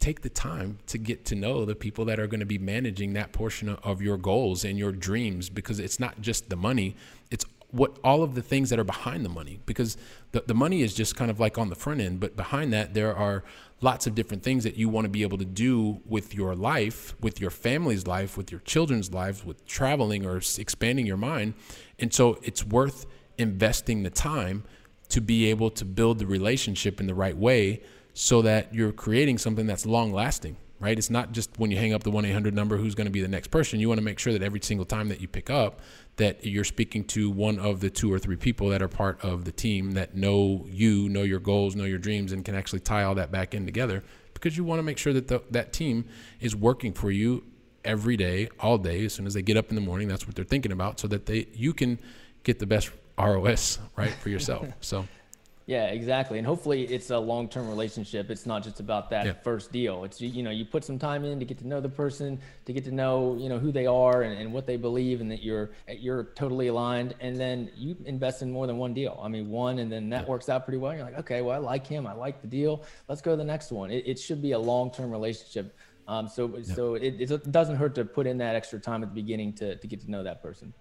take 0.00 0.22
the 0.22 0.28
time 0.28 0.78
to 0.86 0.98
get 0.98 1.24
to 1.26 1.34
know 1.34 1.64
the 1.64 1.74
people 1.74 2.04
that 2.04 2.20
are 2.20 2.26
going 2.26 2.40
to 2.40 2.46
be 2.46 2.58
managing 2.58 3.14
that 3.14 3.32
portion 3.32 3.68
of 3.68 4.02
your 4.02 4.16
goals 4.16 4.64
and 4.64 4.78
your 4.78 4.92
dreams 4.92 5.48
because 5.48 5.78
it's 5.78 5.98
not 5.98 6.20
just 6.20 6.50
the 6.50 6.56
money, 6.56 6.96
it's 7.30 7.44
what 7.70 7.98
all 8.04 8.22
of 8.22 8.34
the 8.34 8.42
things 8.42 8.70
that 8.70 8.78
are 8.78 8.84
behind 8.84 9.24
the 9.24 9.28
money 9.28 9.58
because 9.66 9.96
the, 10.32 10.42
the 10.46 10.54
money 10.54 10.82
is 10.82 10.94
just 10.94 11.16
kind 11.16 11.30
of 11.30 11.40
like 11.40 11.58
on 11.58 11.68
the 11.68 11.74
front 11.74 12.00
end 12.00 12.20
but 12.20 12.36
behind 12.36 12.72
that 12.72 12.94
there 12.94 13.14
are 13.14 13.42
lots 13.80 14.06
of 14.06 14.14
different 14.14 14.42
things 14.42 14.64
that 14.64 14.76
you 14.76 14.88
want 14.88 15.04
to 15.04 15.08
be 15.08 15.22
able 15.22 15.36
to 15.36 15.44
do 15.44 16.00
with 16.06 16.34
your 16.34 16.54
life 16.54 17.14
with 17.20 17.40
your 17.40 17.50
family's 17.50 18.06
life 18.06 18.36
with 18.36 18.50
your 18.50 18.60
children's 18.60 19.12
lives 19.12 19.44
with 19.44 19.66
traveling 19.66 20.24
or 20.24 20.36
expanding 20.36 21.06
your 21.06 21.16
mind 21.16 21.54
and 21.98 22.14
so 22.14 22.38
it's 22.42 22.64
worth 22.64 23.04
investing 23.36 24.02
the 24.02 24.10
time 24.10 24.62
to 25.08 25.20
be 25.20 25.46
able 25.50 25.70
to 25.70 25.84
build 25.84 26.18
the 26.18 26.26
relationship 26.26 27.00
in 27.00 27.06
the 27.06 27.14
right 27.14 27.36
way 27.36 27.82
so 28.18 28.40
that 28.40 28.74
you're 28.74 28.92
creating 28.92 29.36
something 29.36 29.66
that's 29.66 29.84
long 29.84 30.10
lasting, 30.10 30.56
right? 30.80 30.96
It's 30.96 31.10
not 31.10 31.32
just 31.32 31.50
when 31.58 31.70
you 31.70 31.76
hang 31.76 31.92
up 31.92 32.02
the 32.02 32.10
1 32.10 32.24
800 32.24 32.54
number 32.54 32.78
who's 32.78 32.94
going 32.94 33.04
to 33.04 33.10
be 33.10 33.20
the 33.20 33.28
next 33.28 33.48
person. 33.48 33.78
You 33.78 33.88
want 33.88 33.98
to 33.98 34.04
make 34.04 34.18
sure 34.18 34.32
that 34.32 34.42
every 34.42 34.60
single 34.62 34.86
time 34.86 35.10
that 35.10 35.20
you 35.20 35.28
pick 35.28 35.50
up, 35.50 35.80
that 36.16 36.42
you're 36.42 36.64
speaking 36.64 37.04
to 37.08 37.28
one 37.28 37.58
of 37.58 37.80
the 37.80 37.90
two 37.90 38.10
or 38.10 38.18
three 38.18 38.36
people 38.36 38.70
that 38.70 38.80
are 38.80 38.88
part 38.88 39.22
of 39.22 39.44
the 39.44 39.52
team 39.52 39.90
that 39.92 40.16
know 40.16 40.64
you, 40.70 41.10
know 41.10 41.24
your 41.24 41.38
goals, 41.38 41.76
know 41.76 41.84
your 41.84 41.98
dreams, 41.98 42.32
and 42.32 42.42
can 42.42 42.54
actually 42.54 42.80
tie 42.80 43.02
all 43.02 43.14
that 43.16 43.30
back 43.30 43.52
in 43.52 43.66
together 43.66 44.02
because 44.32 44.56
you 44.56 44.64
want 44.64 44.78
to 44.78 44.82
make 44.82 44.96
sure 44.96 45.12
that 45.12 45.28
the, 45.28 45.42
that 45.50 45.74
team 45.74 46.06
is 46.40 46.56
working 46.56 46.94
for 46.94 47.10
you 47.10 47.44
every 47.84 48.16
day, 48.16 48.48
all 48.58 48.78
day. 48.78 49.04
As 49.04 49.12
soon 49.12 49.26
as 49.26 49.34
they 49.34 49.42
get 49.42 49.58
up 49.58 49.68
in 49.68 49.74
the 49.74 49.82
morning, 49.82 50.08
that's 50.08 50.26
what 50.26 50.34
they're 50.34 50.44
thinking 50.46 50.72
about 50.72 50.98
so 50.98 51.06
that 51.08 51.26
they 51.26 51.48
you 51.52 51.74
can 51.74 51.98
get 52.44 52.60
the 52.60 52.66
best 52.66 52.90
ROS 53.18 53.78
right 53.94 54.14
for 54.14 54.30
yourself. 54.30 54.66
So. 54.80 55.06
Yeah, 55.66 55.86
exactly. 55.86 56.38
And 56.38 56.46
hopefully 56.46 56.84
it's 56.84 57.10
a 57.10 57.18
long-term 57.18 57.68
relationship. 57.68 58.30
It's 58.30 58.46
not 58.46 58.62
just 58.62 58.78
about 58.78 59.10
that 59.10 59.26
yeah. 59.26 59.32
first 59.32 59.72
deal. 59.72 60.04
It's 60.04 60.20
you 60.20 60.44
know, 60.44 60.50
you 60.50 60.64
put 60.64 60.84
some 60.84 60.96
time 60.96 61.24
in 61.24 61.40
to 61.40 61.44
get 61.44 61.58
to 61.58 61.66
know 61.66 61.80
the 61.80 61.88
person, 61.88 62.40
to 62.66 62.72
get 62.72 62.84
to 62.84 62.92
know, 62.92 63.36
you 63.36 63.48
know, 63.48 63.58
who 63.58 63.72
they 63.72 63.84
are 63.84 64.22
and, 64.22 64.38
and 64.40 64.52
what 64.52 64.64
they 64.64 64.76
believe 64.76 65.20
and 65.20 65.28
that 65.28 65.42
you're 65.42 65.70
you're 65.88 66.24
totally 66.36 66.68
aligned 66.68 67.16
and 67.18 67.36
then 67.36 67.68
you 67.74 67.96
invest 68.04 68.42
in 68.42 68.52
more 68.52 68.68
than 68.68 68.78
one 68.78 68.94
deal. 68.94 69.18
I 69.20 69.26
mean, 69.26 69.50
one 69.50 69.80
and 69.80 69.90
then 69.90 70.08
that 70.10 70.22
yeah. 70.22 70.28
works 70.28 70.48
out 70.48 70.64
pretty 70.64 70.78
well. 70.78 70.94
You're 70.94 71.02
like, 71.02 71.18
"Okay, 71.18 71.42
well, 71.42 71.56
I 71.56 71.58
like 71.58 71.84
him. 71.84 72.06
I 72.06 72.12
like 72.12 72.40
the 72.40 72.48
deal. 72.48 72.84
Let's 73.08 73.20
go 73.20 73.32
to 73.32 73.36
the 73.36 73.44
next 73.44 73.72
one." 73.72 73.90
It, 73.90 74.06
it 74.06 74.20
should 74.20 74.40
be 74.40 74.52
a 74.52 74.58
long-term 74.58 75.10
relationship. 75.10 75.76
Um, 76.06 76.28
so 76.28 76.58
yeah. 76.58 76.74
so 76.74 76.94
it, 76.94 77.20
it 77.20 77.50
doesn't 77.50 77.74
hurt 77.74 77.96
to 77.96 78.04
put 78.04 78.28
in 78.28 78.38
that 78.38 78.54
extra 78.54 78.78
time 78.78 79.02
at 79.02 79.08
the 79.08 79.20
beginning 79.20 79.52
to 79.54 79.74
to 79.74 79.86
get 79.88 80.00
to 80.02 80.10
know 80.12 80.22
that 80.22 80.42
person. 80.42 80.72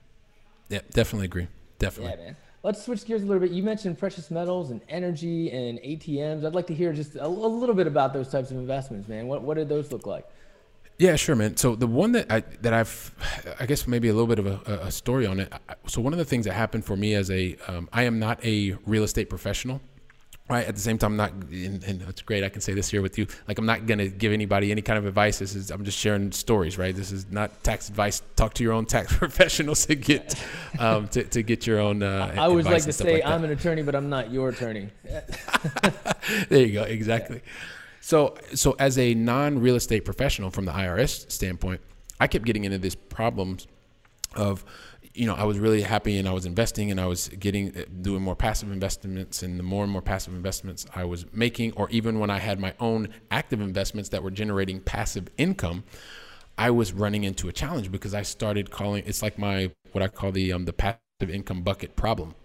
Yeah, 0.70 0.82
definitely 0.92 1.26
agree. 1.26 1.48
Definitely. 1.80 2.20
Yeah, 2.20 2.26
man. 2.26 2.38
Let's 2.66 2.84
switch 2.84 3.06
gears 3.06 3.22
a 3.22 3.28
little 3.28 3.42
bit. 3.42 3.52
You 3.52 3.62
mentioned 3.62 4.00
precious 4.00 4.32
metals 4.32 4.72
and 4.72 4.82
energy 4.90 5.52
and 5.52 5.78
ATMs. 5.82 6.44
I'd 6.44 6.56
like 6.56 6.66
to 6.66 6.74
hear 6.74 6.94
just 6.94 7.16
a, 7.16 7.24
a 7.24 7.28
little 7.28 7.76
bit 7.76 7.86
about 7.86 8.12
those 8.12 8.28
types 8.28 8.50
of 8.50 8.58
investments, 8.58 9.08
man. 9.08 9.28
What 9.28 9.44
what 9.44 9.56
did 9.56 9.70
those 9.70 9.92
look 9.92 10.08
like? 10.08 10.28
Yeah, 10.98 11.16
sure, 11.16 11.36
man. 11.36 11.58
So 11.58 11.76
the 11.76 11.86
one 11.86 12.14
that 12.14 12.32
I 12.32 12.40
that 12.62 12.74
I've, 12.74 13.56
I 13.60 13.68
guess 13.68 13.86
maybe 13.86 14.10
a 14.10 14.14
little 14.14 14.26
bit 14.26 14.40
of 14.40 14.48
a, 14.48 14.80
a 14.88 14.92
story 14.92 15.28
on 15.28 15.42
it. 15.42 15.54
So 15.86 16.02
one 16.02 16.12
of 16.12 16.18
the 16.18 16.26
things 16.26 16.46
that 16.46 16.54
happened 16.54 16.86
for 16.86 16.98
me 16.98 17.14
as 17.14 17.30
a, 17.30 17.56
um, 17.68 17.88
I 17.94 18.02
am 18.02 18.18
not 18.18 18.44
a 18.44 18.76
real 18.88 19.04
estate 19.04 19.30
professional 19.30 19.80
right 20.50 20.68
at 20.68 20.76
the 20.76 20.82
same 20.82 20.98
time 20.98 21.12
i'm 21.12 21.18
not 21.18 21.32
and, 21.32 21.84
and, 21.84 22.02
it's 22.04 22.22
great 22.22 22.44
i 22.44 22.50
can 22.50 22.62
say 22.62 22.74
this 22.74 22.90
here 22.90 23.02
with 23.02 23.18
you 23.18 23.26
like 23.48 23.58
i'm 23.58 23.66
not 23.66 23.88
going 23.88 23.98
to 23.98 24.08
give 24.10 24.32
anybody 24.32 24.72
any 24.72 24.82
kind 24.82 24.98
of 25.00 25.06
advice. 25.06 25.40
This 25.40 25.56
is 25.56 25.72
i'm 25.72 25.84
just 25.84 25.98
sharing 25.98 26.32
stories 26.32 26.78
right? 26.78 26.96
This 26.96 27.12
is 27.12 27.32
not 27.32 27.64
tax 27.64 27.90
advice. 27.90 28.22
Talk 28.36 28.54
to 28.56 28.64
your 28.64 28.74
own 28.74 28.86
tax 28.86 29.16
professionals 29.18 29.86
to 29.88 29.96
get 29.96 30.36
um, 30.80 31.08
to, 31.10 31.24
to 31.24 31.42
get 31.42 31.66
your 31.66 31.80
own 31.80 32.04
uh, 32.04 32.32
i 32.36 32.42
always 32.42 32.66
like 32.66 32.84
to 32.84 32.94
say 32.94 33.14
like 33.16 33.26
i'm 33.26 33.44
an 33.44 33.52
attorney 33.52 33.82
but 33.82 33.96
i'm 33.96 34.10
not 34.10 34.32
your 34.32 34.50
attorney. 34.50 34.90
There 36.50 36.66
you 36.66 36.74
go 36.74 36.84
exactly. 36.84 37.42
Yeah. 37.44 37.52
so 38.02 38.36
so 38.54 38.76
as 38.80 38.98
a 38.98 39.14
non-real 39.14 39.76
estate 39.76 40.06
professional 40.06 40.50
from 40.52 40.66
the 40.66 40.72
irs 40.72 41.30
standpoint 41.32 41.82
i 42.20 42.28
kept 42.28 42.46
getting 42.46 42.64
into 42.64 42.80
this 42.80 42.96
problems 42.96 43.68
of 44.36 44.66
you 45.16 45.26
know, 45.26 45.34
I 45.34 45.46
was 45.46 45.58
really 45.58 45.82
happy 45.82 46.18
and 46.18 46.28
I 46.28 46.34
was 46.34 46.46
investing 46.46 46.92
and 46.92 47.00
I 47.00 47.06
was 47.06 47.30
getting 47.30 47.76
uh, 47.76 47.84
doing 48.02 48.22
more 48.22 48.36
passive 48.36 48.72
investments 48.72 49.44
and 49.44 49.58
the 49.58 49.64
more 49.64 49.84
and 49.84 49.92
more 49.92 50.02
passive 50.02 50.34
investments 50.34 50.86
I 50.94 51.06
was 51.06 51.26
making, 51.34 51.72
or 51.74 51.90
even 51.90 52.20
when 52.20 52.30
I 52.30 52.40
had 52.40 52.60
my 52.60 52.74
own 52.80 53.08
active 53.32 53.62
investments 53.62 54.10
that 54.10 54.22
were 54.22 54.32
generating 54.32 54.82
passive 54.82 55.30
income, 55.38 55.86
I 56.58 56.70
was 56.70 56.92
running 56.92 57.24
into 57.24 57.48
a 57.48 57.54
challenge 57.54 57.92
because 57.92 58.14
I 58.14 58.24
started 58.24 58.72
calling 58.72 59.04
it's 59.06 59.22
like 59.22 59.40
my 59.40 59.72
what 59.94 60.04
I 60.04 60.10
call 60.10 60.32
the 60.32 60.52
um, 60.52 60.66
the 60.66 60.74
passive 60.74 61.00
income 61.30 61.64
bucket 61.64 61.96
problem. 61.96 62.36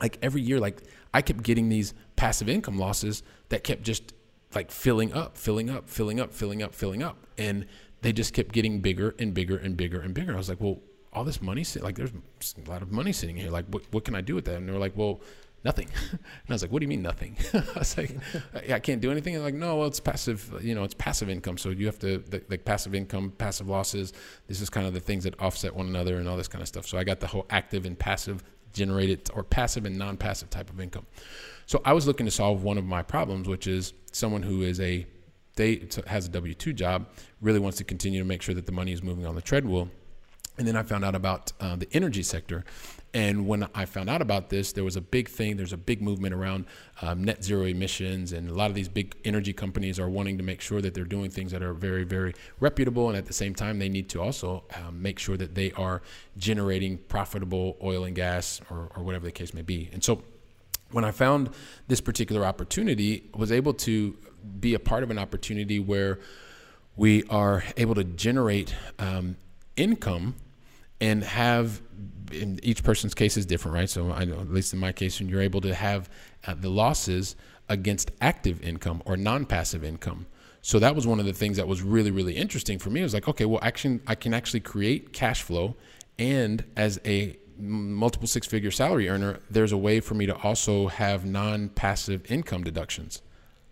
Like 0.00 0.18
every 0.22 0.42
year, 0.42 0.60
like 0.60 0.82
I 1.12 1.22
kept 1.22 1.42
getting 1.42 1.68
these 1.68 1.92
passive 2.14 2.48
income 2.48 2.78
losses 2.78 3.22
that 3.48 3.64
kept 3.64 3.82
just 3.82 4.14
like 4.54 4.70
filling 4.70 5.12
up, 5.12 5.36
filling 5.36 5.70
up, 5.70 5.88
filling 5.88 6.20
up, 6.20 6.32
filling 6.32 6.62
up, 6.62 6.74
filling 6.74 7.02
up, 7.02 7.26
and 7.36 7.66
they 8.02 8.12
just 8.12 8.32
kept 8.32 8.52
getting 8.52 8.80
bigger 8.80 9.14
and 9.18 9.34
bigger 9.34 9.56
and 9.56 9.76
bigger 9.76 10.00
and 10.00 10.14
bigger. 10.14 10.34
I 10.34 10.36
was 10.36 10.48
like, 10.48 10.60
well 10.60 10.78
all 11.16 11.24
this 11.24 11.40
money, 11.40 11.64
like 11.80 11.96
there's 11.96 12.12
a 12.12 12.70
lot 12.70 12.82
of 12.82 12.92
money 12.92 13.10
sitting 13.10 13.36
here. 13.36 13.50
Like, 13.50 13.64
what, 13.70 13.82
what 13.90 14.04
can 14.04 14.14
I 14.14 14.20
do 14.20 14.34
with 14.34 14.44
that? 14.44 14.56
And 14.56 14.68
they're 14.68 14.78
like, 14.78 14.96
well, 14.96 15.22
nothing. 15.64 15.88
and 16.10 16.20
I 16.48 16.52
was 16.52 16.60
like, 16.60 16.70
what 16.70 16.80
do 16.80 16.84
you 16.84 16.88
mean 16.88 17.00
nothing? 17.00 17.38
I 17.54 17.78
was 17.78 17.96
like, 17.96 18.10
I 18.70 18.78
can't 18.78 19.00
do 19.00 19.10
anything. 19.10 19.34
And 19.34 19.42
like, 19.42 19.54
no, 19.54 19.76
well, 19.76 19.86
it's 19.86 19.98
passive, 19.98 20.52
you 20.60 20.74
know, 20.74 20.84
it's 20.84 20.94
passive 20.94 21.30
income. 21.30 21.56
So 21.56 21.70
you 21.70 21.86
have 21.86 21.98
to, 22.00 22.22
like 22.50 22.66
passive 22.66 22.94
income, 22.94 23.32
passive 23.38 23.66
losses. 23.66 24.12
This 24.46 24.60
is 24.60 24.68
kind 24.68 24.86
of 24.86 24.92
the 24.92 25.00
things 25.00 25.24
that 25.24 25.40
offset 25.40 25.74
one 25.74 25.86
another 25.86 26.18
and 26.18 26.28
all 26.28 26.36
this 26.36 26.48
kind 26.48 26.60
of 26.60 26.68
stuff. 26.68 26.86
So 26.86 26.98
I 26.98 27.04
got 27.04 27.20
the 27.20 27.26
whole 27.26 27.46
active 27.48 27.86
and 27.86 27.98
passive 27.98 28.44
generated 28.74 29.30
or 29.32 29.42
passive 29.42 29.86
and 29.86 29.96
non-passive 29.96 30.50
type 30.50 30.68
of 30.68 30.82
income. 30.82 31.06
So 31.64 31.80
I 31.82 31.94
was 31.94 32.06
looking 32.06 32.26
to 32.26 32.30
solve 32.32 32.62
one 32.62 32.76
of 32.76 32.84
my 32.84 33.02
problems, 33.02 33.48
which 33.48 33.66
is 33.66 33.94
someone 34.12 34.42
who 34.42 34.62
is 34.62 34.80
a, 34.80 35.06
they 35.54 35.88
has 36.06 36.26
a 36.26 36.28
W-2 36.28 36.74
job, 36.74 37.08
really 37.40 37.58
wants 37.58 37.78
to 37.78 37.84
continue 37.84 38.20
to 38.20 38.26
make 38.26 38.42
sure 38.42 38.54
that 38.54 38.66
the 38.66 38.72
money 38.72 38.92
is 38.92 39.02
moving 39.02 39.24
on 39.24 39.34
the 39.34 39.40
treadmill. 39.40 39.88
And 40.58 40.66
then 40.66 40.76
I 40.76 40.82
found 40.82 41.04
out 41.04 41.14
about 41.14 41.52
uh, 41.60 41.76
the 41.76 41.88
energy 41.92 42.22
sector 42.22 42.64
and 43.16 43.46
when 43.46 43.66
I 43.74 43.86
found 43.86 44.10
out 44.10 44.20
about 44.20 44.50
this, 44.50 44.72
there 44.72 44.84
was 44.84 44.96
a 44.96 45.00
big 45.00 45.30
thing. 45.30 45.56
There's 45.56 45.72
a 45.72 45.78
big 45.78 46.02
movement 46.02 46.34
around 46.34 46.66
um, 47.00 47.24
net 47.24 47.42
zero 47.42 47.64
emissions, 47.64 48.34
and 48.34 48.50
a 48.50 48.52
lot 48.52 48.68
of 48.68 48.74
these 48.74 48.90
big 48.90 49.16
energy 49.24 49.54
companies 49.54 49.98
are 49.98 50.10
wanting 50.10 50.36
to 50.36 50.44
make 50.44 50.60
sure 50.60 50.82
that 50.82 50.92
they're 50.92 51.04
doing 51.04 51.30
things 51.30 51.50
that 51.52 51.62
are 51.62 51.72
very, 51.72 52.04
very 52.04 52.34
reputable. 52.60 53.08
And 53.08 53.16
at 53.16 53.24
the 53.24 53.32
same 53.32 53.54
time, 53.54 53.78
they 53.78 53.88
need 53.88 54.10
to 54.10 54.20
also 54.20 54.64
um, 54.74 55.00
make 55.00 55.18
sure 55.18 55.38
that 55.38 55.54
they 55.54 55.72
are 55.72 56.02
generating 56.36 56.98
profitable 56.98 57.78
oil 57.82 58.04
and 58.04 58.14
gas 58.14 58.60
or, 58.70 58.90
or 58.94 59.02
whatever 59.02 59.24
the 59.24 59.32
case 59.32 59.54
may 59.54 59.62
be. 59.62 59.88
And 59.94 60.04
so, 60.04 60.22
when 60.90 61.02
I 61.02 61.10
found 61.10 61.48
this 61.88 62.02
particular 62.02 62.44
opportunity, 62.44 63.30
I 63.34 63.38
was 63.38 63.50
able 63.50 63.72
to 63.72 64.14
be 64.60 64.74
a 64.74 64.78
part 64.78 65.02
of 65.02 65.10
an 65.10 65.18
opportunity 65.18 65.80
where 65.80 66.18
we 66.96 67.24
are 67.30 67.64
able 67.78 67.94
to 67.94 68.04
generate 68.04 68.74
um, 68.98 69.36
income 69.78 70.34
and 71.00 71.22
have 71.24 71.82
in 72.32 72.58
each 72.62 72.82
person's 72.82 73.14
case 73.14 73.36
is 73.36 73.46
different, 73.46 73.74
right? 73.74 73.88
So 73.88 74.10
I 74.12 74.24
know, 74.24 74.40
at 74.40 74.50
least 74.50 74.72
in 74.72 74.80
my 74.80 74.92
case, 74.92 75.20
when 75.20 75.28
you're 75.28 75.42
able 75.42 75.60
to 75.60 75.74
have 75.74 76.08
uh, 76.46 76.54
the 76.54 76.68
losses 76.68 77.36
against 77.68 78.10
active 78.20 78.62
income 78.62 79.02
or 79.04 79.16
non-passive 79.16 79.84
income. 79.84 80.26
So 80.62 80.78
that 80.80 80.96
was 80.96 81.06
one 81.06 81.20
of 81.20 81.26
the 81.26 81.32
things 81.32 81.56
that 81.56 81.68
was 81.68 81.82
really, 81.82 82.10
really 82.10 82.36
interesting 82.36 82.78
for 82.78 82.90
me. 82.90 83.00
It 83.00 83.04
was 83.04 83.14
like, 83.14 83.28
okay, 83.28 83.44
well, 83.44 83.60
action, 83.62 84.00
I 84.06 84.16
can 84.16 84.34
actually 84.34 84.60
create 84.60 85.12
cash 85.12 85.42
flow, 85.42 85.76
and 86.18 86.64
as 86.76 87.00
a 87.04 87.38
multiple 87.58 88.26
six-figure 88.26 88.70
salary 88.70 89.08
earner, 89.08 89.38
there's 89.48 89.72
a 89.72 89.76
way 89.76 90.00
for 90.00 90.14
me 90.14 90.26
to 90.26 90.36
also 90.38 90.88
have 90.88 91.24
non-passive 91.24 92.30
income 92.30 92.64
deductions. 92.64 93.22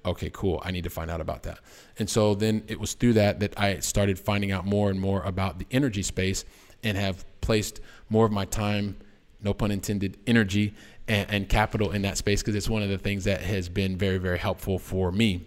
Okay, 0.07 0.31
cool. 0.33 0.63
I 0.65 0.71
need 0.71 0.85
to 0.85 0.91
find 0.91 1.11
out 1.11 1.21
about 1.21 1.45
that. 1.45 1.61
And 1.99 2.09
so 2.09 2.35
then 2.35 2.63
it 2.69 2.79
was 2.79 2.93
through 2.95 3.15
that 3.15 3.41
that 3.41 3.59
I 3.59 3.79
started 3.81 4.19
finding 4.19 4.53
out 4.53 4.67
more 4.67 4.91
and 4.91 5.01
more 5.01 5.23
about 5.23 5.59
the 5.59 5.67
energy 5.71 6.03
space 6.03 6.45
and 6.85 6.97
have 6.97 7.25
placed 7.41 7.81
more 8.09 8.27
of 8.27 8.33
my 8.33 8.45
time, 8.45 8.97
no 9.43 9.53
pun 9.53 9.71
intended, 9.71 10.19
energy 10.27 10.75
and, 11.09 11.31
and 11.31 11.49
capital 11.49 11.91
in 11.91 12.03
that 12.03 12.17
space 12.17 12.43
because 12.43 12.55
it's 12.55 12.69
one 12.69 12.83
of 12.83 12.89
the 12.89 12.99
things 12.99 13.25
that 13.25 13.41
has 13.41 13.69
been 13.69 13.97
very, 13.97 14.19
very 14.19 14.39
helpful 14.39 14.79
for 14.79 15.11
me. 15.11 15.45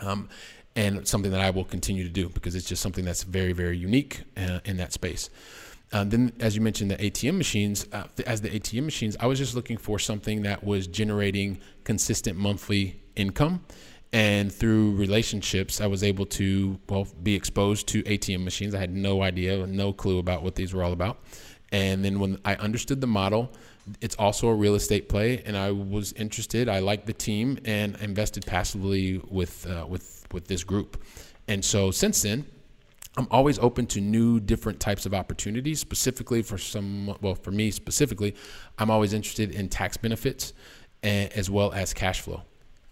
Um, 0.00 0.28
and 0.76 1.08
something 1.08 1.32
that 1.32 1.40
I 1.40 1.50
will 1.50 1.64
continue 1.64 2.04
to 2.04 2.10
do 2.10 2.28
because 2.28 2.54
it's 2.54 2.66
just 2.66 2.80
something 2.80 3.04
that's 3.04 3.24
very, 3.24 3.52
very 3.52 3.76
unique 3.76 4.22
uh, 4.36 4.60
in 4.64 4.76
that 4.76 4.92
space. 4.92 5.28
Um, 5.92 6.10
then, 6.10 6.32
as 6.38 6.54
you 6.54 6.60
mentioned, 6.60 6.90
the 6.90 6.96
ATM 6.96 7.36
machines, 7.36 7.86
uh, 7.92 8.04
as 8.26 8.42
the 8.42 8.50
ATM 8.50 8.84
machines, 8.84 9.16
I 9.18 9.26
was 9.26 9.38
just 9.38 9.54
looking 9.54 9.78
for 9.78 9.98
something 9.98 10.42
that 10.42 10.62
was 10.62 10.86
generating 10.86 11.58
consistent 11.82 12.38
monthly 12.38 13.00
income 13.16 13.64
and 14.12 14.50
through 14.52 14.94
relationships 14.94 15.80
i 15.80 15.86
was 15.86 16.02
able 16.02 16.24
to 16.24 16.78
well 16.88 17.06
be 17.22 17.34
exposed 17.34 17.86
to 17.86 18.02
atm 18.04 18.42
machines. 18.42 18.74
I 18.74 18.78
had 18.78 18.94
no 18.94 19.22
idea 19.22 19.66
no 19.66 19.92
clue 19.92 20.18
about 20.18 20.42
what 20.42 20.54
these 20.54 20.72
were 20.72 20.82
all 20.82 20.92
about. 20.92 21.18
And 21.70 22.04
then 22.04 22.18
when 22.18 22.38
i 22.44 22.54
understood 22.56 23.00
the 23.00 23.06
model 23.06 23.52
it's 24.00 24.16
also 24.16 24.48
a 24.48 24.54
real 24.54 24.74
estate 24.74 25.08
play 25.08 25.42
and 25.44 25.56
i 25.56 25.70
was 25.70 26.12
interested. 26.14 26.68
I 26.68 26.78
liked 26.80 27.06
the 27.06 27.12
team 27.12 27.58
and 27.64 27.96
invested 27.96 28.46
passively 28.46 29.20
with 29.28 29.66
uh, 29.66 29.86
with 29.86 30.26
with 30.32 30.46
this 30.46 30.64
group. 30.64 31.02
And 31.46 31.64
so 31.64 31.90
since 31.90 32.22
then 32.22 32.46
i'm 33.18 33.28
always 33.30 33.58
open 33.58 33.86
to 33.88 34.00
new 34.00 34.40
different 34.40 34.80
types 34.80 35.04
of 35.04 35.12
opportunities. 35.12 35.80
Specifically 35.80 36.40
for 36.40 36.56
some 36.56 37.14
well 37.20 37.34
for 37.34 37.50
me 37.50 37.70
specifically 37.70 38.34
i'm 38.78 38.90
always 38.90 39.12
interested 39.12 39.50
in 39.50 39.68
tax 39.68 39.98
benefits 39.98 40.54
as 41.02 41.50
well 41.50 41.72
as 41.72 41.92
cash 41.92 42.22
flow 42.22 42.42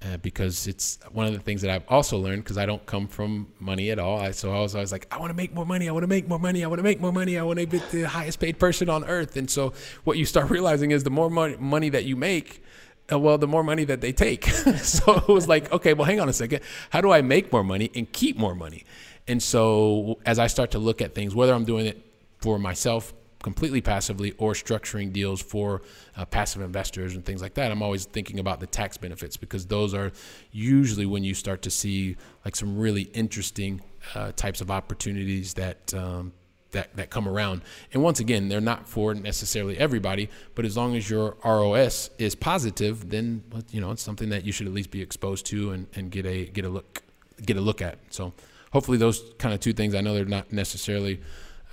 uh, 0.07 0.17
because 0.19 0.67
it's 0.67 0.99
one 1.13 1.27
of 1.27 1.33
the 1.33 1.39
things 1.39 1.63
that 1.63 1.71
I've 1.71 1.85
also 1.89 2.19
learned 2.19 2.45
because 2.45 2.59
I 2.59 2.67
don't 2.67 2.85
come 2.87 3.09
from 3.09 3.49
money 3.59 3.91
at 3.91 3.99
all. 3.99 4.21
I, 4.21 4.31
so 4.31 4.53
I 4.55 4.61
was 4.61 4.75
always 4.75 4.93
like, 4.93 5.07
I 5.11 5.19
want 5.19 5.31
to 5.31 5.35
make 5.37 5.55
more 5.55 5.67
money. 5.67 5.89
I 5.89 5.93
want 5.93 6.03
to 6.03 6.09
make 6.09 6.29
more 6.29 6.39
money. 6.39 6.65
I 6.65 6.67
want 6.69 6.79
to 6.79 6.83
make 6.83 7.01
more 7.01 7.13
money. 7.13 7.39
I 7.39 7.43
want 7.43 7.59
to 7.59 7.67
be 7.67 7.79
the 7.91 8.03
highest 8.03 8.39
paid 8.39 8.59
person 8.59 8.89
on 8.89 9.05
earth. 9.05 9.37
And 9.37 9.51
so 9.51 9.73
what 10.05 10.19
you 10.19 10.25
start 10.25 10.51
realizing 10.57 10.91
is 10.91 11.05
the 11.05 11.11
more 11.11 11.31
money, 11.31 11.57
money 11.59 11.89
that 11.91 12.05
you 12.05 12.15
make, 12.15 12.63
uh, 13.11 13.19
well, 13.19 13.39
the 13.39 13.49
more 13.49 13.63
money 13.63 13.85
that 13.85 14.01
they 14.01 14.13
take. 14.13 14.45
so 14.83 15.17
it 15.17 15.29
was 15.29 15.49
like, 15.49 15.73
okay, 15.73 15.95
well, 15.95 16.07
hang 16.07 16.21
on 16.21 16.29
a 16.29 16.33
second. 16.33 16.61
How 16.91 17.01
do 17.01 17.11
I 17.11 17.23
make 17.23 17.53
more 17.53 17.65
money 17.65 17.91
and 17.95 18.11
keep 18.13 18.37
more 18.37 18.55
money? 18.55 18.85
And 19.27 19.43
so 19.43 20.19
as 20.25 20.39
I 20.39 20.47
start 20.47 20.71
to 20.73 20.79
look 20.79 21.01
at 21.01 21.15
things, 21.15 21.35
whether 21.35 21.53
I'm 21.53 21.65
doing 21.65 21.87
it 21.87 22.01
for 22.39 22.59
myself 22.59 23.13
completely 23.47 23.81
passively 23.81 24.33
or 24.39 24.55
structuring 24.55 25.13
deals 25.13 25.41
for 25.41 25.81
uh, 26.17 26.25
passive 26.25 26.61
investors 26.61 27.15
and 27.15 27.25
things 27.25 27.41
like 27.41 27.55
that, 27.55 27.71
I'm 27.71 27.81
always 27.81 28.05
thinking 28.05 28.41
about 28.41 28.59
the 28.59 28.67
tax 28.67 28.97
benefits 28.97 29.37
because 29.37 29.67
those 29.67 29.95
are 29.95 30.11
usually 30.51 31.07
when 31.07 31.23
you 31.23 31.33
start 31.33 31.63
to 31.63 31.71
see 31.71 32.17
like 32.45 32.57
some 32.57 32.77
really 32.77 33.03
interesting 33.03 33.83
uh, 34.17 34.33
types 34.33 34.61
of 34.61 34.69
opportunities 34.69 35.55
that. 35.55 35.95
Um, 35.95 36.33
that, 36.73 36.95
that 36.97 37.09
come 37.09 37.27
around. 37.27 37.63
And 37.95 38.03
once 38.03 38.21
again, 38.21 38.49
they're 38.49 38.61
not 38.61 38.87
for 38.87 39.15
necessarily 39.15 39.79
everybody, 39.79 40.29
but 40.55 40.67
as 40.67 40.77
long 40.77 40.95
as 40.95 41.09
your 41.09 41.37
ROS 41.43 42.11
is 42.19 42.35
positive, 42.35 43.09
then 43.09 43.45
you 43.71 43.81
know 43.81 43.93
it's 43.93 44.03
something 44.03 44.29
that 44.29 44.45
you 44.45 44.53
should 44.53 44.67
at 44.67 44.75
least 44.75 44.91
be 44.91 45.01
exposed 45.01 45.47
to 45.47 45.71
and, 45.71 45.87
and 45.95 46.11
get 46.11 46.27
a 46.27 46.47
get 46.47 46.67
a 46.67 46.69
look 46.69 47.03
get 47.41 47.57
a 47.57 47.61
look 47.63 47.81
at. 47.81 47.99
So 48.11 48.35
hopefully 48.73 48.99
those 48.99 49.23
kind 49.39 49.55
of 49.55 49.61
two 49.61 49.73
things. 49.73 49.95
I 49.95 50.03
know 50.03 50.13
they're 50.13 50.27
not 50.27 50.53
necessarily 50.53 51.21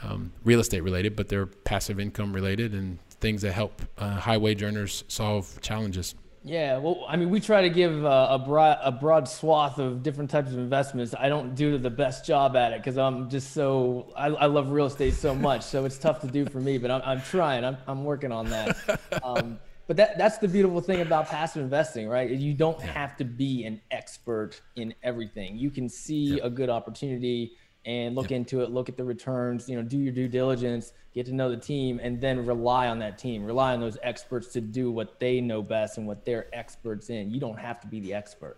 um, 0.03 0.31
real 0.43 0.59
estate 0.59 0.81
related, 0.81 1.15
but 1.15 1.29
they're 1.29 1.45
passive 1.45 1.99
income 1.99 2.33
related 2.33 2.73
and 2.73 2.99
things 3.19 3.41
that 3.41 3.53
help 3.53 3.81
uh, 3.97 4.15
high 4.15 4.37
wage 4.37 4.61
earners 4.63 5.03
solve 5.07 5.59
challenges. 5.61 6.15
Yeah, 6.45 6.77
well, 6.77 7.05
I 7.07 7.15
mean, 7.15 7.29
we 7.29 7.39
try 7.39 7.61
to 7.61 7.69
give 7.69 8.05
uh, 8.05 8.27
a 8.31 8.37
broad 8.37 8.77
a 8.81 8.91
broad 8.91 9.29
swath 9.29 9.79
of 9.79 10.03
different 10.03 10.29
types 10.29 10.51
of 10.51 10.57
investments. 10.57 11.15
I 11.17 11.29
don't 11.29 11.55
do 11.55 11.77
the 11.77 11.89
best 11.89 12.25
job 12.25 12.57
at 12.57 12.73
it 12.73 12.79
because 12.79 12.97
I'm 12.97 13.29
just 13.29 13.53
so 13.53 14.11
I, 14.15 14.27
I, 14.27 14.45
love 14.47 14.69
real 14.69 14.87
estate 14.87 15.13
so 15.13 15.33
much, 15.33 15.63
so 15.63 15.85
it's 15.85 15.97
tough 15.97 16.19
to 16.19 16.27
do 16.27 16.45
for 16.45 16.59
me. 16.59 16.77
But 16.77 16.91
I'm, 16.91 17.01
I'm 17.05 17.21
trying. 17.21 17.63
I'm, 17.63 17.77
I'm 17.87 18.03
working 18.03 18.31
on 18.31 18.49
that. 18.49 18.99
Um, 19.23 19.59
but 19.87 19.97
that 19.97 20.17
that's 20.17 20.37
the 20.37 20.47
beautiful 20.47 20.81
thing 20.81 21.01
about 21.01 21.27
passive 21.27 21.61
investing, 21.61 22.07
right? 22.07 22.29
You 22.29 22.53
don't 22.53 22.81
have 22.81 23.15
to 23.17 23.25
be 23.25 23.65
an 23.65 23.81
expert 23.91 24.59
in 24.75 24.93
everything. 25.03 25.57
You 25.57 25.71
can 25.71 25.87
see 25.87 26.39
a 26.39 26.49
good 26.49 26.69
opportunity 26.69 27.53
and 27.85 28.15
look 28.15 28.31
into 28.31 28.61
it, 28.61 28.71
look 28.71 28.87
at 28.89 28.97
the 28.97 29.03
returns, 29.03 29.67
you 29.67 29.75
know, 29.75 29.83
do 29.83 29.97
your 29.97 30.13
due 30.13 30.27
diligence, 30.27 30.93
get 31.13 31.25
to 31.25 31.33
know 31.33 31.49
the 31.49 31.57
team, 31.57 31.99
and 32.01 32.21
then 32.21 32.45
rely 32.45 32.87
on 32.87 32.99
that 32.99 33.17
team, 33.17 33.43
rely 33.43 33.73
on 33.73 33.81
those 33.81 33.97
experts 34.03 34.47
to 34.53 34.61
do 34.61 34.91
what 34.91 35.19
they 35.19 35.41
know 35.41 35.61
best 35.61 35.97
and 35.97 36.07
what 36.07 36.25
they're 36.25 36.47
experts 36.53 37.09
in. 37.09 37.29
You 37.29 37.39
don't 37.39 37.59
have 37.59 37.81
to 37.81 37.87
be 37.87 37.99
the 37.99 38.13
expert. 38.13 38.57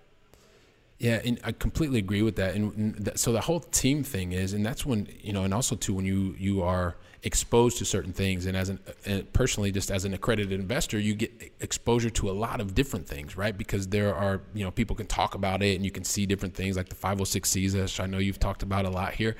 Yeah, 0.99 1.19
and 1.25 1.39
I 1.43 1.51
completely 1.51 1.99
agree 1.99 2.21
with 2.21 2.37
that. 2.37 2.55
And 2.55 3.11
so 3.15 3.33
the 3.33 3.41
whole 3.41 3.59
team 3.59 4.03
thing 4.03 4.31
is, 4.31 4.53
and 4.53 4.65
that's 4.65 4.85
when 4.85 5.07
you 5.21 5.33
know, 5.33 5.43
and 5.43 5.53
also 5.53 5.75
too 5.75 5.93
when 5.93 6.05
you 6.05 6.35
you 6.37 6.61
are 6.61 6.95
exposed 7.25 7.79
to 7.79 7.85
certain 7.85 8.13
things, 8.13 8.45
and 8.45 8.55
as 8.55 8.69
an 8.69 8.79
and 9.05 9.33
personally, 9.33 9.71
just 9.71 9.89
as 9.91 10.05
an 10.05 10.13
accredited 10.13 10.57
investor, 10.57 10.99
you 10.99 11.15
get 11.15 11.51
exposure 11.59 12.11
to 12.11 12.29
a 12.29 12.31
lot 12.31 12.61
of 12.61 12.75
different 12.75 13.07
things, 13.07 13.35
right? 13.35 13.57
Because 13.57 13.87
there 13.87 14.15
are 14.15 14.41
you 14.53 14.63
know 14.63 14.71
people 14.71 14.95
can 14.95 15.07
talk 15.07 15.35
about 15.35 15.61
it, 15.61 15.75
and 15.75 15.83
you 15.83 15.91
can 15.91 16.03
see 16.03 16.25
different 16.25 16.55
things 16.55 16.77
like 16.77 16.87
the 16.87 16.95
506Cs, 16.95 17.73
which 17.73 17.99
I 17.99 18.05
know 18.05 18.19
you've 18.19 18.39
talked 18.39 18.63
about 18.63 18.85
a 18.85 18.89
lot 18.89 19.15
here, 19.15 19.35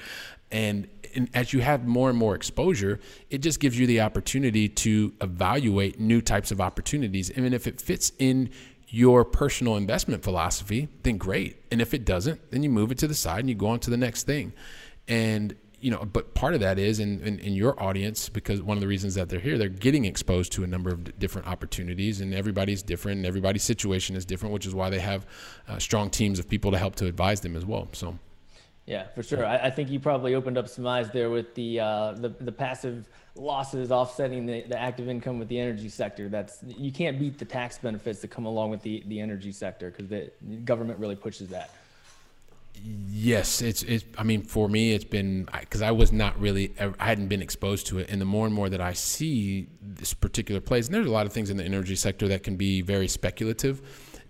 and, 0.52 0.88
and 1.13 1.30
as 1.34 1.54
you 1.54 1.62
have 1.62 1.86
more 1.86 2.10
and 2.10 2.17
more 2.17 2.36
exposure, 2.36 3.00
it 3.30 3.38
just 3.38 3.60
gives 3.60 3.78
you 3.80 3.86
the 3.88 4.02
opportunity 4.02 4.67
to 4.67 5.13
evaluate 5.21 6.00
new 6.00 6.21
types 6.21 6.52
of 6.52 6.60
opportunities, 6.60 7.30
and 7.30 7.54
if 7.54 7.67
it 7.67 7.80
fits 7.80 8.12
in 8.17 8.50
your 8.88 9.26
personal 9.26 9.76
investment 9.76 10.24
philosophy, 10.24 10.88
then 11.04 11.17
great. 11.17 11.58
And 11.71 11.82
if 11.82 11.93
it 11.93 12.06
doesn't, 12.06 12.52
then 12.52 12.63
you 12.63 12.69
move 12.69 12.91
it 12.91 12.98
to 13.00 13.08
the 13.08 13.15
side 13.15 13.39
and 13.39 13.50
you 13.50 13.56
go 13.56 13.67
on 13.67 13.80
to 13.80 13.89
the 13.89 13.98
next 13.98 14.24
thing. 14.24 14.54
And 15.08 15.56
you 15.86 15.91
know, 15.91 16.04
but 16.04 16.34
part 16.34 16.56
of 16.56 16.62
that 16.62 16.80
is 16.80 17.00
in, 17.00 17.21
in, 17.21 17.38
in, 17.38 17.54
your 17.54 17.80
audience, 17.80 18.28
because 18.28 18.60
one 18.60 18.76
of 18.76 18.82
the 18.82 18.88
reasons 18.88 19.13
that 19.13 19.30
they're 19.30 19.39
here, 19.39 19.56
they're 19.56 19.69
getting 19.69 20.06
exposed 20.06 20.52
to 20.54 20.63
a 20.63 20.67
number 20.67 20.89
of 20.89 21.19
different 21.19 21.48
opportunities, 21.48 22.21
and 22.21 22.34
everybody's 22.34 22.82
different, 22.82 23.17
and 23.17 23.26
everybody's 23.28 23.62
situation 23.62 24.15
is 24.15 24.26
different, 24.26 24.52
which 24.52 24.65
is 24.65 24.74
why 24.74 24.89
they 24.89 24.98
have 24.98 25.28
uh, 25.67 25.78
strong 25.78 26.10
teams 26.10 26.39
of 26.39 26.50
people 26.50 26.71
to 26.71 26.78
help 26.80 26.95
to 26.95 27.06
advise 27.06 27.41
them 27.41 27.56
as 27.56 27.67
well. 27.67 27.88
So, 27.91 28.17
yeah, 28.88 29.10
for 29.13 29.21
sure. 29.21 29.45
I, 29.45 29.58
I 29.58 29.69
think 29.69 29.91
you 29.91 30.00
probably 30.00 30.34
opened 30.34 30.58
up 30.58 30.67
some 30.67 30.88
eyes 30.88 31.12
there 31.12 31.30
with 31.30 31.54
the 31.54 31.80
uh, 31.80 32.13
the, 32.13 32.30
the 32.30 32.52
passive 32.52 33.08
losses 33.36 33.91
offsetting 33.91 34.48
the, 34.48 34.63
the 34.63 34.82
active 34.82 35.08
income 35.08 35.38
with 35.38 35.50
the 35.50 35.60
energy 35.60 35.89
sector. 35.89 36.30
That's 36.30 36.63
you 36.65 36.91
can't 36.91 37.19
beat 37.19 37.38
the 37.38 37.45
tax 37.45 37.78
benefits 37.78 38.21
that 38.21 38.30
come 38.30 38.48
along 38.48 38.71
with 38.71 38.82
the, 38.82 39.04
the 39.06 39.19
energy 39.19 39.52
sector 39.52 39.91
because 39.91 40.08
the 40.08 40.32
government 40.63 40.98
really 40.98 41.15
pushes 41.15 41.50
that. 41.50 41.69
Yes, 42.84 43.62
it's 43.62 43.82
it's. 43.84 44.04
I 44.18 44.24
mean, 44.24 44.44
for 44.44 44.68
me, 44.68 44.94
it's 44.94 45.04
been 45.04 45.48
because 45.60 45.82
I 45.82 45.92
was 45.92 46.12
not 46.12 46.40
really. 46.40 46.73
I 46.80 47.06
hadn't 47.06 47.28
been 47.28 47.42
exposed 47.42 47.88
to 47.88 48.00
it, 48.00 48.10
and 48.10 48.21
the 48.21 48.26
more 48.26 48.46
and 48.46 48.54
more 48.54 48.69
that 48.69 48.82
I 48.82 48.94
see 48.94 49.67
this 49.82 50.13
particular 50.13 50.62
place, 50.62 50.86
and 50.88 50.94
there's 50.94 51.08
a 51.08 51.12
lot 51.12 51.26
of 51.26 51.34
things 51.34 51.50
in 51.50 51.58
the 51.58 51.63
energy 51.63 51.96
sector 51.96 52.28
that 52.28 52.44
can 52.44 52.56
be 52.56 52.82
very 52.82 53.08
speculative, 53.08 53.82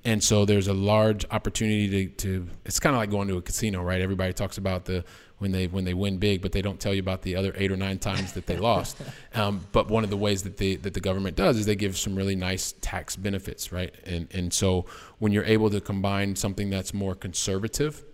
and 0.05 0.23
so 0.23 0.45
there's 0.45 0.67
a 0.67 0.73
large 0.73 1.25
opportunity 1.31 2.07
to. 2.07 2.15
to 2.15 2.47
it's 2.63 2.79
kind 2.79 2.95
of 2.95 3.01
like 3.01 3.09
going 3.09 3.27
to 3.27 3.37
a 3.37 3.41
casino, 3.41 3.81
right? 3.81 4.01
Everybody 4.01 4.33
talks 4.33 4.57
about 4.57 4.85
the 4.85 5.03
when 5.39 5.51
they 5.51 5.67
when 5.67 5.83
they 5.83 5.93
win 5.93 6.17
big, 6.17 6.41
but 6.41 6.51
they 6.51 6.61
don't 6.61 6.79
tell 6.79 6.93
you 6.93 7.01
about 7.01 7.23
the 7.23 7.35
other 7.35 7.53
eight 7.55 7.71
or 7.71 7.77
nine 7.77 7.99
times 7.99 8.33
that 8.33 8.45
they 8.45 8.57
lost. 8.57 8.97
Um, 9.33 9.67
but 9.73 9.89
one 9.89 10.05
of 10.05 10.09
the 10.09 10.15
ways 10.15 10.43
that 10.43 10.55
they 10.55 10.77
that 10.77 10.93
the 10.93 11.01
government 11.01 11.35
does 11.35 11.57
is 11.57 11.65
they 11.65 11.75
give 11.75 11.97
some 11.97 12.15
really 12.15 12.37
nice 12.37 12.73
tax 12.79 13.17
benefits, 13.17 13.73
right? 13.73 13.93
And 14.05 14.29
and 14.33 14.53
so 14.53 14.85
when 15.19 15.33
you're 15.33 15.43
able 15.43 15.69
to 15.71 15.81
combine 15.81 16.37
something 16.37 16.69
that's 16.69 16.93
more 16.93 17.15
conservative 17.15 18.05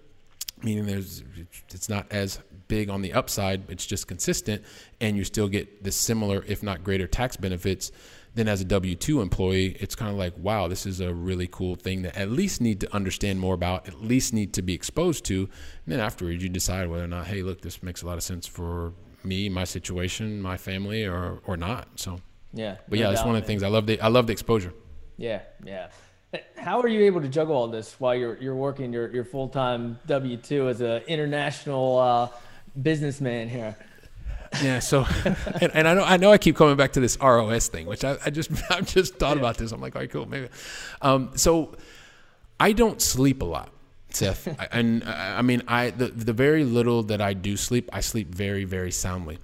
meaning 0.63 0.85
there's 0.85 1.23
it's 1.73 1.89
not 1.89 2.05
as 2.11 2.39
big 2.67 2.89
on 2.89 3.01
the 3.01 3.13
upside 3.13 3.69
it's 3.69 3.85
just 3.85 4.07
consistent 4.07 4.63
and 4.99 5.17
you 5.17 5.23
still 5.23 5.47
get 5.47 5.83
the 5.83 5.91
similar 5.91 6.43
if 6.47 6.63
not 6.63 6.83
greater 6.83 7.07
tax 7.07 7.35
benefits 7.35 7.91
then 8.33 8.47
as 8.47 8.61
a 8.61 8.65
w2 8.65 9.21
employee 9.21 9.75
it's 9.79 9.95
kind 9.95 10.09
of 10.09 10.17
like 10.17 10.33
wow 10.37 10.67
this 10.67 10.85
is 10.85 11.01
a 11.01 11.13
really 11.13 11.47
cool 11.51 11.75
thing 11.75 12.03
that 12.03 12.15
at 12.15 12.29
least 12.29 12.61
need 12.61 12.79
to 12.79 12.95
understand 12.95 13.39
more 13.39 13.53
about 13.53 13.87
at 13.87 14.01
least 14.01 14.33
need 14.33 14.53
to 14.53 14.61
be 14.61 14.73
exposed 14.73 15.25
to. 15.25 15.41
And 15.41 15.93
then 15.93 15.99
afterwards 15.99 16.41
you 16.41 16.49
decide 16.49 16.87
whether 16.89 17.03
or 17.03 17.07
not 17.07 17.27
hey 17.27 17.43
look 17.43 17.61
this 17.61 17.83
makes 17.83 18.01
a 18.01 18.07
lot 18.07 18.17
of 18.17 18.23
sense 18.23 18.47
for 18.47 18.93
me 19.23 19.49
my 19.49 19.65
situation 19.65 20.41
my 20.41 20.57
family 20.57 21.05
or 21.05 21.41
or 21.45 21.57
not 21.57 21.87
so. 21.95 22.19
Yeah 22.53 22.77
but 22.87 22.99
yeah 22.99 23.09
that's 23.09 23.25
one 23.25 23.35
of 23.35 23.41
the 23.41 23.47
things 23.47 23.63
i 23.63 23.67
love 23.67 23.85
the 23.85 23.99
i 24.01 24.07
love 24.07 24.27
the 24.27 24.33
exposure. 24.33 24.73
Yeah 25.17 25.41
yeah 25.63 25.89
how 26.57 26.79
are 26.79 26.87
you 26.87 27.01
able 27.01 27.21
to 27.21 27.27
juggle 27.27 27.55
all 27.55 27.67
this 27.67 27.99
while 27.99 28.15
you're 28.15 28.37
you're 28.37 28.55
working 28.55 28.93
your 28.93 29.11
your 29.13 29.25
full 29.25 29.49
time 29.49 29.99
W 30.07 30.37
two 30.37 30.69
as 30.69 30.81
an 30.81 31.01
international 31.07 31.97
uh, 31.99 32.27
businessman 32.81 33.49
here? 33.49 33.75
Yeah. 34.61 34.79
So, 34.79 35.05
and, 35.61 35.71
and, 35.73 35.87
I 35.87 35.93
know 35.93 36.03
I 36.03 36.17
know 36.17 36.31
I 36.31 36.37
keep 36.37 36.55
coming 36.55 36.75
back 36.75 36.93
to 36.93 36.99
this 36.99 37.17
ROS 37.21 37.67
thing, 37.67 37.85
which 37.85 38.03
I, 38.03 38.17
I 38.25 38.29
just 38.29 38.51
I've 38.71 38.87
just 38.87 39.15
thought 39.15 39.37
yeah. 39.37 39.41
about 39.41 39.57
this. 39.57 39.71
I'm 39.71 39.81
like, 39.81 39.95
all 39.95 40.01
right, 40.01 40.11
cool, 40.11 40.27
maybe. 40.27 40.49
Um, 41.01 41.31
so, 41.35 41.75
I 42.59 42.73
don't 42.73 43.01
sleep 43.01 43.41
a 43.41 43.45
lot. 43.45 43.69
Seth, 44.09 44.47
and 44.71 45.03
I 45.03 45.41
mean, 45.41 45.63
I 45.67 45.91
the 45.91 46.07
the 46.07 46.33
very 46.33 46.63
little 46.63 47.03
that 47.03 47.21
I 47.21 47.33
do 47.33 47.57
sleep, 47.57 47.89
I 47.93 48.01
sleep 48.01 48.33
very 48.33 48.65
very 48.65 48.91
soundly, 48.91 49.39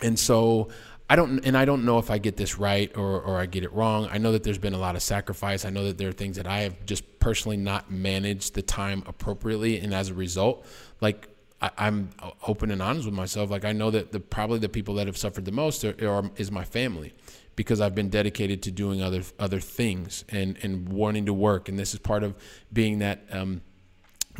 and 0.00 0.18
so 0.18 0.68
I 1.12 1.14
don't, 1.14 1.44
and 1.44 1.58
I 1.58 1.66
don't 1.66 1.84
know 1.84 1.98
if 1.98 2.10
I 2.10 2.16
get 2.16 2.38
this 2.38 2.56
right 2.56 2.90
or, 2.96 3.20
or 3.20 3.38
I 3.38 3.44
get 3.44 3.64
it 3.64 3.72
wrong. 3.74 4.08
I 4.10 4.16
know 4.16 4.32
that 4.32 4.44
there's 4.44 4.56
been 4.56 4.72
a 4.72 4.78
lot 4.78 4.96
of 4.96 5.02
sacrifice. 5.02 5.66
I 5.66 5.68
know 5.68 5.84
that 5.84 5.98
there 5.98 6.08
are 6.08 6.12
things 6.12 6.36
that 6.36 6.46
I 6.46 6.60
have 6.60 6.86
just 6.86 7.18
personally 7.18 7.58
not 7.58 7.90
managed 7.90 8.54
the 8.54 8.62
time 8.62 9.02
appropriately, 9.06 9.78
and 9.78 9.92
as 9.92 10.08
a 10.08 10.14
result, 10.14 10.64
like 11.02 11.28
I, 11.60 11.70
am 11.76 12.08
open 12.48 12.70
and 12.70 12.80
honest 12.80 13.04
with 13.04 13.14
myself. 13.14 13.50
Like 13.50 13.66
I 13.66 13.72
know 13.72 13.90
that 13.90 14.10
the 14.10 14.20
probably 14.20 14.58
the 14.58 14.70
people 14.70 14.94
that 14.94 15.06
have 15.06 15.18
suffered 15.18 15.44
the 15.44 15.52
most 15.52 15.84
are, 15.84 15.94
are, 16.08 16.30
is 16.36 16.50
my 16.50 16.64
family, 16.64 17.12
because 17.56 17.82
I've 17.82 17.94
been 17.94 18.08
dedicated 18.08 18.62
to 18.62 18.70
doing 18.70 19.02
other 19.02 19.20
other 19.38 19.60
things 19.60 20.24
and 20.30 20.56
and 20.62 20.88
wanting 20.88 21.26
to 21.26 21.34
work, 21.34 21.68
and 21.68 21.78
this 21.78 21.92
is 21.92 22.00
part 22.00 22.22
of 22.22 22.34
being 22.72 23.00
that. 23.00 23.26
Um, 23.30 23.60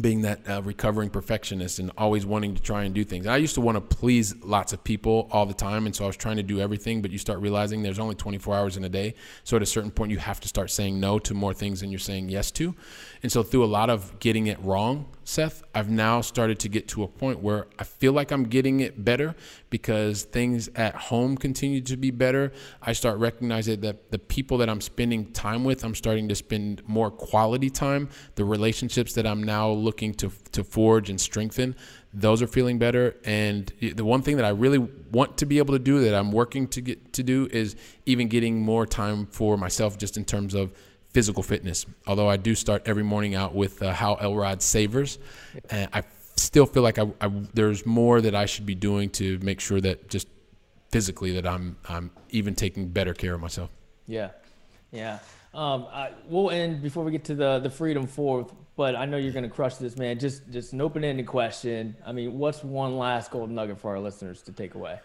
being 0.01 0.23
that 0.23 0.49
uh, 0.49 0.63
recovering 0.63 1.11
perfectionist 1.11 1.79
and 1.79 1.91
always 1.99 2.25
wanting 2.25 2.55
to 2.55 2.63
try 2.63 2.85
and 2.85 2.95
do 2.95 3.05
things. 3.05 3.27
I 3.27 3.37
used 3.37 3.55
to 3.57 3.61
want 3.61 3.77
to 3.77 3.81
please 3.81 4.35
lots 4.43 4.73
of 4.73 4.83
people 4.83 5.29
all 5.31 5.45
the 5.45 5.55
time, 5.55 5.85
and 5.85 5.95
so 5.95 6.05
I 6.05 6.07
was 6.07 6.17
trying 6.17 6.37
to 6.37 6.43
do 6.43 6.61
everything. 6.61 7.03
But 7.03 7.11
you 7.11 7.19
start 7.19 7.41
realizing 7.41 7.83
there's 7.83 7.99
only 7.99 8.15
24 8.15 8.55
hours 8.55 8.77
in 8.77 8.85
a 8.85 8.89
day, 8.89 9.15
so 9.45 9.57
at 9.57 9.63
a 9.63 9.67
certain 9.67 9.91
point 9.91 10.11
you 10.11 10.19
have 10.19 10.41
to 10.41 10.49
start 10.49 10.71
saying 10.71 10.99
no 10.99 11.19
to 11.21 11.35
more 11.35 11.53
things 11.53 11.81
than 11.81 11.91
you're 11.91 11.99
saying 11.99 12.31
yes 12.31 12.51
to. 12.53 12.75
And 13.23 13.31
so 13.31 13.43
through 13.45 13.65
a 13.65 13.67
lot 13.67 13.89
of 13.89 14.19
getting 14.19 14.49
it 14.49 14.59
wrong, 14.61 15.07
Seth, 15.25 15.63
I've 15.75 15.89
now 15.89 16.21
started 16.21 16.59
to 16.61 16.69
get 16.69 16.89
to 16.89 17.05
a 17.05 17.09
point 17.09 17.39
where 17.39 17.69
I 17.79 17.85
feel 17.85 18.13
like 18.13 18.33
I'm 18.33 18.43
getting 18.43 18.81
it 18.81 19.05
better 19.05 19.37
because 19.71 20.25
things 20.25 20.69
at 20.75 20.97
home 20.97 21.37
continue 21.37 21.81
to 21.83 21.97
be 21.97 22.11
better. 22.11 22.51
I 22.83 22.93
start 22.93 23.19
recognizing 23.19 23.81
that 23.83 24.11
the 24.11 24.19
people 24.19 24.59
that 24.59 24.69
I'm 24.69 24.81
spending 24.81 25.31
time 25.33 25.63
with, 25.63 25.85
I'm 25.85 25.95
starting 25.95 26.29
to 26.29 26.35
spend 26.35 26.83
more 26.89 27.11
quality 27.13 27.71
time. 27.71 28.09
The 28.35 28.45
relationships 28.45 29.13
that 29.13 29.25
I'm 29.25 29.43
now 29.43 29.71
looking 29.71 30.15
to 30.15 30.33
to 30.53 30.65
forge 30.65 31.09
and 31.09 31.21
strengthen, 31.21 31.77
those 32.13 32.43
are 32.43 32.49
feeling 32.49 32.79
better. 32.79 33.15
And 33.25 33.73
the 33.81 34.05
one 34.05 34.23
thing 34.23 34.37
that 34.37 34.45
I 34.45 34.51
really 34.51 34.79
want 35.13 35.39
to 35.39 35.47
be 35.47 35.59
able 35.59 35.75
to 35.75 35.79
do 35.79 36.01
that 36.01 36.15
I'm 36.15 36.33
working 36.33 36.67
to 36.69 36.81
get 36.81 37.13
to 37.13 37.23
do 37.23 37.49
is 37.53 37.77
even 38.07 38.27
getting 38.27 38.61
more 38.61 38.87
time 38.87 39.27
for 39.27 39.57
myself 39.57 39.97
just 39.97 40.17
in 40.17 40.25
terms 40.25 40.55
of 40.55 40.73
physical 41.13 41.43
fitness. 41.43 41.87
Although 42.07 42.29
I 42.29 42.37
do 42.37 42.55
start 42.55 42.83
every 42.87 43.03
morning 43.03 43.35
out 43.35 43.55
with 43.55 43.83
uh, 43.83 43.93
Hal 43.93 44.19
Elrod 44.21 44.63
Savers, 44.63 45.19
and 45.71 45.89
I 45.93 46.03
still 46.37 46.67
feel 46.67 46.83
like 46.83 46.99
I, 46.99 47.11
I, 47.21 47.31
there's 47.55 47.85
more 47.87 48.21
that 48.21 48.35
I 48.35 48.47
should 48.47 48.67
be 48.67 48.75
doing 48.75 49.11
to 49.11 49.39
make 49.39 49.61
sure 49.61 49.81
that 49.81 50.09
just 50.09 50.29
physically 50.91 51.33
that 51.33 51.47
I'm 51.47 51.77
I'm 51.89 52.11
even 52.31 52.55
taking 52.55 52.89
better 52.89 53.15
care 53.15 53.35
of 53.35 53.41
myself. 53.41 53.71
Yeah, 54.07 54.31
yeah. 54.91 55.19
Um, 55.55 55.87
I, 55.93 56.11
we'll 56.29 56.51
end 56.51 56.83
before 56.83 57.05
we 57.05 57.13
get 57.13 57.25
to 57.25 57.35
the 57.35 57.59
the 57.59 57.71
freedom 57.71 58.07
fourth, 58.07 58.53
but 58.77 58.97
I 58.97 59.05
know 59.05 59.19
you're 59.19 59.33
going 59.33 59.45
to 59.45 59.51
crush 59.51 59.77
this, 59.77 59.97
man. 59.97 60.19
Just 60.19 60.51
just 60.51 60.73
an 60.73 60.81
open 60.81 61.05
ended 61.05 61.27
question. 61.27 61.95
I 62.07 62.13
mean, 62.13 62.39
what's 62.39 62.65
one 62.65 62.97
last 62.97 63.31
golden 63.31 63.55
nugget 63.55 63.79
for 63.79 63.91
our 63.91 64.01
listeners 64.01 64.43
to 64.43 64.53
take 64.53 64.75
away? 64.75 64.99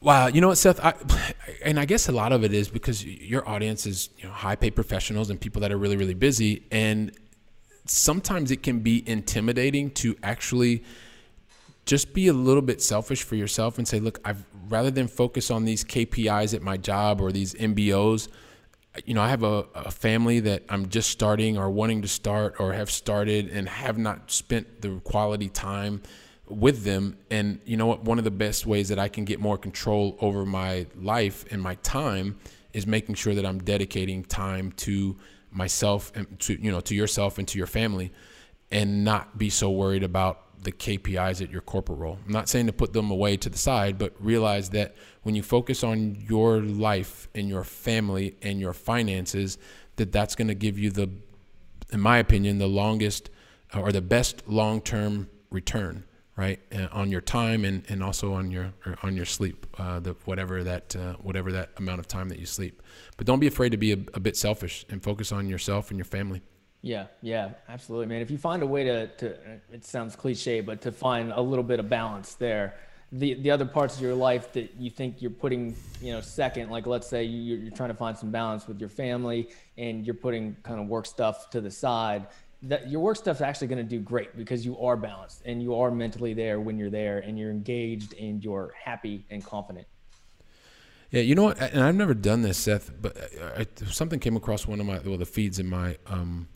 Wow, 0.00 0.28
you 0.28 0.40
know 0.40 0.48
what, 0.48 0.58
Seth? 0.58 0.78
I, 0.80 0.94
and 1.64 1.78
I 1.78 1.84
guess 1.84 2.08
a 2.08 2.12
lot 2.12 2.32
of 2.32 2.44
it 2.44 2.52
is 2.52 2.68
because 2.68 3.04
your 3.04 3.48
audience 3.48 3.86
is 3.86 4.10
you 4.18 4.24
know 4.24 4.32
high 4.32 4.56
paid 4.56 4.74
professionals 4.74 5.30
and 5.30 5.40
people 5.40 5.60
that 5.62 5.72
are 5.72 5.78
really 5.78 5.96
really 5.96 6.14
busy, 6.14 6.62
and 6.70 7.12
sometimes 7.86 8.50
it 8.50 8.62
can 8.62 8.80
be 8.80 9.02
intimidating 9.08 9.90
to 9.90 10.16
actually 10.22 10.84
just 11.84 12.12
be 12.12 12.28
a 12.28 12.32
little 12.32 12.62
bit 12.62 12.82
selfish 12.82 13.22
for 13.22 13.34
yourself 13.34 13.78
and 13.78 13.88
say, 13.88 13.98
look, 13.98 14.20
I've 14.24 14.44
rather 14.68 14.90
than 14.90 15.08
focus 15.08 15.50
on 15.50 15.64
these 15.64 15.84
KPIs 15.84 16.54
at 16.54 16.60
my 16.60 16.76
job 16.76 17.20
or 17.20 17.32
these 17.32 17.54
MBOs, 17.54 18.28
you 19.06 19.14
know, 19.14 19.22
I 19.22 19.30
have 19.30 19.42
a, 19.42 19.64
a 19.74 19.90
family 19.90 20.40
that 20.40 20.64
I'm 20.68 20.90
just 20.90 21.08
starting 21.08 21.56
or 21.56 21.70
wanting 21.70 22.02
to 22.02 22.08
start 22.08 22.56
or 22.58 22.74
have 22.74 22.90
started 22.90 23.48
and 23.48 23.66
have 23.68 23.96
not 23.96 24.30
spent 24.30 24.82
the 24.82 25.00
quality 25.00 25.48
time 25.48 26.02
with 26.50 26.84
them. 26.84 27.16
And 27.30 27.60
you 27.64 27.76
know 27.76 27.86
what? 27.86 28.04
One 28.04 28.18
of 28.18 28.24
the 28.24 28.30
best 28.30 28.66
ways 28.66 28.88
that 28.88 28.98
I 28.98 29.08
can 29.08 29.24
get 29.24 29.40
more 29.40 29.58
control 29.58 30.16
over 30.20 30.44
my 30.44 30.86
life 30.96 31.44
and 31.50 31.62
my 31.62 31.74
time 31.76 32.38
is 32.72 32.86
making 32.86 33.14
sure 33.14 33.34
that 33.34 33.46
I'm 33.46 33.58
dedicating 33.58 34.24
time 34.24 34.72
to 34.72 35.16
myself 35.50 36.12
and 36.14 36.38
to 36.40 36.60
you 36.60 36.70
know 36.70 36.80
to 36.80 36.94
yourself 36.94 37.38
and 37.38 37.48
to 37.48 37.58
your 37.58 37.66
family, 37.66 38.12
and 38.70 39.04
not 39.04 39.38
be 39.38 39.50
so 39.50 39.70
worried 39.70 40.02
about 40.02 40.62
the 40.62 40.72
KPIs 40.72 41.40
at 41.40 41.50
your 41.50 41.60
corporate 41.60 41.98
role. 41.98 42.18
I'm 42.26 42.32
not 42.32 42.48
saying 42.48 42.66
to 42.66 42.72
put 42.72 42.92
them 42.92 43.10
away 43.10 43.36
to 43.36 43.48
the 43.48 43.58
side, 43.58 43.96
but 43.96 44.12
realize 44.18 44.70
that 44.70 44.96
when 45.22 45.34
you 45.34 45.42
focus 45.42 45.84
on 45.84 46.16
your 46.28 46.60
life 46.60 47.28
and 47.34 47.48
your 47.48 47.64
family 47.64 48.36
and 48.42 48.58
your 48.58 48.72
finances, 48.72 49.56
that 49.96 50.10
that's 50.10 50.34
going 50.34 50.48
to 50.48 50.54
give 50.54 50.76
you 50.76 50.90
the, 50.90 51.10
in 51.92 52.00
my 52.00 52.18
opinion, 52.18 52.58
the 52.58 52.68
longest 52.68 53.30
or 53.72 53.92
the 53.92 54.02
best 54.02 54.48
long-term 54.48 55.28
return 55.50 56.04
right 56.38 56.60
uh, 56.72 56.86
on 56.92 57.10
your 57.10 57.20
time 57.20 57.64
and, 57.64 57.82
and 57.88 58.02
also 58.02 58.32
on 58.32 58.50
your 58.50 58.72
on 59.02 59.16
your 59.16 59.24
sleep 59.24 59.66
uh, 59.76 59.98
the 59.98 60.14
whatever 60.24 60.62
that 60.62 60.94
uh, 60.94 61.14
whatever 61.14 61.50
that 61.50 61.70
amount 61.76 61.98
of 61.98 62.06
time 62.06 62.28
that 62.28 62.38
you 62.38 62.46
sleep. 62.46 62.80
But 63.16 63.26
don't 63.26 63.40
be 63.40 63.48
afraid 63.48 63.70
to 63.70 63.76
be 63.76 63.92
a, 63.92 63.98
a, 64.14 64.20
bit 64.20 64.36
selfish 64.36 64.86
and 64.88 65.02
focus 65.02 65.32
on 65.32 65.48
yourself 65.48 65.90
and 65.90 65.98
your 65.98 66.04
family. 66.04 66.40
Yeah 66.80 67.06
yeah 67.22 67.50
absolutely 67.68 68.06
man. 68.06 68.22
If 68.22 68.30
you 68.30 68.38
find 68.38 68.62
a 68.62 68.66
way 68.66 68.84
to, 68.84 69.08
to 69.08 69.36
it 69.72 69.84
sounds 69.84 70.14
cliche 70.14 70.60
but 70.60 70.80
to 70.82 70.92
find 70.92 71.32
a 71.32 71.40
little 71.40 71.64
bit 71.64 71.80
of 71.80 71.88
balance 71.88 72.34
there. 72.34 72.74
The 73.10 73.34
the 73.34 73.50
other 73.50 73.64
parts 73.64 73.96
of 73.96 74.02
your 74.02 74.14
life 74.14 74.52
that 74.52 74.74
you 74.78 74.90
think 74.90 75.20
you're 75.20 75.30
putting 75.30 75.74
you 76.00 76.12
know 76.12 76.20
second 76.20 76.70
like 76.70 76.86
let's 76.86 77.08
say 77.08 77.24
you, 77.24 77.56
you're 77.56 77.72
trying 77.72 77.88
to 77.88 77.96
find 77.96 78.16
some 78.16 78.30
balance 78.30 78.68
with 78.68 78.78
your 78.78 78.90
family 78.90 79.48
and 79.76 80.06
you're 80.06 80.14
putting 80.14 80.56
kind 80.62 80.78
of 80.78 80.86
work 80.86 81.06
stuff 81.06 81.50
to 81.50 81.60
the 81.60 81.70
side 81.70 82.26
that 82.62 82.90
your 82.90 83.00
work 83.00 83.16
stuff's 83.16 83.40
actually 83.40 83.68
going 83.68 83.78
to 83.78 83.88
do 83.88 84.00
great 84.00 84.36
because 84.36 84.64
you 84.64 84.78
are 84.78 84.96
balanced 84.96 85.42
and 85.44 85.62
you 85.62 85.74
are 85.74 85.90
mentally 85.90 86.34
there 86.34 86.60
when 86.60 86.76
you're 86.76 86.90
there 86.90 87.18
and 87.18 87.38
you're 87.38 87.50
engaged 87.50 88.14
and 88.14 88.42
you're 88.42 88.72
happy 88.84 89.24
and 89.30 89.44
confident. 89.44 89.86
Yeah, 91.10 91.22
you 91.22 91.34
know 91.34 91.44
what? 91.44 91.58
And 91.60 91.82
I've 91.82 91.94
never 91.94 92.14
done 92.14 92.42
this, 92.42 92.58
Seth, 92.58 92.90
but 93.00 93.16
I, 93.56 93.66
something 93.86 94.18
came 94.20 94.36
across 94.36 94.66
one 94.66 94.78
of 94.80 94.86
my 94.86 94.98
well 94.98 95.16
the 95.16 95.24
feeds 95.24 95.58
in 95.58 95.66
my 95.66 95.96
um 96.06 96.48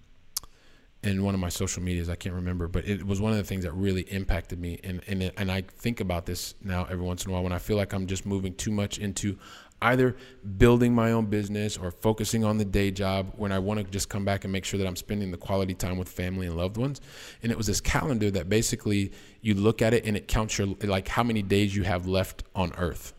in 1.02 1.24
one 1.24 1.34
of 1.34 1.40
my 1.40 1.48
social 1.48 1.82
medias. 1.82 2.08
I 2.08 2.14
can't 2.14 2.34
remember, 2.34 2.68
but 2.68 2.86
it 2.86 3.04
was 3.04 3.20
one 3.20 3.32
of 3.32 3.38
the 3.38 3.44
things 3.44 3.64
that 3.64 3.72
really 3.72 4.02
impacted 4.02 4.60
me. 4.60 4.78
And 4.84 5.00
and 5.06 5.32
and 5.36 5.50
I 5.50 5.62
think 5.62 6.00
about 6.00 6.26
this 6.26 6.54
now 6.62 6.84
every 6.84 7.04
once 7.04 7.24
in 7.24 7.30
a 7.30 7.32
while 7.32 7.42
when 7.42 7.52
I 7.52 7.58
feel 7.58 7.76
like 7.76 7.92
I'm 7.92 8.06
just 8.06 8.26
moving 8.26 8.54
too 8.54 8.70
much 8.70 8.98
into 8.98 9.38
either 9.82 10.16
building 10.56 10.94
my 10.94 11.12
own 11.12 11.26
business 11.26 11.76
or 11.76 11.90
focusing 11.90 12.44
on 12.44 12.58
the 12.58 12.64
day 12.64 12.90
job 12.90 13.32
when 13.36 13.52
I 13.52 13.58
want 13.58 13.80
to 13.80 13.84
just 13.84 14.08
come 14.08 14.24
back 14.24 14.44
and 14.44 14.52
make 14.52 14.64
sure 14.64 14.78
that 14.78 14.86
I'm 14.86 14.96
spending 14.96 15.30
the 15.30 15.36
quality 15.36 15.74
time 15.74 15.98
with 15.98 16.08
family 16.08 16.46
and 16.46 16.56
loved 16.56 16.76
ones. 16.76 17.00
And 17.42 17.52
it 17.52 17.58
was 17.58 17.66
this 17.66 17.80
calendar 17.80 18.30
that 18.30 18.48
basically 18.48 19.12
you 19.40 19.54
look 19.54 19.82
at 19.82 19.94
it 19.94 20.06
and 20.06 20.16
it 20.16 20.28
counts 20.28 20.58
your 20.58 20.68
like 20.82 21.08
how 21.08 21.22
many 21.22 21.42
days 21.42 21.74
you 21.74 21.82
have 21.82 22.06
left 22.06 22.44
on 22.54 22.72
earth. 22.78 23.12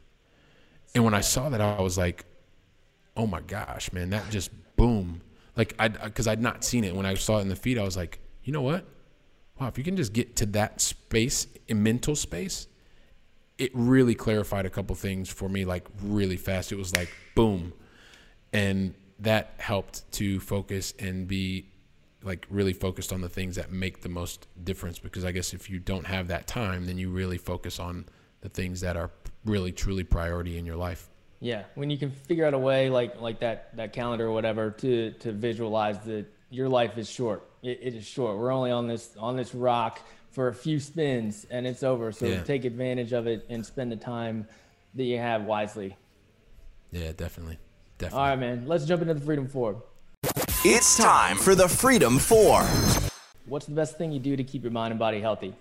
And 0.95 1.03
when 1.03 1.13
I 1.13 1.21
saw 1.21 1.49
that 1.49 1.61
I 1.61 1.81
was 1.81 1.97
like, 1.97 2.25
"Oh 3.17 3.27
my 3.27 3.41
gosh, 3.41 3.91
man, 3.93 4.11
that 4.11 4.29
just 4.29 4.51
boom." 4.75 5.21
Like 5.55 5.75
I 5.79 5.89
cuz 5.89 6.27
I'd 6.27 6.41
not 6.41 6.63
seen 6.63 6.83
it 6.83 6.95
when 6.95 7.05
I 7.05 7.15
saw 7.15 7.39
it 7.39 7.41
in 7.41 7.49
the 7.49 7.55
feed 7.55 7.77
I 7.77 7.83
was 7.83 7.97
like, 7.97 8.19
"You 8.43 8.53
know 8.53 8.61
what? 8.61 8.85
wow, 9.59 9.67
if 9.67 9.77
you 9.77 9.83
can 9.83 9.95
just 9.95 10.13
get 10.13 10.35
to 10.37 10.45
that 10.47 10.81
space, 10.81 11.47
in 11.67 11.81
mental 11.83 12.15
space, 12.15 12.67
it 13.57 13.71
really 13.73 14.15
clarified 14.15 14.65
a 14.65 14.69
couple 14.69 14.95
things 14.95 15.29
for 15.29 15.47
me, 15.47 15.65
like 15.65 15.85
really 16.01 16.37
fast. 16.37 16.71
It 16.71 16.77
was 16.77 16.95
like 16.95 17.09
boom, 17.35 17.73
and 18.51 18.93
that 19.19 19.53
helped 19.57 20.11
to 20.13 20.39
focus 20.39 20.93
and 20.99 21.27
be 21.27 21.69
like 22.23 22.45
really 22.49 22.73
focused 22.73 23.11
on 23.11 23.21
the 23.21 23.29
things 23.29 23.55
that 23.57 23.71
make 23.71 24.01
the 24.01 24.09
most 24.09 24.47
difference. 24.63 24.99
Because 24.99 25.25
I 25.25 25.31
guess 25.31 25.53
if 25.53 25.69
you 25.69 25.79
don't 25.79 26.05
have 26.05 26.29
that 26.29 26.47
time, 26.47 26.85
then 26.85 26.97
you 26.97 27.09
really 27.09 27.37
focus 27.37 27.79
on 27.79 28.05
the 28.41 28.49
things 28.49 28.81
that 28.81 28.97
are 28.97 29.11
really 29.45 29.71
truly 29.71 30.03
priority 30.03 30.57
in 30.57 30.65
your 30.65 30.75
life. 30.75 31.09
Yeah, 31.39 31.63
when 31.75 31.89
you 31.89 31.97
can 31.97 32.11
figure 32.11 32.45
out 32.45 32.53
a 32.53 32.59
way 32.59 32.89
like 32.89 33.19
like 33.19 33.39
that 33.41 33.75
that 33.75 33.93
calendar 33.93 34.27
or 34.27 34.31
whatever 34.31 34.71
to 34.71 35.11
to 35.11 35.31
visualize 35.31 35.99
that 36.05 36.25
your 36.49 36.69
life 36.69 36.97
is 36.97 37.09
short. 37.09 37.49
it, 37.61 37.79
it 37.81 37.95
is 37.95 38.05
short. 38.05 38.37
We're 38.37 38.51
only 38.51 38.71
on 38.71 38.87
this 38.87 39.15
on 39.17 39.35
this 39.35 39.53
rock 39.53 39.99
for 40.33 40.47
a 40.47 40.53
few 40.53 40.79
spins 40.79 41.45
and 41.49 41.65
it's 41.65 41.83
over. 41.83 42.11
So 42.11 42.25
yeah. 42.25 42.43
take 42.43 42.65
advantage 42.65 43.13
of 43.13 43.27
it 43.27 43.45
and 43.49 43.65
spend 43.65 43.91
the 43.91 43.95
time 43.95 44.47
that 44.95 45.03
you 45.03 45.17
have 45.17 45.43
wisely. 45.43 45.95
Yeah, 46.91 47.11
definitely. 47.15 47.59
Definitely. 47.97 48.19
All 48.19 48.29
right, 48.29 48.39
man. 48.39 48.65
Let's 48.67 48.85
jump 48.85 49.01
into 49.01 49.13
the 49.13 49.21
Freedom 49.21 49.47
Four. 49.47 49.83
It's 50.65 50.97
time 50.97 51.37
for 51.37 51.55
the 51.55 51.69
Freedom 51.69 52.17
Four. 52.19 52.63
What's 53.45 53.65
the 53.65 53.73
best 53.73 53.97
thing 53.97 54.11
you 54.11 54.19
do 54.19 54.35
to 54.35 54.43
keep 54.43 54.63
your 54.63 54.71
mind 54.71 54.91
and 54.91 54.99
body 54.99 55.21
healthy? 55.21 55.53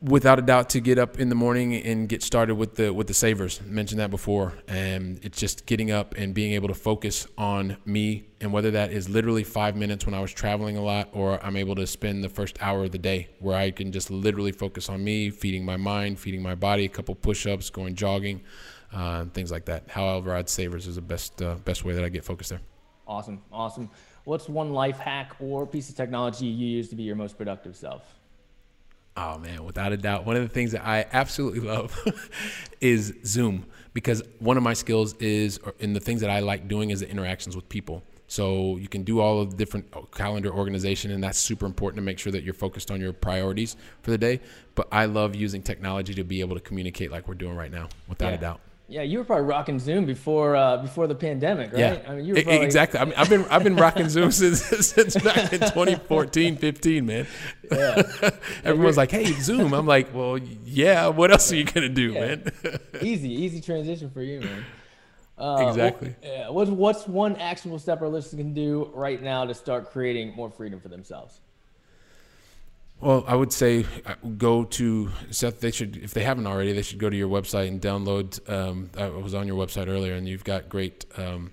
Without 0.00 0.38
a 0.38 0.42
doubt 0.42 0.70
to 0.70 0.80
get 0.80 0.98
up 0.98 1.18
in 1.18 1.28
the 1.28 1.34
morning 1.34 1.74
and 1.74 2.08
get 2.08 2.22
started 2.22 2.54
with 2.54 2.76
the 2.76 2.92
with 2.92 3.06
the 3.06 3.14
savers. 3.14 3.60
I 3.60 3.68
mentioned 3.68 4.00
that 4.00 4.10
before, 4.10 4.54
and 4.68 5.18
it's 5.22 5.38
just 5.38 5.66
getting 5.66 5.90
up 5.90 6.14
and 6.16 6.34
being 6.34 6.52
able 6.52 6.68
to 6.68 6.74
focus 6.74 7.26
on 7.36 7.76
me, 7.84 8.28
and 8.40 8.52
whether 8.52 8.70
that 8.72 8.92
is 8.92 9.08
literally 9.08 9.44
five 9.44 9.76
minutes 9.76 10.06
when 10.06 10.14
I 10.14 10.20
was 10.20 10.32
traveling 10.32 10.76
a 10.76 10.82
lot, 10.82 11.08
or 11.12 11.44
I'm 11.44 11.56
able 11.56 11.74
to 11.76 11.86
spend 11.86 12.22
the 12.22 12.28
first 12.28 12.60
hour 12.62 12.84
of 12.84 12.92
the 12.92 12.98
day 12.98 13.28
where 13.40 13.56
I 13.56 13.70
can 13.70 13.92
just 13.92 14.10
literally 14.10 14.52
focus 14.52 14.88
on 14.88 15.02
me, 15.02 15.30
feeding 15.30 15.64
my 15.64 15.76
mind, 15.76 16.18
feeding 16.18 16.42
my 16.42 16.54
body, 16.54 16.84
a 16.84 16.88
couple 16.88 17.14
push-ups, 17.14 17.70
going 17.70 17.94
jogging, 17.94 18.42
uh, 18.92 19.24
things 19.26 19.50
like 19.50 19.64
that. 19.66 19.88
However, 19.88 20.34
I'd 20.34 20.48
savers 20.48 20.86
is 20.86 20.94
the 20.94 21.02
best 21.02 21.42
uh, 21.42 21.56
best 21.64 21.84
way 21.84 21.94
that 21.94 22.04
I 22.04 22.08
get 22.08 22.24
focused 22.24 22.50
there. 22.50 22.60
Awesome, 23.06 23.42
awesome. 23.50 23.90
What's 24.24 24.48
one 24.48 24.74
life 24.74 24.98
hack 24.98 25.34
or 25.40 25.66
piece 25.66 25.88
of 25.88 25.96
technology 25.96 26.44
you 26.44 26.66
use 26.76 26.90
to 26.90 26.94
be 26.94 27.02
your 27.02 27.16
most 27.16 27.38
productive 27.38 27.74
self? 27.74 28.17
Oh 29.20 29.36
man, 29.38 29.64
without 29.64 29.92
a 29.92 29.96
doubt, 29.96 30.24
one 30.24 30.36
of 30.36 30.42
the 30.42 30.48
things 30.48 30.70
that 30.72 30.86
I 30.86 31.04
absolutely 31.12 31.58
love 31.74 31.98
is 32.80 33.12
Zoom 33.24 33.66
because 33.92 34.22
one 34.38 34.56
of 34.56 34.62
my 34.62 34.74
skills 34.74 35.14
is, 35.14 35.58
in 35.80 35.92
the 35.92 35.98
things 35.98 36.20
that 36.20 36.30
I 36.30 36.38
like 36.38 36.68
doing, 36.68 36.90
is 36.90 37.00
the 37.00 37.10
interactions 37.10 37.56
with 37.56 37.68
people. 37.68 38.04
So 38.28 38.76
you 38.76 38.86
can 38.86 39.02
do 39.02 39.18
all 39.18 39.40
of 39.40 39.50
the 39.50 39.56
different 39.56 39.86
uh, 39.92 40.02
calendar 40.14 40.52
organization, 40.52 41.10
and 41.10 41.24
that's 41.24 41.38
super 41.38 41.66
important 41.66 41.96
to 41.96 42.02
make 42.02 42.20
sure 42.20 42.30
that 42.30 42.44
you're 42.44 42.54
focused 42.54 42.92
on 42.92 43.00
your 43.00 43.12
priorities 43.12 43.76
for 44.02 44.12
the 44.12 44.18
day. 44.18 44.40
But 44.76 44.86
I 44.92 45.06
love 45.06 45.34
using 45.34 45.62
technology 45.62 46.14
to 46.14 46.22
be 46.22 46.38
able 46.40 46.54
to 46.54 46.60
communicate 46.60 47.10
like 47.10 47.26
we're 47.26 47.34
doing 47.34 47.56
right 47.56 47.72
now, 47.72 47.88
without 48.06 48.28
yeah. 48.28 48.34
a 48.34 48.40
doubt. 48.40 48.60
Yeah, 48.90 49.02
you 49.02 49.18
were 49.18 49.24
probably 49.24 49.44
rocking 49.44 49.78
Zoom 49.78 50.06
before 50.06 50.56
uh, 50.56 50.78
before 50.78 51.06
the 51.06 51.14
pandemic, 51.14 51.72
right? 51.72 51.78
Yeah, 51.78 52.02
I 52.08 52.14
mean, 52.14 52.24
you 52.24 52.34
were 52.34 52.42
probably... 52.42 52.64
exactly. 52.64 52.98
I 52.98 53.04
mean, 53.04 53.14
I've 53.18 53.28
been 53.28 53.44
I've 53.50 53.62
been 53.62 53.76
rocking 53.76 54.08
Zoom 54.08 54.30
since 54.32 54.62
since 54.86 55.14
back 55.16 55.52
in 55.52 55.60
2014, 55.60 56.56
15, 56.58 57.06
man. 57.06 57.26
Yeah. 57.70 58.30
Everyone's 58.64 58.96
like, 58.96 59.10
"Hey, 59.10 59.26
Zoom." 59.26 59.74
I'm 59.74 59.86
like, 59.86 60.14
"Well, 60.14 60.38
yeah. 60.38 61.08
What 61.08 61.30
else 61.30 61.52
are 61.52 61.56
you 61.56 61.64
gonna 61.64 61.90
do, 61.90 62.12
yeah. 62.12 62.20
man?" 62.20 62.52
easy, 63.02 63.30
easy 63.30 63.60
transition 63.60 64.08
for 64.08 64.22
you, 64.22 64.40
man. 64.40 64.64
Uh, 65.36 65.66
exactly. 65.68 66.16
yeah. 66.22 66.48
What's 66.48 66.70
what's 66.70 67.06
one 67.06 67.36
actionable 67.36 67.78
step 67.78 68.00
our 68.00 68.08
listeners 68.08 68.38
can 68.40 68.54
do 68.54 68.90
right 68.94 69.22
now 69.22 69.44
to 69.44 69.52
start 69.52 69.90
creating 69.90 70.34
more 70.34 70.50
freedom 70.50 70.80
for 70.80 70.88
themselves? 70.88 71.40
Well, 73.00 73.24
I 73.28 73.36
would 73.36 73.52
say 73.52 73.86
uh, 74.06 74.14
go 74.36 74.64
to 74.64 75.10
Seth. 75.30 75.60
They 75.60 75.70
should, 75.70 75.96
if 75.98 76.14
they 76.14 76.24
haven't 76.24 76.48
already, 76.48 76.72
they 76.72 76.82
should 76.82 76.98
go 76.98 77.08
to 77.08 77.16
your 77.16 77.28
website 77.28 77.68
and 77.68 77.80
download. 77.80 78.48
Um, 78.50 78.90
I 78.96 79.08
was 79.08 79.34
on 79.34 79.46
your 79.46 79.56
website 79.56 79.86
earlier, 79.86 80.14
and 80.14 80.28
you've 80.28 80.42
got 80.42 80.68
great. 80.68 81.04
Um, 81.16 81.52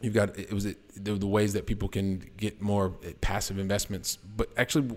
you've 0.00 0.14
got 0.14 0.38
it 0.38 0.52
was 0.52 0.64
the, 0.64 0.76
the 0.96 1.26
ways 1.26 1.52
that 1.52 1.66
people 1.66 1.88
can 1.88 2.24
get 2.38 2.62
more 2.62 2.90
passive 3.20 3.58
investments. 3.58 4.16
But 4.36 4.48
actually, 4.56 4.96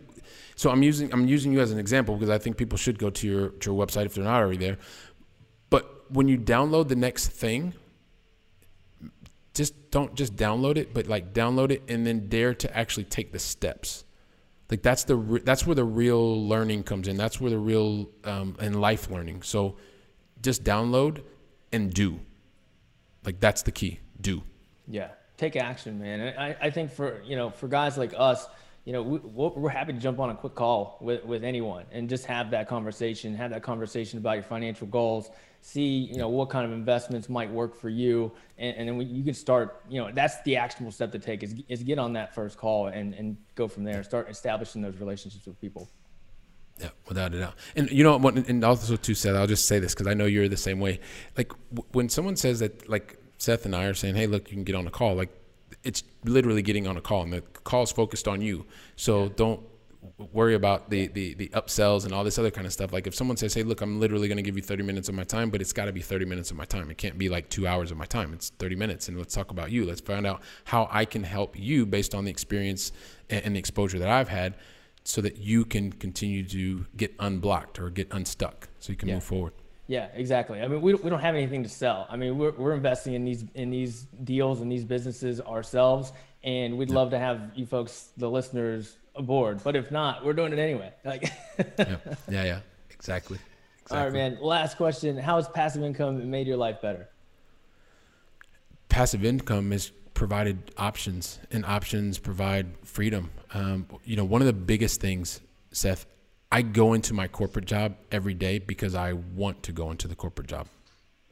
so 0.55 0.69
I'm 0.69 0.83
using 0.83 1.11
I'm 1.11 1.27
using 1.27 1.51
you 1.51 1.59
as 1.59 1.71
an 1.71 1.79
example 1.79 2.15
because 2.15 2.29
I 2.29 2.37
think 2.37 2.55
people 2.55 2.77
should 2.77 2.97
go 2.97 3.09
to 3.09 3.27
your 3.27 3.49
to 3.49 3.71
your 3.71 3.85
website 3.85 4.05
if 4.05 4.13
they're 4.13 4.23
not 4.23 4.41
already 4.41 4.57
there. 4.57 4.77
But 5.69 6.09
when 6.09 6.29
you 6.29 6.37
download 6.37 6.87
the 6.87 6.95
next 6.95 7.27
thing, 7.27 7.73
just 9.53 9.91
don't 9.91 10.15
just 10.15 10.37
download 10.37 10.77
it, 10.77 10.93
but 10.93 11.07
like 11.07 11.33
download 11.33 11.71
it 11.71 11.83
and 11.89 12.07
then 12.07 12.29
dare 12.29 12.53
to 12.53 12.77
actually 12.77 13.03
take 13.03 13.33
the 13.33 13.39
steps 13.39 14.05
like 14.69 14.81
that's 14.81 15.03
the 15.03 15.41
that's 15.43 15.65
where 15.65 15.75
the 15.75 15.83
real 15.83 16.47
learning 16.47 16.83
comes 16.83 17.07
in. 17.07 17.17
That's 17.17 17.39
where 17.39 17.51
the 17.51 17.57
real 17.57 18.09
um, 18.23 18.55
and 18.59 18.79
life 18.79 19.09
learning. 19.09 19.41
So 19.43 19.77
just 20.41 20.63
download 20.63 21.21
and 21.71 21.93
do. 21.93 22.19
Like 23.25 23.39
that's 23.39 23.61
the 23.63 23.71
key. 23.71 23.99
Do. 24.19 24.43
Yeah, 24.87 25.09
take 25.37 25.55
action, 25.55 25.99
man. 25.99 26.33
I, 26.37 26.55
I 26.61 26.69
think 26.69 26.91
for 26.91 27.21
you 27.23 27.35
know 27.35 27.49
for 27.49 27.67
guys 27.67 27.97
like 27.97 28.13
us, 28.17 28.47
you 28.85 28.93
know 28.93 29.01
we, 29.01 29.19
we're 29.19 29.69
happy 29.69 29.93
to 29.93 29.99
jump 29.99 30.19
on 30.19 30.29
a 30.29 30.35
quick 30.35 30.55
call 30.55 30.97
with 31.01 31.23
with 31.25 31.43
anyone 31.43 31.85
and 31.91 32.09
just 32.09 32.25
have 32.25 32.51
that 32.51 32.67
conversation. 32.67 33.35
Have 33.35 33.51
that 33.51 33.63
conversation 33.63 34.19
about 34.19 34.33
your 34.33 34.43
financial 34.43 34.87
goals 34.87 35.29
see 35.63 36.09
you 36.11 36.17
know 36.17 36.27
what 36.27 36.49
kind 36.49 36.65
of 36.65 36.73
investments 36.73 37.29
might 37.29 37.49
work 37.49 37.73
for 37.73 37.89
you. 37.89 38.31
And, 38.57 38.75
and 38.75 38.89
then 38.89 38.97
we, 38.97 39.05
you 39.05 39.23
can 39.23 39.33
start 39.33 39.81
you 39.89 39.99
know 39.99 40.11
that's 40.13 40.41
the 40.43 40.57
actionable 40.57 40.91
step 40.91 41.11
to 41.13 41.19
take 41.19 41.41
is, 41.41 41.55
is 41.69 41.83
get 41.83 41.97
on 41.97 42.13
that 42.13 42.35
first 42.35 42.57
call 42.57 42.87
and, 42.87 43.13
and 43.13 43.37
go 43.55 43.67
from 43.67 43.85
there. 43.85 44.03
Start 44.03 44.29
establishing 44.29 44.81
those 44.81 44.97
relationships 44.97 45.45
with 45.45 45.59
people. 45.61 45.89
Yeah 46.79 46.89
without 47.07 47.33
a 47.33 47.39
doubt. 47.39 47.55
And 47.75 47.89
you 47.89 48.03
know 48.03 48.17
what 48.17 48.35
and 48.35 48.63
also 48.63 48.97
too 48.97 49.15
Seth 49.15 49.35
i'll 49.35 49.47
just 49.47 49.65
say 49.65 49.79
this 49.79 49.93
because 49.93 50.07
i 50.07 50.13
know 50.13 50.25
you're 50.25 50.49
the 50.49 50.57
same 50.57 50.79
way. 50.79 50.99
Like 51.37 51.53
w- 51.73 51.87
when 51.93 52.09
someone 52.09 52.35
says 52.35 52.59
that 52.59 52.89
like 52.89 53.17
seth 53.37 53.65
and 53.65 53.75
i 53.75 53.85
are 53.85 53.93
saying 53.93 54.15
hey 54.15 54.27
look 54.27 54.49
you 54.49 54.55
can 54.55 54.63
get 54.63 54.75
on 54.75 54.87
a 54.87 54.91
call 54.91 55.15
like 55.15 55.29
it's 55.83 56.03
literally 56.23 56.61
getting 56.61 56.87
on 56.87 56.97
a 56.97 57.01
call 57.01 57.23
and 57.23 57.33
the 57.33 57.41
call 57.41 57.83
is 57.83 57.91
focused 57.91 58.27
on 58.27 58.41
you 58.41 58.65
so 58.95 59.23
yeah. 59.23 59.29
don't 59.35 59.59
worry 60.31 60.55
about 60.55 60.89
the, 60.89 61.07
the 61.07 61.33
the 61.35 61.49
upsells 61.49 62.05
and 62.05 62.13
all 62.13 62.23
this 62.23 62.37
other 62.37 62.51
kind 62.51 62.67
of 62.67 62.73
stuff. 62.73 62.93
Like 62.93 63.07
if 63.07 63.15
someone 63.15 63.37
says, 63.37 63.53
"Hey, 63.53 63.63
look, 63.63 63.81
I'm 63.81 63.99
literally 63.99 64.27
going 64.27 64.37
to 64.37 64.43
give 64.43 64.55
you 64.55 64.61
30 64.61 64.83
minutes 64.83 65.09
of 65.09 65.15
my 65.15 65.23
time," 65.23 65.49
but 65.49 65.61
it's 65.61 65.73
got 65.73 65.85
to 65.85 65.91
be 65.91 66.01
30 66.01 66.25
minutes 66.25 66.51
of 66.51 66.57
my 66.57 66.65
time. 66.65 66.89
It 66.89 66.97
can't 66.97 67.17
be 67.17 67.29
like 67.29 67.49
two 67.49 67.67
hours 67.67 67.91
of 67.91 67.97
my 67.97 68.05
time. 68.05 68.33
It's 68.33 68.49
30 68.49 68.75
minutes, 68.75 69.07
and 69.07 69.17
let's 69.17 69.33
talk 69.33 69.51
about 69.51 69.71
you. 69.71 69.85
Let's 69.85 70.01
find 70.01 70.25
out 70.25 70.41
how 70.65 70.87
I 70.91 71.05
can 71.05 71.23
help 71.23 71.57
you 71.57 71.85
based 71.85 72.13
on 72.13 72.25
the 72.25 72.31
experience 72.31 72.91
and 73.29 73.55
the 73.55 73.59
exposure 73.59 73.99
that 73.99 74.09
I've 74.09 74.29
had, 74.29 74.55
so 75.03 75.21
that 75.21 75.37
you 75.37 75.65
can 75.65 75.91
continue 75.91 76.43
to 76.49 76.85
get 76.97 77.13
unblocked 77.19 77.79
or 77.79 77.89
get 77.89 78.07
unstuck, 78.11 78.69
so 78.79 78.91
you 78.91 78.97
can 78.97 79.07
yeah. 79.07 79.15
move 79.15 79.23
forward. 79.23 79.53
Yeah, 79.87 80.07
exactly. 80.13 80.61
I 80.61 80.67
mean, 80.67 80.81
we, 80.81 80.93
we 80.93 81.09
don't 81.09 81.19
have 81.19 81.35
anything 81.35 81.63
to 81.63 81.69
sell. 81.69 82.07
I 82.09 82.15
mean, 82.15 82.37
we're, 82.37 82.51
we're 82.51 82.73
investing 82.73 83.15
in 83.15 83.25
these 83.25 83.43
in 83.53 83.69
these 83.69 84.03
deals 84.23 84.61
and 84.61 84.71
these 84.71 84.85
businesses 84.85 85.41
ourselves, 85.41 86.13
and 86.43 86.77
we'd 86.77 86.89
yeah. 86.89 86.95
love 86.95 87.09
to 87.11 87.19
have 87.19 87.51
you 87.55 87.65
folks, 87.65 88.11
the 88.15 88.29
listeners, 88.29 88.97
aboard. 89.15 89.61
But 89.63 89.75
if 89.75 89.91
not, 89.91 90.23
we're 90.23 90.33
doing 90.33 90.53
it 90.53 90.59
anyway. 90.59 90.93
Like, 91.03 91.31
yeah. 91.57 91.65
yeah, 91.77 91.95
yeah, 92.29 92.59
exactly. 92.89 93.39
exactly. 93.81 93.97
All 93.97 94.03
right, 94.03 94.13
man. 94.13 94.37
Last 94.41 94.77
question: 94.77 95.17
How 95.17 95.35
has 95.35 95.49
passive 95.49 95.83
income 95.83 96.29
made 96.29 96.47
your 96.47 96.57
life 96.57 96.81
better? 96.81 97.09
Passive 98.87 99.25
income 99.25 99.71
has 99.71 99.91
provided 100.13 100.71
options, 100.77 101.39
and 101.51 101.65
options 101.65 102.19
provide 102.19 102.67
freedom. 102.85 103.31
Um, 103.53 103.87
you 104.05 104.15
know, 104.15 104.23
one 104.23 104.41
of 104.41 104.47
the 104.47 104.53
biggest 104.53 105.01
things, 105.01 105.41
Seth. 105.71 106.05
I 106.53 106.61
go 106.61 106.93
into 106.93 107.15
my 107.15 107.27
corporate 107.27 107.65
job 107.65 107.95
every 108.11 108.35
day 108.35 108.59
because 108.59 108.93
I 108.93 109.13
want 109.13 109.63
to 109.63 109.71
go 109.71 109.89
into 109.89 110.07
the 110.07 110.13
corporate 110.13 110.45
job. 110.45 110.67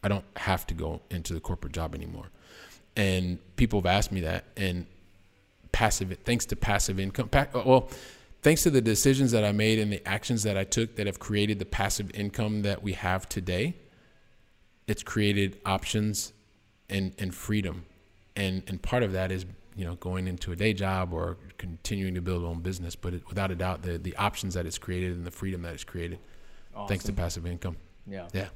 I 0.01 0.07
don't 0.07 0.25
have 0.35 0.65
to 0.65 0.73
go 0.73 1.01
into 1.11 1.35
the 1.35 1.39
corporate 1.39 1.73
job 1.73 1.93
anymore. 1.93 2.31
And 2.95 3.37
people 3.55 3.79
have 3.79 3.85
asked 3.85 4.11
me 4.11 4.21
that, 4.21 4.45
and 4.57 4.87
passive 5.71 6.17
thanks 6.25 6.45
to 6.45 6.55
passive 6.55 6.99
income 6.99 7.29
well 7.53 7.89
thanks 8.41 8.63
to 8.63 8.69
the 8.69 8.81
decisions 8.81 9.31
that 9.31 9.45
I 9.45 9.53
made 9.53 9.79
and 9.79 9.89
the 9.93 10.05
actions 10.05 10.43
that 10.43 10.57
I 10.57 10.65
took 10.65 10.97
that 10.97 11.05
have 11.05 11.17
created 11.17 11.59
the 11.59 11.65
passive 11.65 12.11
income 12.13 12.63
that 12.63 12.83
we 12.83 12.91
have 12.91 13.29
today 13.29 13.75
it's 14.85 15.01
created 15.01 15.59
options 15.65 16.33
and 16.89 17.13
and 17.17 17.33
freedom 17.33 17.85
and 18.35 18.63
and 18.67 18.81
part 18.81 19.01
of 19.01 19.13
that 19.13 19.31
is 19.31 19.45
you 19.75 19.85
know 19.85 19.95
going 19.95 20.27
into 20.27 20.51
a 20.51 20.55
day 20.55 20.73
job 20.73 21.13
or 21.13 21.37
continuing 21.57 22.13
to 22.13 22.21
build 22.21 22.43
own 22.43 22.59
business 22.59 22.95
but 22.95 23.13
it, 23.13 23.27
without 23.27 23.51
a 23.51 23.55
doubt 23.55 23.81
the 23.81 23.97
the 23.97 24.15
options 24.17 24.53
that 24.53 24.65
it's 24.65 24.77
created 24.77 25.13
and 25.13 25.25
the 25.25 25.31
freedom 25.31 25.61
that 25.61 25.73
it's 25.73 25.83
created 25.83 26.19
awesome. 26.75 26.87
thanks 26.87 27.03
to 27.03 27.13
passive 27.13 27.45
income 27.45 27.77
yeah 28.07 28.27
yeah 28.33 28.47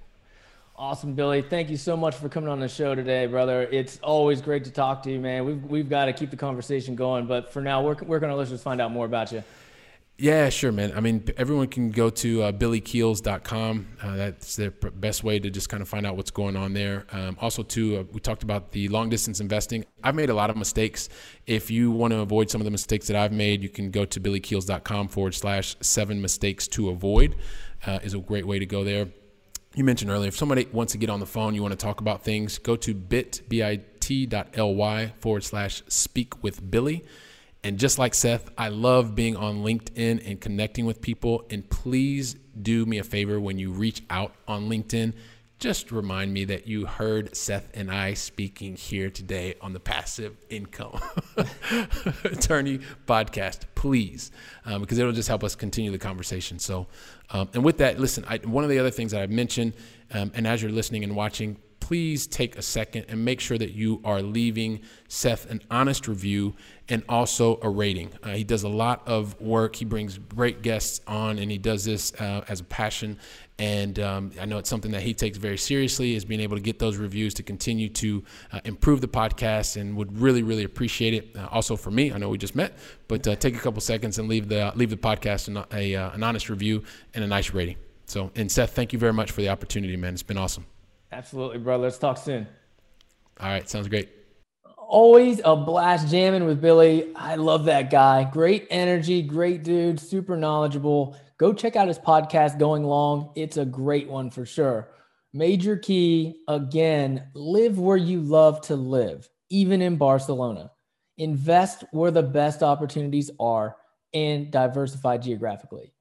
Awesome, 0.77 1.13
Billy. 1.13 1.41
Thank 1.41 1.69
you 1.69 1.77
so 1.77 1.95
much 1.95 2.15
for 2.15 2.27
coming 2.27 2.49
on 2.49 2.59
the 2.59 2.67
show 2.67 2.95
today, 2.95 3.27
brother. 3.27 3.61
It's 3.71 3.97
always 4.03 4.41
great 4.41 4.65
to 4.65 4.71
talk 4.71 5.03
to 5.03 5.09
you, 5.09 5.21
man. 5.21 5.45
We've, 5.45 5.63
we've 5.63 5.89
got 5.89 6.05
to 6.05 6.13
keep 6.13 6.31
the 6.31 6.35
conversation 6.35 6.95
going, 6.95 7.27
but 7.27 7.53
for 7.53 7.61
now, 7.61 7.81
where, 7.81 7.95
where 7.95 8.19
can 8.19 8.29
our 8.29 8.35
listeners 8.35 8.61
find 8.61 8.81
out 8.81 8.91
more 8.91 9.05
about 9.05 9.31
you? 9.31 9.41
Yeah, 10.17 10.47
sure, 10.47 10.71
man. 10.71 10.93
I 10.95 11.01
mean, 11.01 11.25
everyone 11.35 11.67
can 11.67 11.91
go 11.91 12.09
to 12.09 12.43
uh, 12.43 12.51
billykeels.com. 12.53 13.87
Uh, 14.01 14.15
that's 14.15 14.55
the 14.55 14.71
best 14.71 15.25
way 15.25 15.39
to 15.39 15.49
just 15.49 15.67
kind 15.67 15.81
of 15.81 15.89
find 15.89 16.05
out 16.05 16.15
what's 16.15 16.31
going 16.31 16.55
on 16.55 16.71
there. 16.71 17.05
Um, 17.11 17.37
also, 17.41 17.63
too, 17.63 17.97
uh, 17.97 18.03
we 18.13 18.21
talked 18.21 18.41
about 18.41 18.71
the 18.71 18.87
long 18.87 19.09
distance 19.09 19.41
investing. 19.41 19.83
I've 20.01 20.15
made 20.15 20.29
a 20.29 20.33
lot 20.33 20.49
of 20.49 20.55
mistakes. 20.55 21.09
If 21.45 21.69
you 21.69 21.91
want 21.91 22.13
to 22.13 22.19
avoid 22.19 22.49
some 22.49 22.61
of 22.61 22.65
the 22.65 22.71
mistakes 22.71 23.07
that 23.07 23.17
I've 23.17 23.33
made, 23.33 23.61
you 23.61 23.67
can 23.67 23.91
go 23.91 24.05
to 24.05 24.21
billykeels.com 24.21 25.09
forward 25.09 25.35
slash 25.35 25.75
seven 25.81 26.21
mistakes 26.21 26.65
to 26.69 26.91
avoid, 26.91 27.35
uh, 27.85 27.99
is 28.01 28.13
a 28.13 28.19
great 28.19 28.47
way 28.47 28.57
to 28.57 28.65
go 28.65 28.85
there. 28.85 29.09
You 29.75 29.83
mentioned 29.83 30.09
earlier, 30.11 30.29
if 30.29 30.37
somebody 30.37 30.65
wants 30.71 30.93
to 30.93 30.97
get 30.97 31.09
on 31.09 31.19
the 31.19 31.25
phone, 31.25 31.53
you 31.55 31.61
want 31.61 31.73
to 31.73 31.77
talk 31.77 31.99
about 31.99 32.23
things, 32.23 32.57
go 32.57 32.77
to 32.77 32.93
bit.ly 32.93 33.81
forward 35.19 35.43
slash 35.43 35.83
speak 35.89 36.41
with 36.41 36.71
Billy. 36.71 37.03
And 37.65 37.79
just 37.79 37.97
like 37.97 38.13
Seth, 38.13 38.51
I 38.59 38.67
love 38.67 39.15
being 39.15 39.35
on 39.35 39.63
LinkedIn 39.63 40.29
and 40.29 40.39
connecting 40.39 40.85
with 40.85 41.01
people. 41.01 41.47
And 41.49 41.67
please 41.67 42.35
do 42.61 42.85
me 42.85 42.99
a 42.99 43.03
favor 43.03 43.39
when 43.39 43.57
you 43.57 43.71
reach 43.71 44.03
out 44.11 44.35
on 44.47 44.69
LinkedIn, 44.69 45.13
just 45.57 45.91
remind 45.91 46.31
me 46.31 46.45
that 46.45 46.67
you 46.67 46.85
heard 46.85 47.35
Seth 47.35 47.67
and 47.73 47.89
I 47.89 48.13
speaking 48.13 48.75
here 48.75 49.09
today 49.09 49.55
on 49.61 49.73
the 49.73 49.79
Passive 49.79 50.37
Income 50.51 51.01
Attorney 52.23 52.81
podcast, 53.07 53.61
please, 53.73 54.29
um, 54.65 54.81
because 54.81 54.99
it'll 54.99 55.11
just 55.11 55.27
help 55.27 55.43
us 55.43 55.55
continue 55.55 55.89
the 55.89 55.97
conversation. 55.97 56.59
So, 56.59 56.85
um, 57.31 57.49
and 57.55 57.63
with 57.63 57.79
that, 57.79 57.99
listen, 57.99 58.25
I, 58.27 58.37
one 58.43 58.63
of 58.63 58.69
the 58.69 58.77
other 58.77 58.91
things 58.91 59.11
that 59.11 59.23
I 59.23 59.25
mentioned, 59.25 59.73
um, 60.13 60.31
and 60.35 60.45
as 60.45 60.61
you're 60.61 60.71
listening 60.71 61.03
and 61.03 61.15
watching, 61.15 61.57
please 61.85 62.25
take 62.25 62.57
a 62.57 62.63
second 62.63 63.05
and 63.09 63.23
make 63.23 63.39
sure 63.39 63.59
that 63.59 63.73
you 63.73 64.01
are 64.03 64.19
leaving 64.19 64.81
Seth 65.07 65.47
an 65.51 65.61
honest 65.69 66.07
review 66.07 66.55
and 66.89 67.03
also 67.07 67.59
a 67.61 67.69
rating. 67.69 68.11
Uh, 68.23 68.29
he 68.29 68.43
does 68.43 68.63
a 68.63 68.67
lot 68.67 69.07
of 69.07 69.39
work. 69.39 69.75
He 69.75 69.85
brings 69.85 70.17
great 70.17 70.63
guests 70.63 71.01
on, 71.05 71.37
and 71.37 71.51
he 71.51 71.59
does 71.59 71.85
this 71.85 72.11
uh, 72.15 72.43
as 72.47 72.59
a 72.61 72.63
passion. 72.63 73.19
And 73.59 73.99
um, 73.99 74.31
I 74.41 74.45
know 74.45 74.57
it's 74.57 74.69
something 74.69 74.91
that 74.93 75.03
he 75.03 75.13
takes 75.13 75.37
very 75.37 75.59
seriously, 75.59 76.15
is 76.15 76.25
being 76.25 76.41
able 76.41 76.57
to 76.57 76.61
get 76.61 76.79
those 76.79 76.97
reviews 76.97 77.35
to 77.35 77.43
continue 77.43 77.89
to 77.89 78.23
uh, 78.51 78.61
improve 78.65 78.99
the 79.01 79.07
podcast, 79.07 79.79
and 79.79 79.95
would 79.95 80.19
really, 80.19 80.41
really 80.41 80.63
appreciate 80.63 81.13
it. 81.13 81.37
Uh, 81.37 81.47
also 81.51 81.75
for 81.75 81.91
me, 81.91 82.11
I 82.11 82.17
know 82.17 82.29
we 82.29 82.39
just 82.39 82.55
met, 82.55 82.79
but 83.07 83.27
uh, 83.27 83.35
take 83.35 83.55
a 83.55 83.59
couple 83.59 83.79
seconds 83.79 84.17
and 84.17 84.27
leave 84.27 84.49
the 84.49 84.73
leave 84.75 84.89
the 84.89 84.97
podcast 84.97 85.49
an, 85.49 85.63
a, 85.71 85.95
uh, 85.95 86.09
an 86.15 86.23
honest 86.23 86.49
review 86.49 86.83
and 87.13 87.23
a 87.23 87.27
nice 87.27 87.53
rating. 87.53 87.77
So, 88.07 88.31
and 88.35 88.51
Seth, 88.51 88.71
thank 88.71 88.91
you 88.91 88.97
very 88.97 89.13
much 89.13 89.29
for 89.29 89.41
the 89.41 89.49
opportunity, 89.49 89.95
man. 89.97 90.13
It's 90.13 90.23
been 90.23 90.39
awesome. 90.39 90.65
Absolutely, 91.15 91.59
bro. 91.59 91.77
Let's 91.77 91.97
talk 91.97 92.17
soon. 92.17 92.45
All 93.39 93.47
right, 93.47 93.69
sounds 93.69 93.87
great. 93.87 94.09
Always 94.77 95.39
a 95.45 95.55
blast 95.55 96.09
jamming 96.09 96.43
with 96.43 96.59
Billy. 96.59 97.15
I 97.15 97.35
love 97.35 97.65
that 97.65 97.89
guy. 97.89 98.25
Great 98.25 98.67
energy, 98.69 99.21
great 99.21 99.63
dude, 99.63 99.97
super 99.97 100.35
knowledgeable. 100.35 101.15
Go 101.37 101.53
check 101.53 101.77
out 101.77 101.87
his 101.87 101.97
podcast, 101.97 102.59
Going 102.59 102.83
Long. 102.83 103.31
It's 103.37 103.55
a 103.55 103.63
great 103.63 104.09
one 104.09 104.29
for 104.29 104.45
sure. 104.45 104.89
Major 105.31 105.77
key 105.77 106.41
again, 106.49 107.29
live 107.33 107.79
where 107.79 107.95
you 107.95 108.19
love 108.19 108.59
to 108.63 108.75
live, 108.75 109.29
even 109.49 109.81
in 109.81 109.95
Barcelona. 109.95 110.69
Invest 111.17 111.85
where 111.91 112.11
the 112.11 112.23
best 112.23 112.61
opportunities 112.61 113.31
are 113.39 113.77
and 114.13 114.51
diversify 114.51 115.15
geographically, 115.17 115.93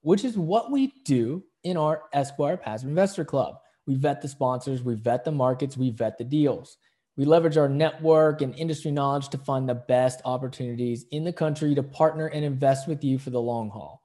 which 0.00 0.24
is 0.24 0.36
what 0.36 0.72
we 0.72 0.92
do 1.04 1.44
in 1.62 1.76
our 1.76 2.02
Esquire 2.12 2.56
Passive 2.56 2.88
Investor 2.88 3.24
Club. 3.24 3.61
We 3.86 3.94
vet 3.96 4.22
the 4.22 4.28
sponsors, 4.28 4.82
we 4.82 4.94
vet 4.94 5.24
the 5.24 5.32
markets, 5.32 5.76
we 5.76 5.90
vet 5.90 6.18
the 6.18 6.24
deals. 6.24 6.76
We 7.16 7.24
leverage 7.24 7.56
our 7.58 7.68
network 7.68 8.40
and 8.40 8.54
industry 8.54 8.90
knowledge 8.90 9.28
to 9.30 9.38
find 9.38 9.68
the 9.68 9.74
best 9.74 10.22
opportunities 10.24 11.04
in 11.10 11.24
the 11.24 11.32
country 11.32 11.74
to 11.74 11.82
partner 11.82 12.28
and 12.28 12.44
invest 12.44 12.88
with 12.88 13.04
you 13.04 13.18
for 13.18 13.30
the 13.30 13.40
long 13.40 13.68
haul. 13.68 14.02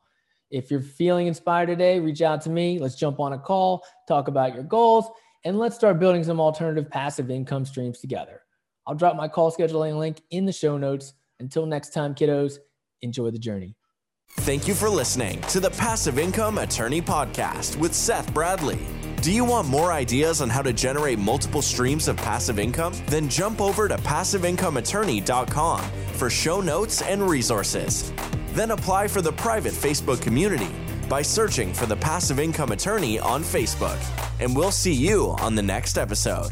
If 0.49 0.71
you're 0.71 0.81
feeling 0.81 1.27
inspired 1.27 1.67
today, 1.67 1.99
reach 1.99 2.21
out 2.21 2.41
to 2.41 2.49
me. 2.49 2.79
Let's 2.79 2.95
jump 2.95 3.19
on 3.19 3.33
a 3.33 3.39
call, 3.39 3.85
talk 4.07 4.27
about 4.27 4.53
your 4.53 4.63
goals, 4.63 5.05
and 5.45 5.57
let's 5.59 5.75
start 5.75 5.99
building 5.99 6.23
some 6.23 6.41
alternative 6.41 6.89
passive 6.89 7.29
income 7.29 7.65
streams 7.65 7.99
together. 7.99 8.41
I'll 8.85 8.95
drop 8.95 9.15
my 9.15 9.27
call 9.27 9.51
scheduling 9.51 9.97
link 9.97 10.21
in 10.31 10.45
the 10.45 10.53
show 10.53 10.77
notes. 10.77 11.13
Until 11.39 11.65
next 11.65 11.93
time, 11.93 12.15
kiddos, 12.15 12.57
enjoy 13.01 13.31
the 13.31 13.39
journey. 13.39 13.75
Thank 14.39 14.67
you 14.67 14.73
for 14.73 14.89
listening 14.89 15.41
to 15.43 15.59
the 15.59 15.69
Passive 15.71 16.19
Income 16.19 16.57
Attorney 16.57 17.01
Podcast 17.01 17.77
with 17.77 17.93
Seth 17.93 18.33
Bradley. 18.33 18.79
Do 19.21 19.31
you 19.31 19.43
want 19.43 19.67
more 19.67 19.91
ideas 19.91 20.41
on 20.41 20.49
how 20.49 20.61
to 20.61 20.71
generate 20.71 21.19
multiple 21.19 21.61
streams 21.61 22.07
of 22.07 22.15
passive 22.17 22.59
income? 22.59 22.93
Then 23.07 23.27
jump 23.27 23.59
over 23.59 23.87
to 23.87 23.97
passiveincomeattorney.com 23.97 25.81
for 26.13 26.29
show 26.29 26.61
notes 26.61 27.01
and 27.01 27.27
resources. 27.27 28.13
Then 28.53 28.71
apply 28.71 29.07
for 29.07 29.21
the 29.21 29.33
private 29.33 29.73
Facebook 29.73 30.21
community 30.21 30.69
by 31.09 31.21
searching 31.21 31.73
for 31.73 31.85
the 31.85 31.95
Passive 31.95 32.39
Income 32.39 32.71
Attorney 32.71 33.19
on 33.19 33.43
Facebook. 33.43 33.99
And 34.39 34.55
we'll 34.55 34.71
see 34.71 34.93
you 34.93 35.35
on 35.39 35.55
the 35.55 35.63
next 35.63 35.97
episode. 35.97 36.51